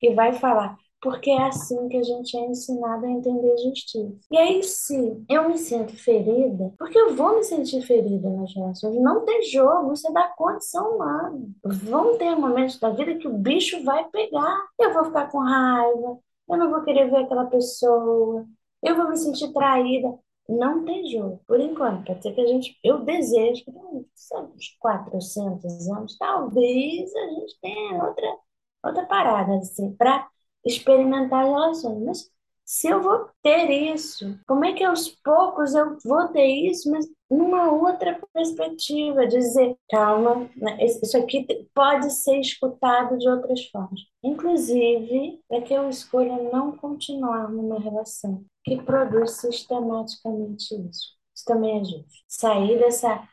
que 0.00 0.10
vai 0.14 0.32
falar 0.34 0.78
porque 1.04 1.30
é 1.30 1.42
assim 1.42 1.86
que 1.90 1.98
a 1.98 2.02
gente 2.02 2.34
é 2.34 2.46
ensinado 2.46 3.04
a 3.04 3.10
entender 3.10 3.58
justiça. 3.58 4.16
E 4.30 4.38
aí, 4.38 4.62
se 4.62 5.22
eu 5.28 5.46
me 5.46 5.58
sinto 5.58 5.94
ferida, 5.94 6.72
porque 6.78 6.98
eu 6.98 7.14
vou 7.14 7.36
me 7.36 7.44
sentir 7.44 7.82
ferida 7.82 8.30
nas 8.30 8.54
relações, 8.54 8.96
não 8.96 9.22
tem 9.22 9.42
jogo, 9.42 9.92
isso 9.92 10.08
é 10.08 10.12
da 10.12 10.28
condição 10.28 10.96
humana. 10.96 11.46
Vão 11.62 12.16
ter 12.16 12.34
momentos 12.34 12.78
da 12.80 12.88
vida 12.88 13.16
que 13.16 13.28
o 13.28 13.36
bicho 13.36 13.84
vai 13.84 14.08
pegar, 14.08 14.64
eu 14.80 14.94
vou 14.94 15.04
ficar 15.04 15.30
com 15.30 15.40
raiva, 15.40 16.18
eu 16.48 16.56
não 16.56 16.70
vou 16.70 16.82
querer 16.82 17.10
ver 17.10 17.18
aquela 17.18 17.44
pessoa, 17.44 18.46
eu 18.82 18.96
vou 18.96 19.10
me 19.10 19.16
sentir 19.18 19.52
traída. 19.52 20.18
Não 20.48 20.84
tem 20.84 21.06
jogo, 21.06 21.40
por 21.46 21.60
enquanto. 21.60 22.06
Pode 22.06 22.22
ser 22.22 22.32
que 22.32 22.40
a 22.40 22.46
gente, 22.46 22.78
eu 22.82 23.00
desejo 23.00 23.64
que, 23.64 23.72
sabe, 24.14 24.52
uns 24.54 24.76
400 24.78 25.88
anos, 25.88 26.16
talvez 26.18 27.14
a 27.14 27.26
gente 27.28 27.58
tenha 27.60 28.04
outra, 28.04 28.36
outra 28.84 29.06
parada, 29.06 29.56
assim, 29.56 29.94
para 29.94 30.28
experimentar 30.64 31.44
relações. 31.44 32.02
Mas 32.04 32.30
se 32.64 32.88
eu 32.88 33.02
vou 33.02 33.28
ter 33.42 33.70
isso, 33.70 34.38
como 34.46 34.64
é 34.64 34.72
que 34.72 34.82
aos 34.82 35.08
poucos 35.08 35.74
eu 35.74 35.98
vou 36.04 36.28
ter 36.28 36.46
isso, 36.46 36.90
mas 36.90 37.06
numa 37.30 37.70
outra 37.70 38.18
perspectiva, 38.32 39.26
dizer, 39.26 39.76
calma, 39.90 40.48
né, 40.56 40.78
isso 40.82 41.16
aqui 41.18 41.46
pode 41.74 42.10
ser 42.10 42.38
escutado 42.40 43.18
de 43.18 43.28
outras 43.28 43.66
formas. 43.66 44.00
Inclusive, 44.22 45.40
é 45.50 45.60
que 45.60 45.74
eu 45.74 45.88
escolha 45.90 46.36
não 46.50 46.76
continuar 46.76 47.50
numa 47.50 47.78
relação 47.78 48.44
que 48.62 48.80
produz 48.82 49.32
sistematicamente 49.32 50.74
isso. 50.88 51.14
Isso 51.34 51.44
também 51.44 51.80
é 51.80 51.84
justo. 51.84 52.06
Sair 52.28 52.78
dessa, 52.78 53.28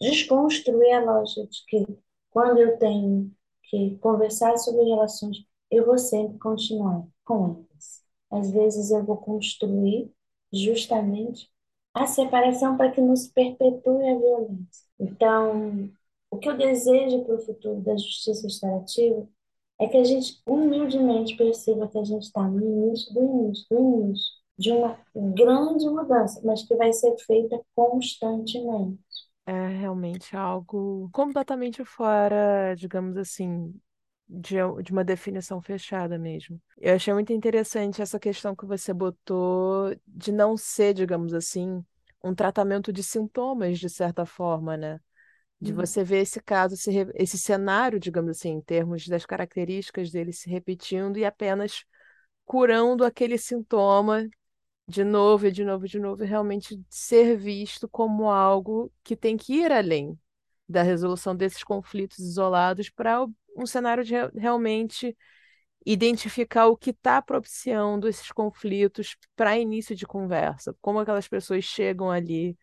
desconstruir 0.00 0.92
a 0.92 1.04
lógica 1.04 1.46
de 1.46 1.64
que 1.66 1.98
quando 2.30 2.58
eu 2.58 2.76
tenho 2.78 3.30
que 3.62 3.96
conversar 3.98 4.56
sobre 4.58 4.82
relações 4.84 5.38
eu 5.70 5.86
vou 5.86 5.98
sempre 5.98 6.38
continuar 6.38 7.06
com 7.24 7.46
elas. 7.70 8.02
Às 8.30 8.50
vezes 8.50 8.90
eu 8.90 9.04
vou 9.04 9.16
construir 9.16 10.10
justamente 10.52 11.50
a 11.94 12.06
separação 12.06 12.76
para 12.76 12.90
que 12.90 13.00
nos 13.00 13.26
perpetue 13.28 14.08
a 14.08 14.18
violência. 14.18 14.86
Então, 14.98 15.90
o 16.30 16.38
que 16.38 16.48
eu 16.48 16.56
desejo 16.56 17.24
para 17.24 17.34
o 17.36 17.40
futuro 17.40 17.80
da 17.80 17.96
justiça 17.96 18.42
restaurativa 18.46 19.26
é 19.80 19.88
que 19.88 19.96
a 19.96 20.04
gente 20.04 20.40
humildemente 20.46 21.36
perceba 21.36 21.88
que 21.88 21.98
a 21.98 22.04
gente 22.04 22.24
está 22.24 22.42
no 22.46 22.60
início 22.60 23.12
do 23.14 23.20
início 23.22 23.66
do 23.70 23.78
início 23.78 24.40
de 24.58 24.70
uma 24.72 24.98
grande 25.16 25.88
mudança, 25.88 26.40
mas 26.44 26.62
que 26.62 26.74
vai 26.76 26.92
ser 26.92 27.16
feita 27.16 27.58
constantemente. 27.74 29.00
É 29.46 29.68
realmente 29.68 30.36
algo 30.36 31.08
completamente 31.12 31.82
fora, 31.84 32.74
digamos 32.76 33.16
assim, 33.16 33.74
de, 34.30 34.56
de 34.82 34.92
uma 34.92 35.02
definição 35.02 35.60
fechada 35.60 36.16
mesmo. 36.16 36.60
Eu 36.78 36.94
achei 36.94 37.12
muito 37.12 37.32
interessante 37.32 38.00
essa 38.00 38.18
questão 38.18 38.54
que 38.54 38.64
você 38.64 38.94
botou 38.94 39.94
de 40.06 40.30
não 40.30 40.56
ser, 40.56 40.94
digamos 40.94 41.34
assim, 41.34 41.84
um 42.22 42.32
tratamento 42.32 42.92
de 42.92 43.02
sintomas, 43.02 43.78
de 43.78 43.90
certa 43.90 44.24
forma, 44.24 44.76
né? 44.76 45.00
De 45.60 45.72
hum. 45.72 45.76
você 45.76 46.04
ver 46.04 46.20
esse 46.20 46.40
caso, 46.40 46.74
esse, 46.74 46.90
esse 47.14 47.36
cenário, 47.36 47.98
digamos 47.98 48.30
assim, 48.30 48.50
em 48.50 48.60
termos 48.60 49.06
das 49.08 49.26
características 49.26 50.10
dele 50.10 50.32
se 50.32 50.48
repetindo 50.48 51.18
e 51.18 51.24
apenas 51.24 51.84
curando 52.44 53.04
aquele 53.04 53.36
sintoma 53.36 54.28
de 54.86 55.04
novo 55.04 55.46
e 55.46 55.52
de 55.52 55.64
novo 55.64 55.86
e 55.86 55.88
de 55.88 56.00
novo, 56.00 56.24
e 56.24 56.26
realmente 56.26 56.80
ser 56.88 57.36
visto 57.36 57.88
como 57.88 58.28
algo 58.28 58.92
que 59.04 59.16
tem 59.16 59.36
que 59.36 59.54
ir 59.54 59.70
além 59.70 60.18
da 60.68 60.82
resolução 60.82 61.34
desses 61.34 61.64
conflitos 61.64 62.18
isolados 62.18 62.90
para 62.90 63.26
um 63.62 63.66
cenário 63.66 64.04
de 64.04 64.14
realmente 64.34 65.16
identificar 65.84 66.66
o 66.66 66.76
que 66.76 66.90
está 66.90 67.22
propiciando 67.22 68.08
esses 68.08 68.30
conflitos 68.30 69.16
para 69.34 69.58
início 69.58 69.94
de 69.96 70.06
conversa, 70.06 70.74
como 70.80 70.98
aquelas 70.98 71.28
pessoas 71.28 71.64
chegam 71.64 72.10
ali 72.10 72.56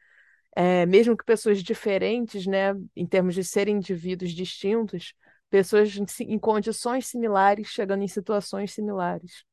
é, 0.59 0.87
mesmo 0.87 1.15
que 1.15 1.23
pessoas 1.23 1.61
diferentes, 1.61 2.47
né, 2.47 2.73
em 2.95 3.05
termos 3.05 3.35
de 3.35 3.43
serem 3.43 3.75
indivíduos 3.75 4.31
distintos, 4.31 5.13
pessoas 5.51 5.95
em, 6.19 6.39
condições 6.39 7.05
similares, 7.05 7.67
chegando 7.67 8.01
em 8.01 8.07
situações 8.07 8.73
similares. 8.73 9.45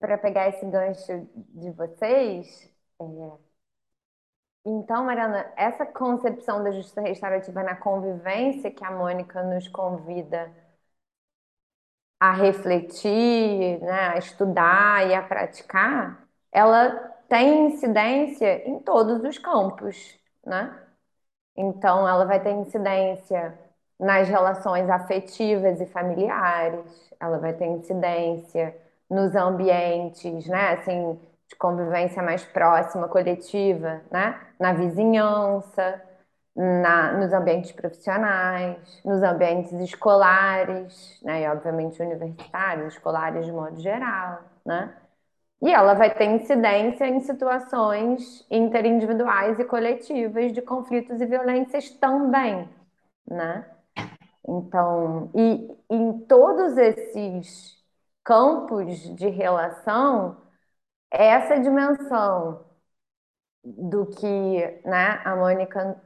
Para 0.00 0.18
pegar 0.18 0.48
esse 0.48 0.66
gancho 0.66 1.28
de 1.54 1.70
vocês, 1.70 2.68
é... 3.00 3.04
então, 4.66 5.04
Mariana, 5.04 5.48
essa 5.56 5.86
concepção 5.86 6.64
da 6.64 6.72
justiça 6.72 7.02
restaurativa 7.02 7.62
na 7.62 7.76
convivência 7.76 8.68
que 8.68 8.84
a 8.84 8.90
Mônica 8.90 9.40
nos 9.44 9.68
convida 9.68 10.52
a 12.20 12.32
refletir, 12.32 13.80
né, 13.80 14.08
a 14.14 14.18
estudar 14.18 15.06
e 15.08 15.14
a 15.14 15.22
praticar, 15.22 16.26
ela 16.52 16.90
tem 17.28 17.66
incidência 17.68 18.68
em 18.68 18.80
todos 18.80 19.22
os 19.22 19.38
campos, 19.38 20.18
né? 20.44 20.76
Então, 21.56 22.08
ela 22.08 22.24
vai 22.24 22.40
ter 22.42 22.52
incidência 22.52 23.58
nas 23.98 24.28
relações 24.28 24.88
afetivas 24.88 25.80
e 25.80 25.86
familiares, 25.86 27.12
ela 27.20 27.38
vai 27.38 27.52
ter 27.52 27.66
incidência 27.66 28.76
nos 29.10 29.34
ambientes, 29.34 30.46
né, 30.46 30.70
assim, 30.74 31.18
de 31.48 31.56
convivência 31.56 32.22
mais 32.22 32.44
próxima, 32.44 33.08
coletiva, 33.08 34.02
né, 34.10 34.40
na 34.60 34.72
vizinhança, 34.72 36.00
na, 36.58 37.12
nos 37.12 37.32
ambientes 37.32 37.72
profissionais, 37.72 39.00
nos 39.04 39.22
ambientes 39.22 39.72
escolares, 39.74 41.20
né, 41.22 41.42
e 41.42 41.48
obviamente 41.48 42.02
universitários, 42.02 42.94
escolares 42.94 43.46
de 43.46 43.52
modo 43.52 43.80
geral, 43.80 44.40
né, 44.66 44.92
e 45.62 45.72
ela 45.72 45.94
vai 45.94 46.14
ter 46.14 46.24
incidência 46.26 47.06
em 47.06 47.20
situações 47.20 48.46
interindividuais 48.50 49.58
e 49.58 49.64
coletivas 49.64 50.52
de 50.52 50.62
conflitos 50.62 51.20
e 51.20 51.26
violências 51.26 51.90
também, 51.90 52.68
né? 53.28 53.66
Então, 54.48 55.30
e 55.34 55.76
em 55.90 56.20
todos 56.20 56.76
esses 56.78 57.76
campos 58.24 58.98
de 59.16 59.28
relação, 59.28 60.36
essa 61.10 61.58
dimensão 61.60 62.64
do 63.64 64.06
que 64.06 64.80
né, 64.84 65.20
a 65.24 65.36
Mônica 65.36 66.00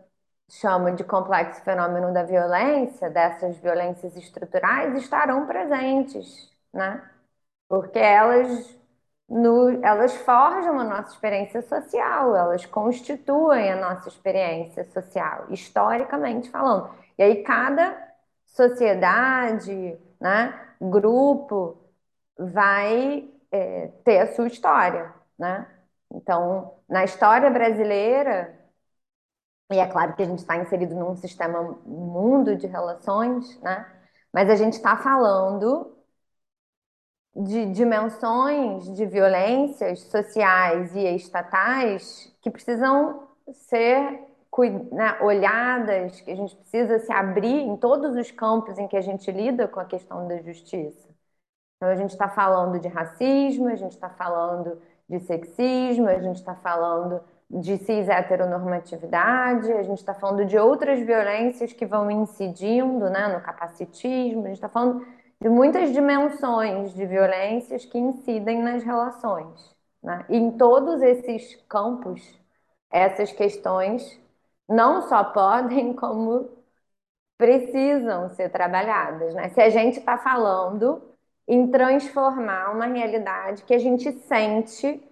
chama 0.53 0.93
de 0.93 1.03
complexo 1.05 1.63
fenômeno 1.63 2.13
da 2.13 2.23
violência, 2.25 3.09
dessas 3.11 3.57
violências 3.59 4.17
estruturais, 4.17 4.95
estarão 4.97 5.47
presentes, 5.47 6.53
né? 6.73 7.03
Porque 7.69 7.99
elas, 7.99 8.79
no, 9.29 9.85
elas 9.85 10.15
forjam 10.19 10.79
a 10.79 10.85
nossa 10.85 11.15
experiência 11.15 11.63
social, 11.63 12.37
elas 12.37 12.67
constituem 12.67 13.73
a 13.73 13.77
nossa 13.81 14.09
experiência 14.09 14.85
social, 14.93 15.47
historicamente 15.51 16.51
falando. 16.51 16.91
E 17.19 17.23
aí 17.23 17.43
cada 17.43 17.97
sociedade, 18.47 19.99
né, 20.21 20.55
grupo, 20.81 21.79
vai 22.39 23.29
é, 23.51 23.89
ter 24.05 24.21
a 24.21 24.35
sua 24.35 24.47
história, 24.49 25.13
né? 25.39 25.67
Então, 26.11 26.75
na 26.89 27.05
história 27.05 27.51
brasileira, 27.51 28.62
e 29.73 29.79
é 29.79 29.87
claro 29.87 30.15
que 30.15 30.23
a 30.23 30.27
gente 30.27 30.41
está 30.41 30.57
inserido 30.57 30.95
num 30.95 31.17
sistema 31.17 31.63
mundo 31.87 32.57
de 32.57 32.67
relações, 32.67 33.61
né? 33.61 33.87
Mas 34.33 34.51
a 34.51 34.57
gente 34.57 34.75
está 34.75 34.97
falando 34.97 35.97
de 37.35 37.73
dimensões 37.73 38.95
de 38.95 39.07
violências 39.07 40.01
sociais 40.03 40.95
e 40.95 41.07
estatais 41.15 42.35
que 42.43 42.51
precisam 42.51 43.29
ser 43.53 44.21
né, 44.93 45.19
olhadas, 45.23 46.21
que 46.21 46.31
a 46.31 46.37
gente 46.37 46.55
precisa 46.57 46.99
se 46.99 47.13
abrir 47.13 47.61
em 47.61 47.77
todos 47.77 48.15
os 48.17 48.31
campos 48.31 48.79
em 48.79 48.87
que 48.87 48.97
a 48.97 49.01
gente 49.01 49.31
lida 49.31 49.67
com 49.67 49.81
a 49.81 49.85
questão 49.85 50.29
da 50.29 50.43
justiça. 50.43 51.09
Então, 51.77 51.89
a 51.89 51.97
gente 51.97 52.11
está 52.11 52.29
falando 52.29 52.79
de 52.79 52.89
racismo, 52.89 53.69
a 53.69 53.77
gente 53.77 53.93
está 53.93 54.11
falando 54.11 54.81
de 55.09 55.19
sexismo, 55.21 56.09
a 56.09 56.19
gente 56.21 56.37
está 56.37 56.55
falando 56.57 57.21
de 57.53 57.77
cis 57.79 58.09
heteronormatividade, 58.09 59.71
a 59.73 59.83
gente 59.83 59.99
está 59.99 60.15
falando 60.15 60.47
de 60.47 60.57
outras 60.57 61.01
violências 61.01 61.73
que 61.73 61.85
vão 61.85 62.11
incidindo 62.11 63.11
né, 63.11 63.29
no 63.29 63.43
capacitismo, 63.43 64.45
a 64.45 64.49
gente 64.49 64.57
está 64.57 64.71
falando 64.71 65.07
de 65.39 65.49
muitas 65.49 65.93
dimensões 65.93 66.95
de 66.95 67.05
violências 67.05 67.85
que 67.85 67.99
incidem 67.99 68.63
nas 68.63 68.83
relações. 68.83 69.77
Né? 70.03 70.25
E 70.31 70.37
em 70.37 70.53
todos 70.53 71.03
esses 71.03 71.57
campos, 71.69 72.23
essas 72.91 73.33
questões 73.33 74.19
não 74.69 75.03
só 75.03 75.23
podem, 75.25 75.93
como 75.95 76.49
precisam 77.37 78.31
ser 78.31 78.51
trabalhadas. 78.51 79.35
Né? 79.35 79.51
Se 79.51 79.61
a 79.61 79.69
gente 79.69 79.99
está 79.99 80.17
falando 80.17 81.03
em 81.47 81.67
transformar 81.67 82.71
uma 82.71 82.87
realidade 82.87 83.65
que 83.65 83.75
a 83.75 83.79
gente 83.79 84.11
sente 84.13 85.03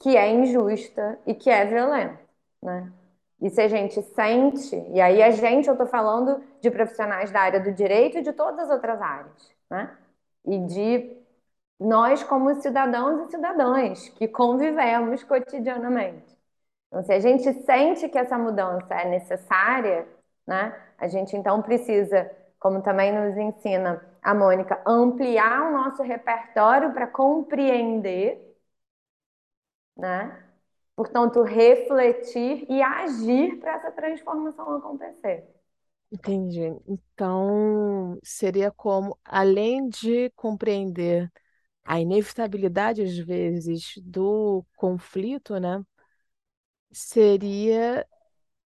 que 0.00 0.16
é 0.16 0.30
injusta 0.30 1.18
e 1.26 1.34
que 1.34 1.50
é 1.50 1.64
violenta. 1.64 2.20
Né? 2.62 2.92
E 3.40 3.50
se 3.50 3.60
a 3.60 3.68
gente 3.68 4.00
sente, 4.02 4.76
e 4.92 5.00
aí 5.00 5.22
a 5.22 5.30
gente, 5.30 5.68
eu 5.68 5.74
estou 5.74 5.86
falando 5.86 6.42
de 6.60 6.70
profissionais 6.70 7.30
da 7.30 7.40
área 7.40 7.60
do 7.60 7.72
direito 7.72 8.18
e 8.18 8.22
de 8.22 8.32
todas 8.32 8.60
as 8.60 8.70
outras 8.70 9.00
áreas, 9.02 9.52
né? 9.70 9.96
E 10.46 10.58
de 10.60 11.24
nós 11.78 12.22
como 12.22 12.54
cidadãos 12.54 13.26
e 13.26 13.30
cidadãs 13.30 14.08
que 14.10 14.28
convivemos 14.28 15.22
cotidianamente. 15.24 16.34
Então, 16.88 17.02
se 17.02 17.12
a 17.12 17.20
gente 17.20 17.52
sente 17.64 18.08
que 18.08 18.16
essa 18.16 18.38
mudança 18.38 18.94
é 18.94 19.08
necessária, 19.08 20.06
né, 20.46 20.74
a 20.96 21.08
gente 21.08 21.36
então 21.36 21.60
precisa, 21.60 22.30
como 22.58 22.80
também 22.82 23.12
nos 23.12 23.36
ensina 23.36 24.00
a 24.22 24.34
Mônica, 24.34 24.80
ampliar 24.86 25.68
o 25.68 25.72
nosso 25.72 26.02
repertório 26.02 26.92
para 26.92 27.06
compreender, 27.06 28.53
né? 29.96 30.44
Portanto, 30.96 31.42
refletir 31.42 32.66
e 32.70 32.82
agir 32.82 33.58
para 33.60 33.74
essa 33.76 33.92
transformação 33.92 34.76
acontecer. 34.76 35.44
Entendi. 36.10 36.60
Então, 36.86 38.18
seria 38.22 38.70
como, 38.70 39.18
além 39.24 39.88
de 39.88 40.30
compreender 40.36 41.30
a 41.84 42.00
inevitabilidade, 42.00 43.02
às 43.02 43.16
vezes, 43.18 43.94
do 44.04 44.64
conflito, 44.76 45.58
né? 45.60 45.84
seria 46.92 48.06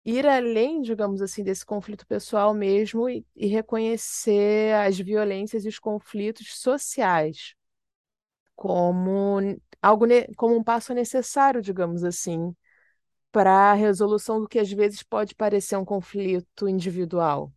ir 0.05 0.27
além, 0.29 0.83
digamos 0.83 1.23
assim, 1.23 1.45
desse 1.45 1.67
conflito 1.67 2.07
pessoal 2.07 2.55
mesmo 2.55 3.09
e, 3.11 3.27
e 3.37 3.47
reconhecer 3.49 4.75
as 4.75 4.99
violências 4.99 5.65
e 5.65 5.69
os 5.69 5.79
conflitos 5.79 6.61
sociais 6.61 7.55
como 8.59 9.41
algo 9.81 10.07
como 10.37 10.57
um 10.57 10.65
passo 10.65 10.93
necessário, 10.95 11.63
digamos 11.63 12.03
assim, 12.05 12.55
para 13.33 13.73
a 13.73 13.75
resolução 13.75 14.41
do 14.41 14.49
que 14.49 14.59
às 14.59 14.71
vezes 14.73 15.03
pode 15.03 15.35
parecer 15.35 15.77
um 15.77 15.85
conflito 15.85 16.69
individual. 16.69 17.53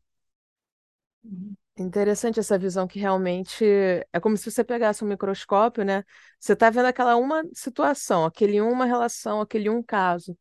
Uhum. 1.24 1.56
Interessante 1.78 2.40
essa 2.40 2.58
visão 2.58 2.88
que 2.88 3.00
realmente 3.00 3.64
é 4.12 4.20
como 4.20 4.38
se 4.38 4.50
você 4.52 4.64
pegasse 4.64 5.04
um 5.04 5.08
microscópio, 5.08 5.84
né? 5.86 6.04
Você 6.40 6.54
está 6.54 6.70
vendo 6.70 6.86
aquela 6.88 7.16
uma 7.16 7.44
situação, 7.54 8.26
aquele 8.26 8.60
uma 8.62 8.86
relação, 8.86 9.42
aquele 9.42 9.70
um 9.70 9.82
caso. 9.82 10.38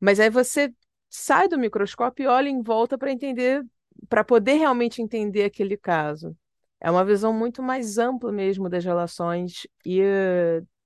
Mas 0.00 0.20
aí 0.20 0.30
você 0.30 0.74
sai 1.10 1.48
do 1.48 1.58
microscópio 1.58 2.24
e 2.24 2.26
olha 2.28 2.48
em 2.48 2.62
volta 2.62 2.98
para 2.98 3.12
entender, 3.12 3.64
para 4.08 4.24
poder 4.24 4.54
realmente 4.54 5.02
entender 5.02 5.44
aquele 5.44 5.76
caso. 5.76 6.36
É 6.82 6.90
uma 6.90 7.04
visão 7.04 7.32
muito 7.32 7.62
mais 7.62 7.98
ampla 7.98 8.32
mesmo 8.32 8.68
das 8.68 8.84
relações 8.84 9.66
e 9.86 10.00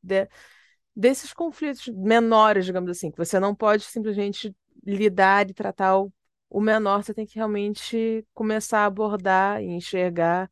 de, 0.03 0.28
desses 0.97 1.32
conflitos 1.32 1.88
menores, 1.88 2.64
digamos 2.66 2.90
assim, 2.90 3.11
que 3.11 3.18
você 3.18 3.40
não 3.40 3.55
pode 3.55 3.84
simplesmente 3.84 4.55
lidar 4.86 5.51
e 5.51 5.55
tratar 5.55 5.99
o, 5.99 6.12
o 6.51 6.61
menor, 6.61 7.05
você 7.05 7.14
tem 7.14 7.26
que 7.26 7.36
realmente 7.36 8.26
começar 8.34 8.80
a 8.80 8.86
abordar 8.86 9.62
e 9.62 9.66
enxergar. 9.66 10.51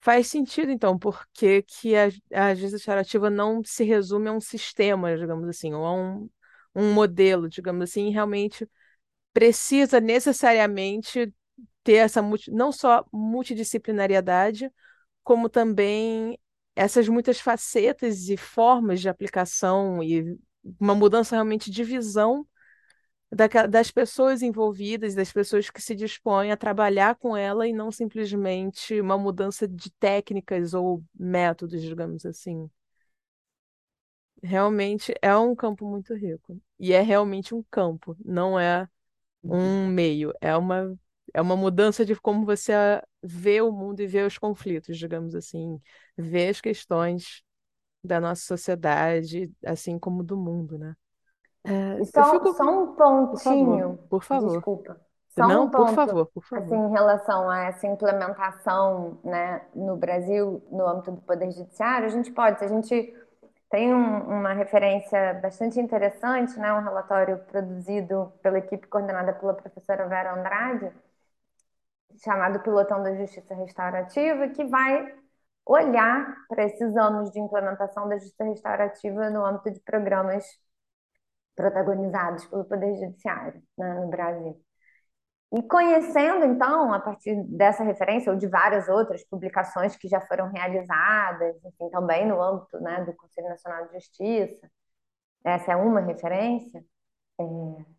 Faz 0.00 0.26
sentido, 0.28 0.70
então, 0.70 0.98
porque 0.98 1.62
que 1.62 1.94
a, 1.96 2.08
a 2.32 2.54
justiça 2.54 2.76
restaurativa 2.76 3.30
não 3.30 3.62
se 3.64 3.84
resume 3.84 4.28
a 4.28 4.32
um 4.32 4.40
sistema, 4.40 5.16
digamos 5.16 5.48
assim, 5.48 5.72
ou 5.74 5.84
a 5.84 5.92
um, 5.94 6.30
um 6.74 6.92
modelo, 6.92 7.48
digamos 7.48 7.84
assim, 7.84 8.10
realmente 8.10 8.68
precisa 9.32 10.00
necessariamente 10.00 11.32
ter 11.82 11.94
essa 11.94 12.22
não 12.48 12.72
só 12.72 13.04
multidisciplinariedade, 13.12 14.70
como 15.22 15.48
também 15.48 16.38
essas 16.76 17.08
muitas 17.08 17.40
facetas 17.40 18.28
e 18.28 18.36
formas 18.36 19.00
de 19.00 19.08
aplicação 19.08 20.02
e 20.02 20.38
uma 20.80 20.94
mudança 20.94 21.36
realmente 21.36 21.70
de 21.70 21.84
visão 21.84 22.46
das 23.68 23.90
pessoas 23.90 24.42
envolvidas, 24.42 25.14
das 25.14 25.32
pessoas 25.32 25.68
que 25.68 25.82
se 25.82 25.94
dispõem 25.94 26.52
a 26.52 26.56
trabalhar 26.56 27.16
com 27.16 27.36
ela 27.36 27.66
e 27.66 27.72
não 27.72 27.90
simplesmente 27.90 29.00
uma 29.00 29.18
mudança 29.18 29.66
de 29.66 29.90
técnicas 29.92 30.72
ou 30.72 31.02
métodos, 31.18 31.82
digamos 31.82 32.24
assim. 32.24 32.70
Realmente 34.42 35.14
é 35.22 35.34
um 35.36 35.54
campo 35.54 35.88
muito 35.88 36.14
rico. 36.14 36.60
E 36.78 36.92
é 36.92 37.00
realmente 37.00 37.54
um 37.54 37.62
campo, 37.70 38.16
não 38.24 38.58
é 38.58 38.88
um 39.42 39.86
meio, 39.88 40.32
é 40.40 40.56
uma, 40.56 40.96
é 41.34 41.42
uma 41.42 41.56
mudança 41.56 42.04
de 42.06 42.16
como 42.20 42.46
você 42.46 42.72
vê 43.22 43.60
o 43.62 43.72
mundo 43.72 44.00
e 44.02 44.06
vê 44.08 44.22
os 44.24 44.38
conflitos, 44.38 44.98
digamos 44.98 45.34
assim, 45.36 45.80
vê 46.16 46.48
as 46.48 46.60
questões 46.60 47.42
da 48.04 48.20
nossa 48.20 48.42
sociedade, 48.46 49.52
assim 49.66 49.98
como 49.98 50.22
do 50.24 50.36
mundo, 50.36 50.78
né? 50.78 50.94
É, 51.64 52.02
E 52.14 52.22
só, 52.22 52.22
fico, 52.24 52.54
só 52.56 52.64
um 52.64 52.94
por 53.30 53.40
favor, 53.40 53.86
pontinho, 53.86 53.98
por 54.08 54.24
favor. 54.24 54.66
desculpa, 54.66 55.00
só 55.30 55.48
Não, 55.48 55.64
um 55.64 55.70
por 55.70 55.88
ponto, 55.90 55.90
favor, 55.90 56.26
por 56.32 56.44
assim, 56.52 56.74
favor. 56.74 56.84
em 56.86 56.90
relação 56.90 57.48
a 57.48 57.64
essa 57.64 57.86
implementação, 57.86 59.18
né, 59.24 59.62
no 59.74 59.96
Brasil, 59.96 60.62
no 60.70 60.86
âmbito 60.86 61.12
do 61.12 61.20
Poder 61.22 61.50
Judiciário, 61.52 62.06
a 62.06 62.10
gente 62.10 62.30
pode, 62.32 62.58
se 62.58 62.64
a 62.66 62.68
gente 62.68 63.14
tem 63.70 63.92
um- 63.94 64.20
uma 64.40 64.52
referência 64.52 65.34
bastante 65.42 65.80
interessante, 65.80 66.58
né, 66.58 66.72
um 66.74 66.82
relatório 66.82 67.38
produzido 67.50 68.32
pela 68.42 68.58
equipe 68.58 68.86
coordenada 68.86 69.32
pela 69.32 69.54
professora 69.54 70.06
Vera 70.08 70.34
Andrade, 70.34 70.92
chamado 72.22 72.60
Pilotão 72.60 73.02
da 73.02 73.14
Justiça 73.14 73.54
Restaurativa, 73.54 74.48
que 74.48 74.64
vai 74.64 75.14
olhar 75.66 76.36
para 76.48 76.64
esses 76.64 76.96
anos 76.96 77.30
de 77.30 77.40
implementação 77.40 78.08
da 78.08 78.18
justiça 78.18 78.44
restaurativa 78.44 79.30
no 79.30 79.44
âmbito 79.44 79.70
de 79.70 79.80
programas 79.80 80.44
protagonizados 81.56 82.44
pelo 82.46 82.64
Poder 82.64 82.94
Judiciário, 82.96 83.62
né, 83.78 83.94
no 83.94 84.08
Brasil. 84.08 84.60
E 85.52 85.62
conhecendo, 85.62 86.44
então, 86.44 86.92
a 86.92 86.98
partir 87.00 87.40
dessa 87.44 87.84
referência, 87.84 88.32
ou 88.32 88.38
de 88.38 88.48
várias 88.48 88.88
outras 88.88 89.24
publicações 89.24 89.96
que 89.96 90.08
já 90.08 90.20
foram 90.20 90.50
realizadas, 90.50 91.56
enfim, 91.64 91.90
também 91.90 92.26
no 92.26 92.42
âmbito, 92.42 92.78
né, 92.80 93.04
do 93.04 93.14
Conselho 93.14 93.48
Nacional 93.48 93.86
de 93.86 93.94
Justiça, 93.94 94.68
essa 95.44 95.72
é 95.72 95.76
uma 95.76 96.00
referência, 96.00 96.84
é, 97.40 97.44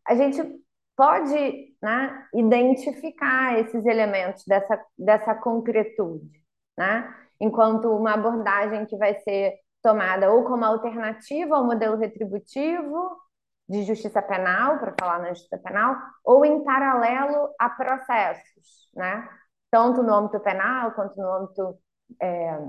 a 0.06 0.16
gente 0.16 0.65
pode, 0.96 1.76
né, 1.82 2.28
identificar 2.34 3.60
esses 3.60 3.86
elementos 3.86 4.44
dessa, 4.46 4.82
dessa 4.98 5.36
concretude, 5.36 6.42
né, 6.78 7.14
enquanto 7.40 7.90
uma 7.90 8.14
abordagem 8.14 8.86
que 8.86 8.98
vai 8.98 9.16
ser 9.20 9.56
tomada 9.82 10.32
ou 10.32 10.44
como 10.44 10.66
alternativa 10.66 11.56
ao 11.56 11.66
modelo 11.66 11.98
retributivo 11.98 13.18
de 13.68 13.84
justiça 13.84 14.22
penal, 14.22 14.80
para 14.80 14.96
falar 15.00 15.20
na 15.20 15.30
justiça 15.30 15.58
penal, 15.58 15.96
ou 16.24 16.46
em 16.46 16.64
paralelo 16.64 17.50
a 17.60 17.70
processos, 17.70 18.90
né, 18.96 19.28
tanto 19.72 20.02
no 20.02 20.14
âmbito 20.14 20.40
penal 20.40 20.92
quanto 20.92 21.18
no 21.18 21.32
âmbito 21.32 21.78
é, 22.22 22.60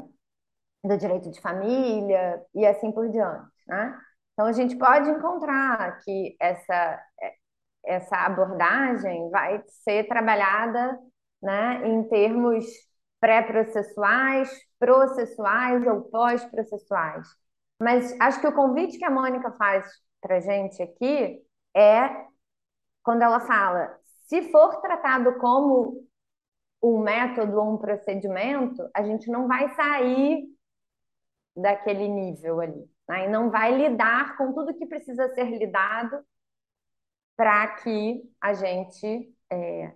do 0.83 0.97
direito 0.97 1.31
de 1.31 1.41
família 1.41 2.43
e 2.55 2.67
assim 2.67 2.91
por 2.93 3.09
diante, 3.09 3.51
né? 3.67 3.99
Então 4.33 4.47
a 4.47 4.53
gente 4.53 4.77
pode 4.77 5.09
encontrar 5.11 5.99
que 6.01 6.37
essa 6.41 7.01
essa 7.87 8.17
abordagem 8.27 9.31
vai 9.31 9.63
ser 9.85 10.09
trabalhada, 10.09 10.99
né, 11.43 11.87
em 11.87 12.03
termos 12.09 12.67
pré-processuais, 13.21 14.51
processuais 14.79 15.87
ou 15.87 16.03
pós-processuais. 16.03 17.29
Mas 17.81 18.19
acho 18.21 18.41
que 18.41 18.47
o 18.47 18.55
convite 18.55 18.99
que 18.99 19.05
a 19.05 19.11
Mônica 19.11 19.53
faz 19.53 19.87
para 20.21 20.41
gente 20.41 20.83
aqui 20.83 21.43
é 21.75 22.27
quando 23.03 23.23
ela 23.23 23.41
fala, 23.41 23.97
se 24.27 24.51
for 24.51 24.81
tratado 24.81 25.39
como 25.39 26.05
um 26.83 26.99
método 26.99 27.59
ou 27.59 27.75
um 27.75 27.79
procedimento, 27.79 28.89
a 28.95 29.03
gente 29.03 29.31
não 29.31 29.47
vai 29.47 29.69
sair 29.75 30.45
daquele 31.55 32.09
nível 32.09 32.61
ali, 32.61 32.91
né? 33.09 33.27
E 33.27 33.29
não 33.29 33.51
vai 33.51 33.77
lidar 33.77 34.37
com 34.37 34.53
tudo 34.53 34.75
que 34.75 34.87
precisa 34.87 35.29
ser 35.35 35.45
lidado 35.59 36.23
para 37.37 37.69
que 37.79 38.23
a 38.41 38.55
gente, 38.55 39.35
é, 39.51 39.95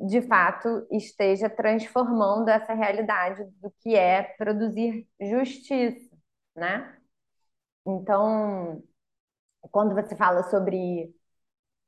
de 0.00 0.22
fato, 0.22 0.86
esteja 0.90 1.48
transformando 1.50 2.48
essa 2.48 2.72
realidade 2.74 3.44
do 3.60 3.70
que 3.80 3.94
é 3.96 4.22
produzir 4.38 5.06
justiça, 5.20 6.16
né? 6.56 6.96
Então, 7.86 8.82
quando 9.70 9.94
você 9.94 10.16
fala 10.16 10.42
sobre, 10.44 11.14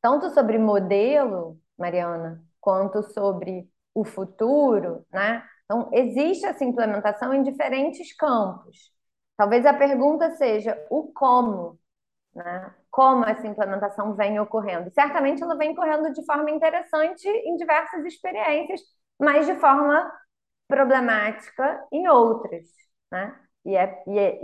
tanto 0.02 0.30
sobre 0.30 0.58
modelo, 0.58 1.60
Mariana, 1.78 2.44
quanto 2.60 3.02
sobre 3.02 3.70
o 3.94 4.04
futuro, 4.04 5.06
né? 5.12 5.46
Então, 5.64 5.90
existe 5.92 6.46
essa 6.46 6.64
implementação 6.64 7.34
em 7.34 7.42
diferentes 7.42 8.14
campos. 8.16 8.92
Talvez 9.36 9.66
a 9.66 9.74
pergunta 9.74 10.30
seja 10.36 10.76
o 10.90 11.12
como, 11.12 11.80
né? 12.34 12.74
Como 12.92 13.26
essa 13.26 13.48
implementação 13.48 14.14
vem 14.16 14.40
ocorrendo. 14.40 14.92
Certamente 14.92 15.42
ela 15.42 15.56
vem 15.58 15.72
ocorrendo 15.72 16.12
de 16.14 16.24
forma 16.26 16.52
interessante 16.52 17.28
em 17.28 17.56
diversas 17.56 18.04
experiências, 18.06 18.82
mas 19.20 19.46
de 19.46 19.56
forma 19.56 20.12
problemática 20.68 21.84
em 21.92 22.08
outras, 22.08 22.64
né? 23.12 23.36
E, 23.64 23.76
é, 23.76 24.04
e, 24.08 24.18
é, 24.20 24.40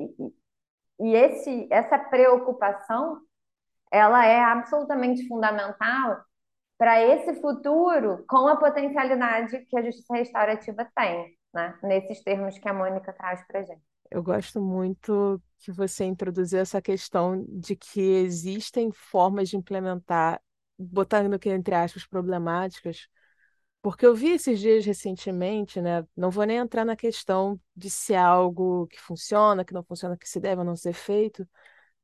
e 1.00 1.14
esse, 1.14 1.68
essa 1.70 1.98
preocupação, 1.98 3.20
ela 3.92 4.26
é 4.26 4.40
absolutamente 4.42 5.26
fundamental 5.28 6.24
para 6.78 7.02
esse 7.02 7.40
futuro 7.40 8.24
com 8.28 8.48
a 8.48 8.56
potencialidade 8.56 9.66
que 9.66 9.78
a 9.78 9.82
justiça 9.82 10.14
restaurativa 10.14 10.86
tem, 10.96 11.36
né? 11.54 11.78
Nesses 11.84 12.22
termos 12.24 12.58
que 12.58 12.68
a 12.68 12.74
Mônica 12.74 13.12
traz 13.14 13.46
para 13.46 13.64
gente. 13.64 13.87
Eu 14.10 14.22
gosto 14.22 14.60
muito 14.60 15.40
que 15.58 15.70
você 15.72 16.04
introduziu 16.04 16.60
essa 16.60 16.80
questão 16.80 17.44
de 17.48 17.76
que 17.76 18.00
existem 18.00 18.90
formas 18.92 19.48
de 19.50 19.56
implementar, 19.56 20.40
botando 20.78 21.34
aqui 21.34 21.50
entre 21.50 21.74
aspas, 21.74 22.06
problemáticas, 22.06 23.08
porque 23.82 24.06
eu 24.06 24.14
vi 24.14 24.30
esses 24.32 24.60
dias 24.60 24.84
recentemente, 24.86 25.80
né? 25.80 26.04
Não 26.16 26.30
vou 26.30 26.44
nem 26.44 26.58
entrar 26.58 26.84
na 26.84 26.96
questão 26.96 27.60
de 27.76 27.90
se 27.90 28.14
é 28.14 28.18
algo 28.18 28.86
que 28.88 29.00
funciona, 29.00 29.64
que 29.64 29.74
não 29.74 29.84
funciona, 29.84 30.16
que 30.18 30.28
se 30.28 30.40
deve 30.40 30.60
ou 30.60 30.66
não 30.66 30.76
ser 30.76 30.92
feito, 30.94 31.48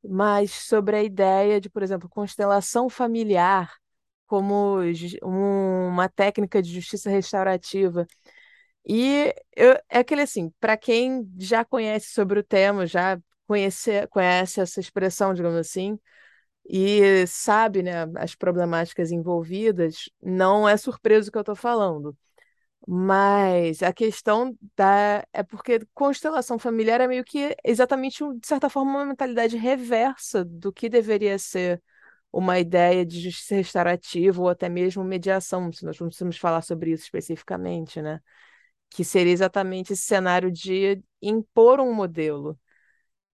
mas 0.03 0.51
sobre 0.51 0.95
a 0.97 1.03
ideia 1.03 1.61
de, 1.61 1.69
por 1.69 1.83
exemplo, 1.83 2.09
constelação 2.09 2.89
familiar 2.89 3.73
como 4.27 4.79
um- 5.23 5.87
uma 5.89 6.09
técnica 6.09 6.61
de 6.61 6.73
justiça 6.73 7.09
restaurativa. 7.09 8.07
E 8.87 9.33
eu, 9.55 9.73
é 9.89 9.99
aquele 9.99 10.21
assim, 10.21 10.51
para 10.59 10.77
quem 10.77 11.27
já 11.39 11.65
conhece 11.65 12.11
sobre 12.13 12.39
o 12.39 12.43
tema, 12.43 12.85
já 12.85 13.19
conhece, 13.47 14.07
conhece 14.07 14.61
essa 14.61 14.79
expressão, 14.79 15.33
digamos 15.33 15.57
assim, 15.57 15.99
e 16.69 17.25
sabe, 17.27 17.83
né, 17.83 17.93
as 18.17 18.35
problemáticas 18.35 19.11
envolvidas, 19.11 20.09
não 20.21 20.67
é 20.69 20.77
surpreso 20.77 21.29
o 21.29 21.31
que 21.31 21.37
eu 21.37 21.41
estou 21.41 21.55
falando. 21.55 22.17
Mas 22.87 23.81
a 23.81 23.91
questão 23.93 24.55
da... 24.75 25.25
é 25.33 25.41
porque 25.43 25.79
constelação 25.93 26.59
familiar 26.59 27.01
é 27.01 27.07
meio 27.07 27.23
que 27.23 27.55
exatamente, 27.63 28.23
de 28.39 28.45
certa 28.47 28.69
forma, 28.69 28.91
uma 28.91 29.05
mentalidade 29.05 29.57
reversa 29.57 30.45
do 30.45 30.71
que 30.71 30.87
deveria 30.89 31.39
ser 31.39 31.81
uma 32.31 32.59
ideia 32.59 33.05
de 33.05 33.21
justiça 33.21 33.55
restaurativa 33.55 34.41
ou 34.41 34.49
até 34.49 34.69
mesmo 34.69 35.03
mediação, 35.03 35.71
se 35.71 35.85
nós 35.85 35.97
precisamos 35.97 36.37
falar 36.37 36.61
sobre 36.61 36.91
isso 36.91 37.03
especificamente, 37.05 38.01
né? 38.01 38.21
Que 38.89 39.03
seria 39.03 39.33
exatamente 39.33 39.93
esse 39.93 40.03
cenário 40.03 40.51
de 40.51 41.01
impor 41.21 41.79
um 41.79 41.93
modelo. 41.93 42.57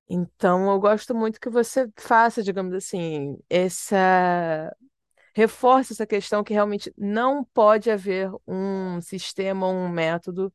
Então, 0.10 0.72
eu 0.72 0.80
gosto 0.80 1.16
muito 1.16 1.40
que 1.40 1.50
você 1.50 1.90
faça, 1.98 2.44
digamos 2.44 2.74
assim, 2.74 3.38
essa 3.50 4.76
reforce 5.36 5.94
essa 5.94 6.06
questão 6.08 6.44
que 6.44 6.54
realmente 6.54 6.94
não 6.98 7.44
pode 7.46 7.90
haver 7.92 8.32
um 8.48 9.02
sistema 9.02 9.68
um 9.68 9.90
método. 9.90 10.54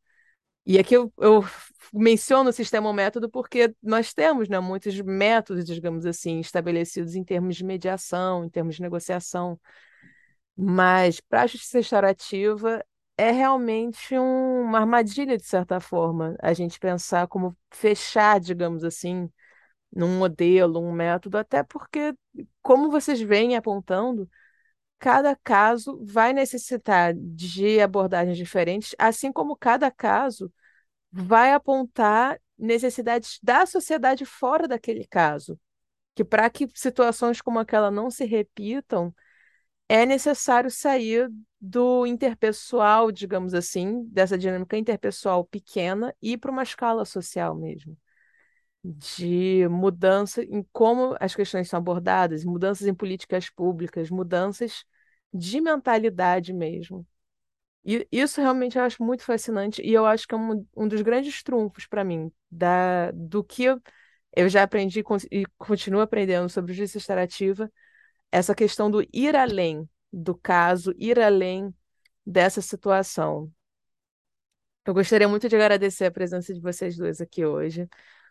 E 0.66 0.78
aqui 0.78 0.94
eu, 0.97 1.12
eu 1.18 1.44
menciono 1.92 2.51
o 2.51 2.53
sistema 2.53 2.88
ou 2.88 2.94
método 2.94 3.30
porque 3.30 3.74
nós 3.82 4.14
temos, 4.14 4.49
né, 4.49 4.61
muitos 4.61 5.01
métodos, 5.01 5.64
digamos 5.66 6.07
assim, 6.07 6.40
estabelecidos 6.40 7.14
em 7.14 7.24
termos 7.24 7.57
de 7.57 7.64
mediação, 7.64 8.44
em 8.44 8.51
termos 8.51 8.76
de 8.76 8.82
negociação. 8.82 9.61
Mas 10.57 11.20
para 11.20 11.42
a 11.42 11.47
justiça 11.47 11.78
restaurativa 11.78 12.84
é 13.17 13.31
realmente 13.31 14.19
um- 14.19 14.62
uma 14.62 14.81
armadilha, 14.81 15.37
de 15.39 15.45
certa 15.47 15.81
forma, 15.81 16.37
a 16.43 16.53
gente 16.53 16.79
pensar 16.79 17.27
como 17.29 17.57
fechar, 17.73 18.41
digamos 18.41 18.85
assim, 18.85 19.31
num 19.93 20.19
modelo, 20.19 20.81
um 20.81 20.93
método, 20.93 21.39
até 21.39 21.62
porque, 21.64 22.14
como 22.62 22.91
vocês 22.91 23.21
vêm 23.21 23.57
apontando, 23.57 24.29
cada 24.99 25.37
caso 25.37 26.01
vai 26.05 26.33
necessitar 26.33 27.14
de 27.17 27.81
abordagens 27.81 28.37
diferentes, 28.37 28.95
assim 28.99 29.33
como 29.33 29.57
cada 29.57 29.91
caso 29.91 30.53
vai 31.12 31.53
apontar 31.55 32.41
necessidades 32.59 33.39
da 33.43 33.67
sociedade 33.67 34.25
fora 34.27 34.69
daquele 34.69 35.07
caso. 35.07 35.59
Que 36.14 36.25
para 36.25 36.51
que 36.51 36.69
situações 36.75 37.41
como 37.43 37.59
aquela 37.61 37.91
não 37.91 38.11
se 38.11 38.25
repitam, 38.27 39.14
é 39.89 40.07
necessário 40.07 40.71
sair 40.71 41.31
do 41.61 42.07
interpessoal, 42.07 43.11
digamos 43.13 43.55
assim, 43.55 44.05
dessa 44.07 44.39
dinâmica 44.39 44.77
interpessoal 44.77 45.45
pequena 45.45 46.15
e 46.23 46.37
para 46.39 46.51
uma 46.51 46.63
escala 46.63 47.05
social 47.05 47.55
mesmo 47.57 47.97
de 48.85 49.67
mudança 49.69 50.43
em 50.45 50.63
como 50.73 51.17
as 51.21 51.35
questões 51.35 51.69
são 51.69 51.79
abordadas, 51.79 52.45
mudanças 52.45 52.87
em 52.87 52.95
políticas 52.95 53.51
públicas, 53.51 54.11
mudanças 54.11 54.85
de 55.33 55.61
mentalidade 55.61 56.53
mesmo. 56.53 57.07
E 57.85 58.07
isso 58.11 58.41
realmente 58.41 58.77
eu 58.79 58.85
acho 58.85 59.03
muito 59.03 59.25
fascinante 59.25 59.81
e 59.83 59.93
eu 59.93 60.07
acho 60.07 60.27
que 60.27 60.35
é 60.35 60.39
um, 60.39 60.67
um 60.77 60.89
dos 60.89 61.03
grandes 61.03 61.43
trunfos 61.43 61.87
para 61.87 62.05
mim 62.05 62.33
da, 62.51 63.13
do 63.13 63.45
que 63.45 63.65
eu, 63.65 63.81
eu 64.37 64.49
já 64.49 64.63
aprendi 64.65 65.03
e 65.33 65.45
continuo 65.59 66.01
aprendendo 66.01 66.49
sobre 66.49 66.75
justiça 66.75 66.99
restaurativa, 66.99 67.73
essa 68.33 68.55
questão 68.55 68.91
do 68.91 69.03
ir 69.13 69.37
além 69.37 69.89
do 70.17 70.35
caso, 70.35 70.95
ir 70.99 71.21
além 71.21 71.75
dessa 72.25 72.62
situação. 72.62 73.53
Eu 74.87 74.95
gostaria 74.95 75.29
muito 75.29 75.49
de 75.49 75.57
agradecer 75.57 76.07
a 76.07 76.11
presença 76.11 76.55
de 76.55 76.61
vocês 76.61 76.97
dois 76.97 77.21
aqui 77.21 77.45
hoje. 77.45 77.89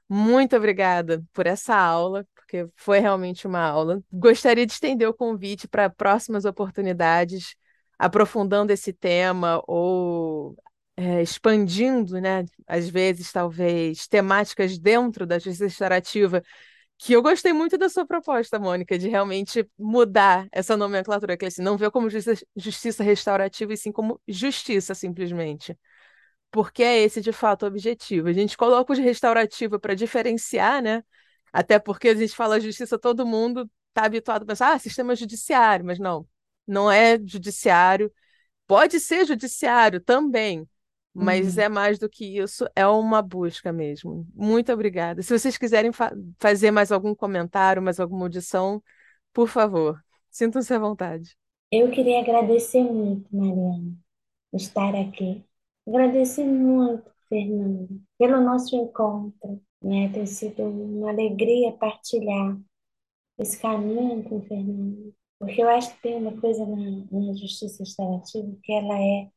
Muito 0.08 0.56
obrigada 0.56 1.24
por 1.34 1.46
essa 1.48 1.76
aula, 1.76 2.26
porque 2.34 2.68
foi 2.76 3.00
realmente 3.00 3.46
uma 3.46 3.60
aula. 3.60 4.02
Gostaria 4.12 4.66
de 4.66 4.72
estender 4.74 5.08
o 5.08 5.14
convite 5.14 5.68
para 5.68 5.90
próximas 5.90 6.46
oportunidades, 6.46 7.56
aprofundando 8.00 8.72
esse 8.72 8.94
tema 8.94 9.62
ou 9.68 10.56
é, 10.98 11.22
expandindo, 11.22 12.22
né, 12.22 12.46
às 12.68 12.90
vezes, 12.90 13.32
talvez, 13.32 14.08
temáticas 14.08 14.78
dentro 14.80 15.26
da 15.26 15.38
justiça 15.38 15.66
restaurativa, 15.66 16.42
que 16.98 17.14
eu 17.14 17.22
gostei 17.22 17.54
muito 17.54 17.78
da 17.78 17.90
sua 17.90 18.06
proposta, 18.06 18.58
Mônica, 18.60 18.98
de 18.98 19.10
realmente 19.10 19.70
mudar 19.78 20.48
essa 20.52 20.78
nomenclatura, 20.78 21.38
que 21.38 21.46
assim, 21.46 21.62
não 21.62 21.78
ver 21.78 21.92
como 21.92 22.10
justiça, 22.10 22.46
justiça 22.56 23.04
restaurativa, 23.04 23.74
e 23.74 23.78
sim 23.78 23.92
como 23.92 24.20
justiça, 24.28 24.96
simplesmente 24.96 25.78
porque 26.52 26.84
é 26.84 27.02
esse 27.04 27.22
de 27.22 27.32
fato 27.32 27.64
o 27.64 27.68
objetivo. 27.68 28.28
A 28.30 28.34
gente 28.34 28.58
coloca 28.58 28.94
o 28.94 28.96
de 28.96 29.02
restaurativa 29.02 29.80
para 29.80 29.94
diferenciar, 29.96 30.82
né? 30.82 31.04
Até 31.52 31.80
porque 31.80 32.10
a 32.10 32.16
gente 32.16 32.36
fala 32.36 32.60
justiça, 32.60 32.98
todo 33.00 33.26
mundo 33.26 33.70
está 33.90 34.06
habituado 34.06 34.44
a 34.44 34.46
pensar, 34.46 34.74
ah, 34.74 34.80
sistema 34.80 35.16
judiciário, 35.16 35.86
mas 35.86 36.00
não, 36.00 36.28
não 36.68 36.92
é 36.92 37.18
judiciário. 37.20 38.12
Pode 38.68 39.00
ser 39.00 39.26
judiciário 39.28 40.02
também, 40.02 40.68
mas 41.16 41.56
uhum. 41.58 41.64
é 41.64 41.70
mais 41.70 41.98
do 41.98 42.10
que 42.10 42.38
isso, 42.38 42.68
é 42.76 42.86
uma 42.86 43.22
busca 43.22 43.72
mesmo. 43.72 44.28
Muito 44.36 44.72
obrigada. 44.72 45.22
Se 45.22 45.38
vocês 45.38 45.58
quiserem 45.58 45.92
fa 45.92 46.12
fazer 46.40 46.72
mais 46.72 46.92
algum 46.92 47.16
comentário, 47.16 47.82
mais 47.82 48.00
alguma 48.00 48.26
audição, 48.26 48.84
por 49.34 49.48
favor, 49.48 50.00
sintam-se 50.30 50.74
à 50.74 50.80
vontade. 50.80 51.38
Eu 51.72 51.90
queria 51.92 52.20
agradecer 52.20 52.84
muito, 52.84 53.28
Mariana, 53.36 53.94
estar 54.54 54.96
aqui 54.96 55.44
Agradecer 55.88 56.44
muito, 56.46 57.12
Fernanda, 57.30 57.88
pelo 58.18 58.42
nosso 58.42 58.76
encontro, 58.76 59.62
né? 59.82 60.10
Tem 60.12 60.26
sido 60.26 60.64
uma 60.64 61.10
alegria 61.12 61.72
partilhar 61.74 62.60
esse 63.38 63.60
caminho 63.62 64.24
com 64.24 64.42
Fernanda, 64.44 65.14
porque 65.40 65.62
eu 65.62 65.70
acho 65.70 65.96
que 65.96 66.02
tem 66.02 66.16
uma 66.16 66.40
coisa 66.42 66.66
na, 66.66 67.06
na 67.12 67.34
justiça 67.36 67.84
restaurativa 67.84 68.58
que 68.64 68.74
ela 68.74 69.00
é 69.00 69.30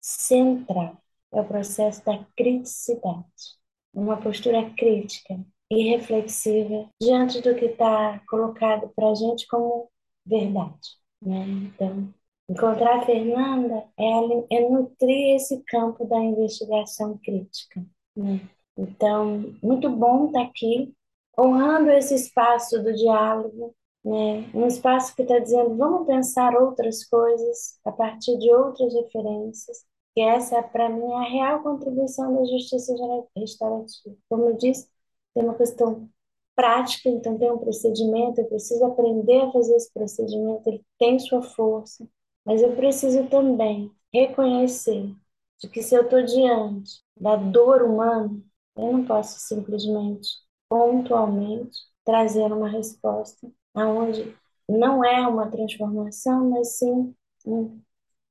central, 0.00 1.02
é 1.32 1.40
o 1.40 1.44
processo 1.46 2.04
da 2.04 2.24
criticidade, 2.36 3.56
uma 3.92 4.16
postura 4.20 4.70
crítica 4.70 5.38
e 5.70 5.90
reflexiva 5.90 6.88
diante 7.00 7.40
do 7.40 7.54
que 7.54 7.66
está 7.66 8.20
colocado 8.28 8.88
para 8.94 9.10
a 9.10 9.14
gente 9.14 9.46
como 9.48 9.90
verdade, 10.24 10.96
né? 11.20 11.44
Então, 11.46 12.14
Encontrar 12.48 12.98
a 12.98 13.04
Fernanda 13.04 13.84
é, 13.98 14.56
é 14.56 14.68
nutrir 14.68 15.34
esse 15.34 15.62
campo 15.64 16.04
da 16.06 16.16
investigação 16.16 17.18
crítica. 17.18 17.84
Né? 18.14 18.40
Então, 18.76 19.52
muito 19.60 19.90
bom 19.90 20.26
estar 20.26 20.42
aqui, 20.42 20.94
honrando 21.36 21.90
esse 21.90 22.14
espaço 22.14 22.80
do 22.80 22.94
diálogo, 22.94 23.74
né? 24.04 24.48
um 24.54 24.64
espaço 24.64 25.14
que 25.16 25.22
está 25.22 25.40
dizendo 25.40 25.76
vamos 25.76 26.06
pensar 26.06 26.54
outras 26.54 27.04
coisas 27.04 27.80
a 27.84 27.90
partir 27.90 28.38
de 28.38 28.52
outras 28.52 28.94
referências, 28.94 29.84
que 30.16 30.22
essa, 30.22 30.62
para 30.64 30.90
mim, 30.90 31.04
é 31.12 31.16
a 31.16 31.22
real 31.30 31.62
contribuição 31.64 32.34
da 32.34 32.44
justiça 32.46 32.94
restaurativa. 33.36 34.16
Como 34.30 34.46
eu 34.46 34.56
disse, 34.58 34.90
tem 35.34 35.44
uma 35.44 35.54
questão 35.56 36.10
prática, 36.56 37.08
então 37.10 37.38
tem 37.38 37.52
um 37.52 37.58
procedimento, 37.58 38.40
eu 38.40 38.46
preciso 38.48 38.84
aprender 38.86 39.40
a 39.42 39.52
fazer 39.52 39.76
esse 39.76 39.92
procedimento, 39.92 40.68
ele 40.70 40.84
tem 40.98 41.18
sua 41.18 41.42
força. 41.42 42.08
Mas 42.46 42.62
eu 42.62 42.74
preciso 42.76 43.28
também 43.28 43.92
reconhecer 44.12 45.14
de 45.60 45.68
que 45.68 45.82
se 45.82 45.94
eu 45.94 46.02
estou 46.04 46.22
diante 46.24 47.02
da 47.16 47.36
dor 47.36 47.82
humana, 47.82 48.42
eu 48.76 48.92
não 48.92 49.04
posso 49.06 49.38
simplesmente, 49.40 50.28
pontualmente, 50.68 51.78
trazer 52.04 52.52
uma 52.52 52.68
resposta 52.70 53.50
aonde 53.74 54.34
não 54.68 55.04
é 55.04 55.26
uma 55.28 55.50
transformação, 55.50 56.50
mas 56.50 56.78
sim 56.78 57.14
um 57.46 57.80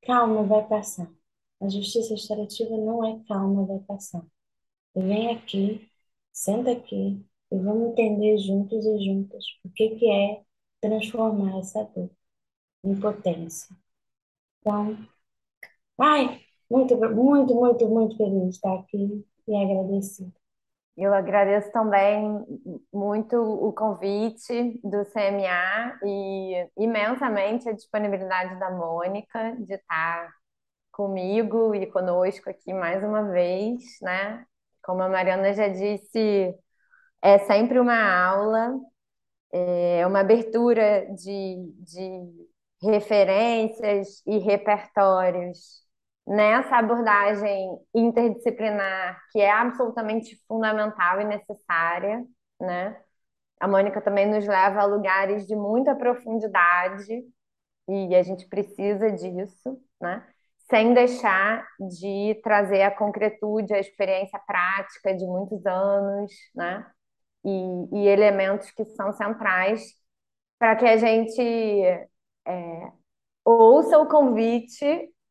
calma 0.03 0.43
vai 0.43 0.67
passar. 0.67 1.09
A 1.61 1.69
justiça 1.69 2.13
restaurativa 2.13 2.77
não 2.77 3.05
é 3.05 3.19
calma 3.27 3.65
vai 3.65 3.79
passar. 3.79 4.23
Vem 4.95 5.35
aqui, 5.35 5.89
senta 6.33 6.71
aqui 6.71 7.25
e 7.51 7.57
vamos 7.59 7.91
entender 7.91 8.37
juntos 8.37 8.85
e 8.85 9.05
juntas 9.05 9.45
o 9.63 9.69
que, 9.69 9.91
que 9.95 10.09
é 10.11 10.43
transformar 10.81 11.59
essa 11.59 11.83
dor 11.85 12.09
em 12.83 12.99
potência. 12.99 13.75
Então, 14.61 14.97
ai, 15.99 16.41
muito, 16.69 16.97
muito, 16.97 17.55
muito, 17.55 17.87
muito 17.87 18.17
feliz 18.17 18.43
de 18.43 18.49
estar 18.49 18.73
aqui 18.75 19.25
e 19.47 19.55
agradecido. 19.55 20.33
Eu 20.97 21.13
agradeço 21.13 21.71
também 21.73 22.23
muito 22.91 23.35
o 23.35 23.73
convite 23.73 24.79
do 24.81 25.03
CMA 25.05 25.99
e 26.03 26.69
imensamente 26.77 27.67
a 27.67 27.73
disponibilidade 27.73 28.57
da 28.59 28.71
Mônica 28.71 29.57
de 29.59 29.73
estar 29.75 30.33
comigo 30.95 31.75
e 31.75 31.85
conosco 31.87 32.49
aqui 32.49 32.73
mais 32.73 33.03
uma 33.03 33.23
vez, 33.31 33.83
né? 34.01 34.45
Como 34.83 35.01
a 35.01 35.09
Mariana 35.09 35.53
já 35.53 35.67
disse, 35.67 36.55
é 37.21 37.39
sempre 37.39 37.79
uma 37.79 37.97
aula, 38.27 38.73
é 39.51 40.05
uma 40.07 40.19
abertura 40.21 41.07
de, 41.15 41.73
de 41.79 42.47
referências 42.81 44.21
e 44.25 44.37
repertórios 44.39 45.83
nessa 46.27 46.77
abordagem 46.77 47.77
interdisciplinar 47.93 49.21
que 49.31 49.39
é 49.39 49.51
absolutamente 49.51 50.41
fundamental 50.47 51.21
e 51.21 51.25
necessária, 51.25 52.25
né? 52.59 52.99
A 53.59 53.67
Mônica 53.67 54.01
também 54.01 54.27
nos 54.29 54.47
leva 54.47 54.81
a 54.81 54.85
lugares 54.85 55.47
de 55.47 55.55
muita 55.55 55.95
profundidade 55.95 57.23
e 57.89 58.15
a 58.15 58.23
gente 58.23 58.47
precisa 58.47 59.11
disso, 59.11 59.81
né? 60.01 60.25
Sem 60.69 60.93
deixar 60.93 61.67
de 61.79 62.39
trazer 62.43 62.81
a 62.83 62.91
concretude, 62.91 63.73
a 63.73 63.79
experiência 63.79 64.39
prática 64.47 65.15
de 65.15 65.25
muitos 65.25 65.65
anos, 65.65 66.31
né? 66.55 66.85
E, 67.43 67.49
e 67.93 68.07
elementos 68.07 68.71
que 68.71 68.85
são 68.85 69.13
centrais 69.13 69.83
para 70.59 70.75
que 70.75 70.85
a 70.85 70.97
gente 70.97 71.41
é, 72.47 72.91
ouça 73.45 73.99
o 73.99 74.07
convite, 74.07 74.85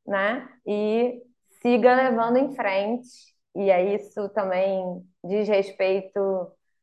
né? 0.07 0.49
E 0.66 1.22
siga 1.62 1.95
levando 1.95 2.37
em 2.39 2.55
frente. 2.55 3.09
E 3.57 3.70
é 3.70 3.95
isso 3.95 4.28
também 4.30 4.85
diz 5.24 5.49
respeito 5.49 6.18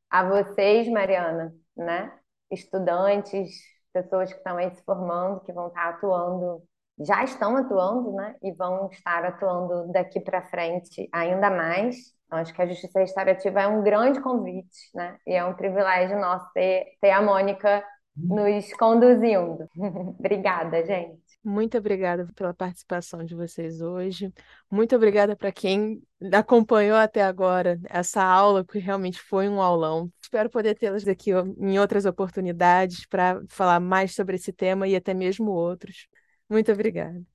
a 0.10 0.28
vocês, 0.28 0.88
Mariana, 0.89 1.54
né? 1.76 2.18
Estudantes, 2.52 3.49
pessoas 3.93 4.32
que 4.32 4.38
estão 4.38 4.58
aí 4.58 4.72
se 4.76 4.84
formando, 4.84 5.41
que 5.41 5.54
vão 5.54 5.68
estar 5.68 5.89
atuando, 5.89 6.64
já 7.06 7.24
estão 7.24 7.56
atuando, 7.58 8.14
né? 8.14 8.36
E 8.41 8.52
vão 8.54 8.89
estar 8.91 9.24
atuando 9.26 9.91
daqui 9.91 10.20
para 10.20 10.41
frente 10.43 11.10
ainda 11.12 11.49
mais. 11.49 11.95
Então, 12.26 12.39
acho 12.39 12.54
que 12.54 12.62
a 12.62 12.68
Justiça 12.68 12.99
Restaurativa 12.99 13.62
é 13.62 13.68
um 13.68 13.84
grande 13.84 14.22
convite, 14.22 14.89
né? 14.95 15.18
E 15.28 15.34
é 15.34 15.43
um 15.43 15.54
privilégio 15.54 16.20
nosso 16.20 16.49
ter, 16.54 16.86
ter 17.02 17.12
a 17.12 17.22
Mônica 17.22 17.84
nos 18.16 18.72
conduzindo. 18.74 19.68
Obrigada, 20.20 20.86
gente. 20.86 21.22
Muito 21.43 21.76
obrigada 21.76 22.28
pela 22.36 22.54
participação 22.54 23.24
de 23.26 23.34
vocês 23.34 23.82
hoje. 23.82 24.32
Muito 24.70 24.95
obrigada 24.95 25.36
para 25.36 25.52
quem 25.52 25.99
acompanhou 26.32 26.95
até 26.95 27.24
agora 27.24 27.80
essa 27.89 28.24
aula, 28.24 28.64
que 28.64 28.78
realmente 28.78 29.20
foi 29.20 29.49
um 29.49 29.60
aulão. 29.60 30.12
Espero 30.22 30.52
poder 30.52 30.76
tê-las 30.76 31.08
aqui 31.08 31.32
em 31.32 31.80
outras 31.80 32.06
oportunidades 32.06 33.08
para 33.08 33.41
falar 33.49 33.80
mais 33.80 34.14
sobre 34.14 34.36
esse 34.36 34.54
tema 34.54 34.88
e 34.88 34.95
até 34.95 35.16
mesmo 35.16 35.49
outros. 35.49 36.08
Muito 36.52 36.70
obrigada. 36.74 37.26